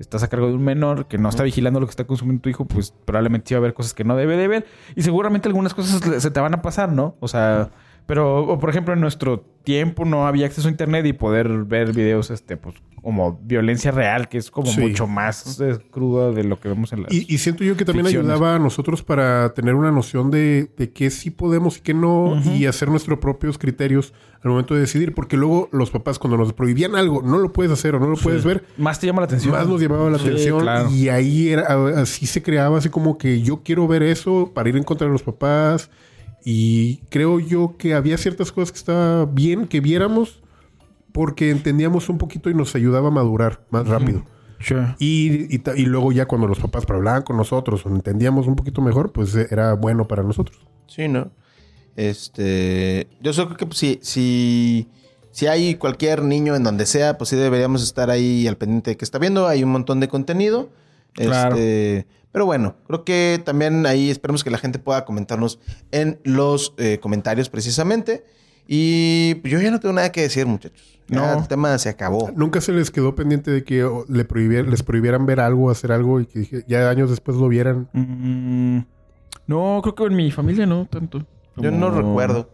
estás 0.00 0.22
a 0.22 0.28
cargo 0.28 0.48
de 0.48 0.54
un 0.54 0.64
menor 0.64 1.06
que 1.06 1.18
no 1.18 1.28
está 1.28 1.42
vigilando 1.42 1.78
lo 1.78 1.86
que 1.86 1.90
está 1.90 2.04
consumiendo 2.04 2.42
tu 2.42 2.48
hijo, 2.48 2.64
pues 2.64 2.92
probablemente 3.04 3.48
sí 3.48 3.54
va 3.54 3.58
a 3.58 3.60
haber 3.60 3.74
cosas 3.74 3.94
que 3.94 4.02
no 4.02 4.16
debe 4.16 4.36
de 4.36 4.48
ver. 4.48 4.66
Y 4.96 5.02
seguramente 5.02 5.48
algunas 5.48 5.74
cosas 5.74 6.00
se 6.22 6.30
te 6.30 6.40
van 6.40 6.54
a 6.54 6.62
pasar, 6.62 6.90
¿no? 6.90 7.16
O 7.20 7.28
sea... 7.28 7.70
Pero, 8.10 8.40
o 8.44 8.58
por 8.58 8.70
ejemplo, 8.70 8.92
en 8.92 9.00
nuestro 9.00 9.44
tiempo 9.62 10.04
no 10.04 10.26
había 10.26 10.46
acceso 10.46 10.66
a 10.66 10.70
internet 10.72 11.06
y 11.06 11.12
poder 11.12 11.48
ver 11.64 11.92
videos, 11.92 12.30
este, 12.30 12.56
pues, 12.56 12.74
como 13.00 13.38
violencia 13.44 13.92
real, 13.92 14.28
que 14.28 14.36
es 14.38 14.50
como 14.50 14.66
Sí. 14.66 14.80
mucho 14.80 15.06
más 15.06 15.62
cruda 15.92 16.32
de 16.32 16.42
lo 16.42 16.58
que 16.58 16.68
vemos 16.68 16.92
en 16.92 17.02
la... 17.02 17.08
Y, 17.08 17.24
y 17.32 17.38
siento 17.38 17.62
yo 17.62 17.76
que 17.76 17.84
también 17.84 18.06
Ficciones. 18.06 18.32
ayudaba 18.32 18.56
a 18.56 18.58
nosotros 18.58 19.04
para 19.04 19.54
tener 19.54 19.76
una 19.76 19.92
noción 19.92 20.32
de, 20.32 20.68
de 20.76 20.90
qué 20.90 21.08
sí 21.10 21.30
podemos 21.30 21.78
y 21.78 21.82
qué 21.82 21.94
no, 21.94 22.36
y 22.44 22.66
hacer 22.66 22.88
nuestros 22.88 23.20
propios 23.20 23.58
criterios 23.58 24.12
al 24.42 24.50
momento 24.50 24.74
de 24.74 24.80
decidir. 24.80 25.14
Porque 25.14 25.36
luego 25.36 25.68
los 25.70 25.90
papás, 25.92 26.18
cuando 26.18 26.36
nos 26.36 26.52
prohibían 26.52 26.96
algo, 26.96 27.22
no 27.22 27.38
lo 27.38 27.52
puedes 27.52 27.70
hacer 27.70 27.94
o 27.94 28.00
no 28.00 28.08
lo 28.08 28.16
puedes 28.16 28.44
ver, 28.44 28.64
Más 28.76 28.98
te 28.98 29.06
llama 29.06 29.20
la 29.20 29.26
atención. 29.26 29.54
más 29.54 29.68
nos 29.68 29.80
llamaba 29.80 30.10
la 30.10 30.18
Sí, 30.18 30.26
atención. 30.26 30.60
claro. 30.62 30.90
Y 30.90 31.08
ahí 31.10 31.50
era, 31.50 31.62
así 32.00 32.26
se 32.26 32.42
creaba, 32.42 32.78
así 32.78 32.88
como 32.88 33.18
que 33.18 33.40
yo 33.40 33.62
quiero 33.62 33.86
ver 33.86 34.02
eso 34.02 34.50
para 34.52 34.68
ir 34.68 34.76
en 34.76 34.82
contra 34.82 35.06
de 35.06 35.12
los 35.12 35.22
papás. 35.22 35.90
Y 36.44 36.98
creo 37.10 37.40
yo 37.40 37.76
que 37.76 37.94
había 37.94 38.16
ciertas 38.18 38.52
cosas 38.52 38.72
que 38.72 38.78
estaba 38.78 39.26
bien 39.26 39.66
que 39.66 39.80
viéramos 39.80 40.42
porque 41.12 41.50
entendíamos 41.50 42.08
un 42.08 42.18
poquito 42.18 42.50
y 42.50 42.54
nos 42.54 42.74
ayudaba 42.74 43.08
a 43.08 43.10
madurar 43.10 43.64
más 43.70 43.86
rápido. 43.86 44.24
Sure. 44.60 44.94
Y, 44.98 45.54
y, 45.54 45.86
luego 45.86 46.12
ya 46.12 46.26
cuando 46.26 46.46
los 46.46 46.58
papás 46.58 46.84
hablaban 46.88 47.22
con 47.22 47.36
nosotros 47.36 47.84
o 47.86 47.88
entendíamos 47.88 48.46
un 48.46 48.56
poquito 48.56 48.82
mejor, 48.82 49.10
pues 49.10 49.34
eh, 49.34 49.48
era 49.50 49.72
bueno 49.72 50.06
para 50.06 50.22
nosotros. 50.22 50.58
Sí, 50.86 51.08
¿no? 51.08 51.30
Este. 51.96 53.08
Yo 53.22 53.32
creo 53.32 53.56
que 53.56 53.66
pues, 53.66 53.78
si, 53.78 53.98
si, 54.02 54.88
si 55.30 55.46
hay 55.46 55.76
cualquier 55.76 56.22
niño 56.22 56.54
en 56.54 56.62
donde 56.62 56.84
sea, 56.84 57.16
pues 57.16 57.30
sí 57.30 57.36
deberíamos 57.36 57.82
estar 57.82 58.10
ahí 58.10 58.46
al 58.46 58.58
pendiente 58.58 58.90
de 58.90 58.96
que 58.98 59.04
está 59.04 59.18
viendo. 59.18 59.46
Hay 59.46 59.64
un 59.64 59.70
montón 59.70 59.98
de 60.00 60.08
contenido. 60.08 60.68
Claro. 61.14 61.56
Este, 61.56 62.06
pero 62.32 62.46
bueno, 62.46 62.76
creo 62.86 63.04
que 63.04 63.40
también 63.44 63.86
ahí 63.86 64.10
esperemos 64.10 64.44
que 64.44 64.50
la 64.50 64.58
gente 64.58 64.78
pueda 64.78 65.04
comentarnos 65.04 65.58
en 65.90 66.20
los 66.24 66.74
eh, 66.78 66.98
comentarios 67.00 67.48
precisamente. 67.48 68.24
Y 68.72 69.34
pues, 69.36 69.52
yo 69.52 69.60
ya 69.60 69.70
no 69.72 69.80
tengo 69.80 69.92
nada 69.94 70.12
que 70.12 70.22
decir, 70.22 70.46
muchachos. 70.46 71.00
Ya 71.08 71.34
No. 71.34 71.40
el 71.40 71.48
tema 71.48 71.76
se 71.78 71.88
acabó. 71.88 72.30
Nunca 72.36 72.60
se 72.60 72.70
les 72.72 72.92
quedó 72.92 73.16
pendiente 73.16 73.50
de 73.50 73.64
que 73.64 73.78
le 74.08 74.28
prohibier- 74.28 74.66
les 74.68 74.84
prohibieran 74.84 75.26
ver 75.26 75.40
algo, 75.40 75.68
hacer 75.70 75.90
algo 75.90 76.20
y 76.20 76.26
que 76.26 76.38
dije- 76.38 76.64
ya 76.68 76.88
años 76.88 77.10
después 77.10 77.36
lo 77.36 77.48
vieran. 77.48 77.88
Mm, 77.92 78.78
no, 79.48 79.80
creo 79.82 79.94
que 79.96 80.04
en 80.04 80.14
mi 80.14 80.30
familia 80.30 80.66
no 80.66 80.86
tanto. 80.86 81.26
Yo 81.56 81.72
no 81.72 81.90
recuerdo. 81.90 82.48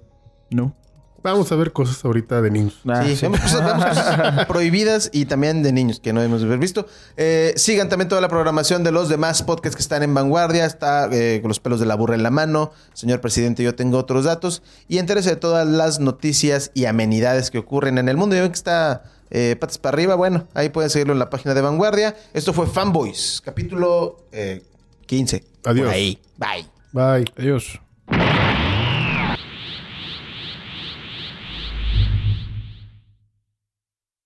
No. 0.51 0.75
Vamos 1.23 1.51
a 1.51 1.57
ver 1.57 1.73
cosas 1.73 2.05
ahorita 2.05 2.41
de 2.41 2.51
niños. 2.51 2.81
Ah, 2.87 3.03
sí, 3.05 3.17
sí. 3.17 3.23
Vemos, 3.23 3.41
cosas, 3.41 3.65
vemos 3.65 3.85
cosas 3.85 4.47
prohibidas 4.49 5.11
y 5.13 5.27
también 5.27 5.63
de 5.63 5.73
niños 5.73 5.99
que 5.99 6.13
no 6.13 6.23
hemos 6.23 6.43
haber 6.43 6.59
visto. 6.59 6.87
Eh, 7.17 7.53
sigan 7.57 7.89
también 7.89 8.09
toda 8.09 8.21
la 8.21 8.29
programación 8.29 8.85
de 8.85 8.93
los 8.93 9.09
demás 9.09 9.43
podcasts 9.43 9.77
que 9.77 9.83
están 9.83 10.03
en 10.03 10.15
vanguardia. 10.15 10.65
Está 10.67 11.09
eh, 11.11 11.41
con 11.43 11.49
los 11.49 11.59
pelos 11.61 11.81
de 11.81 11.87
la 11.87 11.97
burra 11.97 12.15
en 12.15 12.23
la 12.23 12.31
mano. 12.31 12.73
Señor 12.93 13.21
presidente, 13.21 13.63
yo 13.63 13.75
tengo 13.75 13.99
otros 13.99 14.25
datos. 14.25 14.63
Y 14.89 14.99
entérese 14.99 15.31
de 15.31 15.37
todas 15.37 15.67
las 15.67 16.01
noticias 16.01 16.71
y 16.75 16.85
amenidades 16.85 17.51
que 17.51 17.59
ocurren 17.59 17.99
en 17.99 18.09
el 18.09 18.17
mundo. 18.17 18.37
Ya 18.37 18.43
ven 18.43 18.53
que 18.53 18.57
está 18.57 19.03
eh, 19.31 19.57
patas 19.59 19.79
para 19.79 19.95
arriba. 19.95 20.15
Bueno, 20.15 20.47
ahí 20.55 20.69
pueden 20.69 20.91
seguirlo 20.91 21.13
en 21.13 21.19
la 21.19 21.31
página 21.31 21.55
de 21.55 21.61
vanguardia. 21.61 22.17
Esto 22.33 22.53
fue 22.53 22.67
Fanboys, 22.67 23.43
capítulo 23.45 24.27
eh, 24.33 24.63
15. 25.07 25.45
Adiós. 25.65 25.87
Por 25.87 25.95
ahí. 25.95 26.19
Bye. 26.37 26.67
Bye. 26.93 27.33
Adiós. 27.37 27.81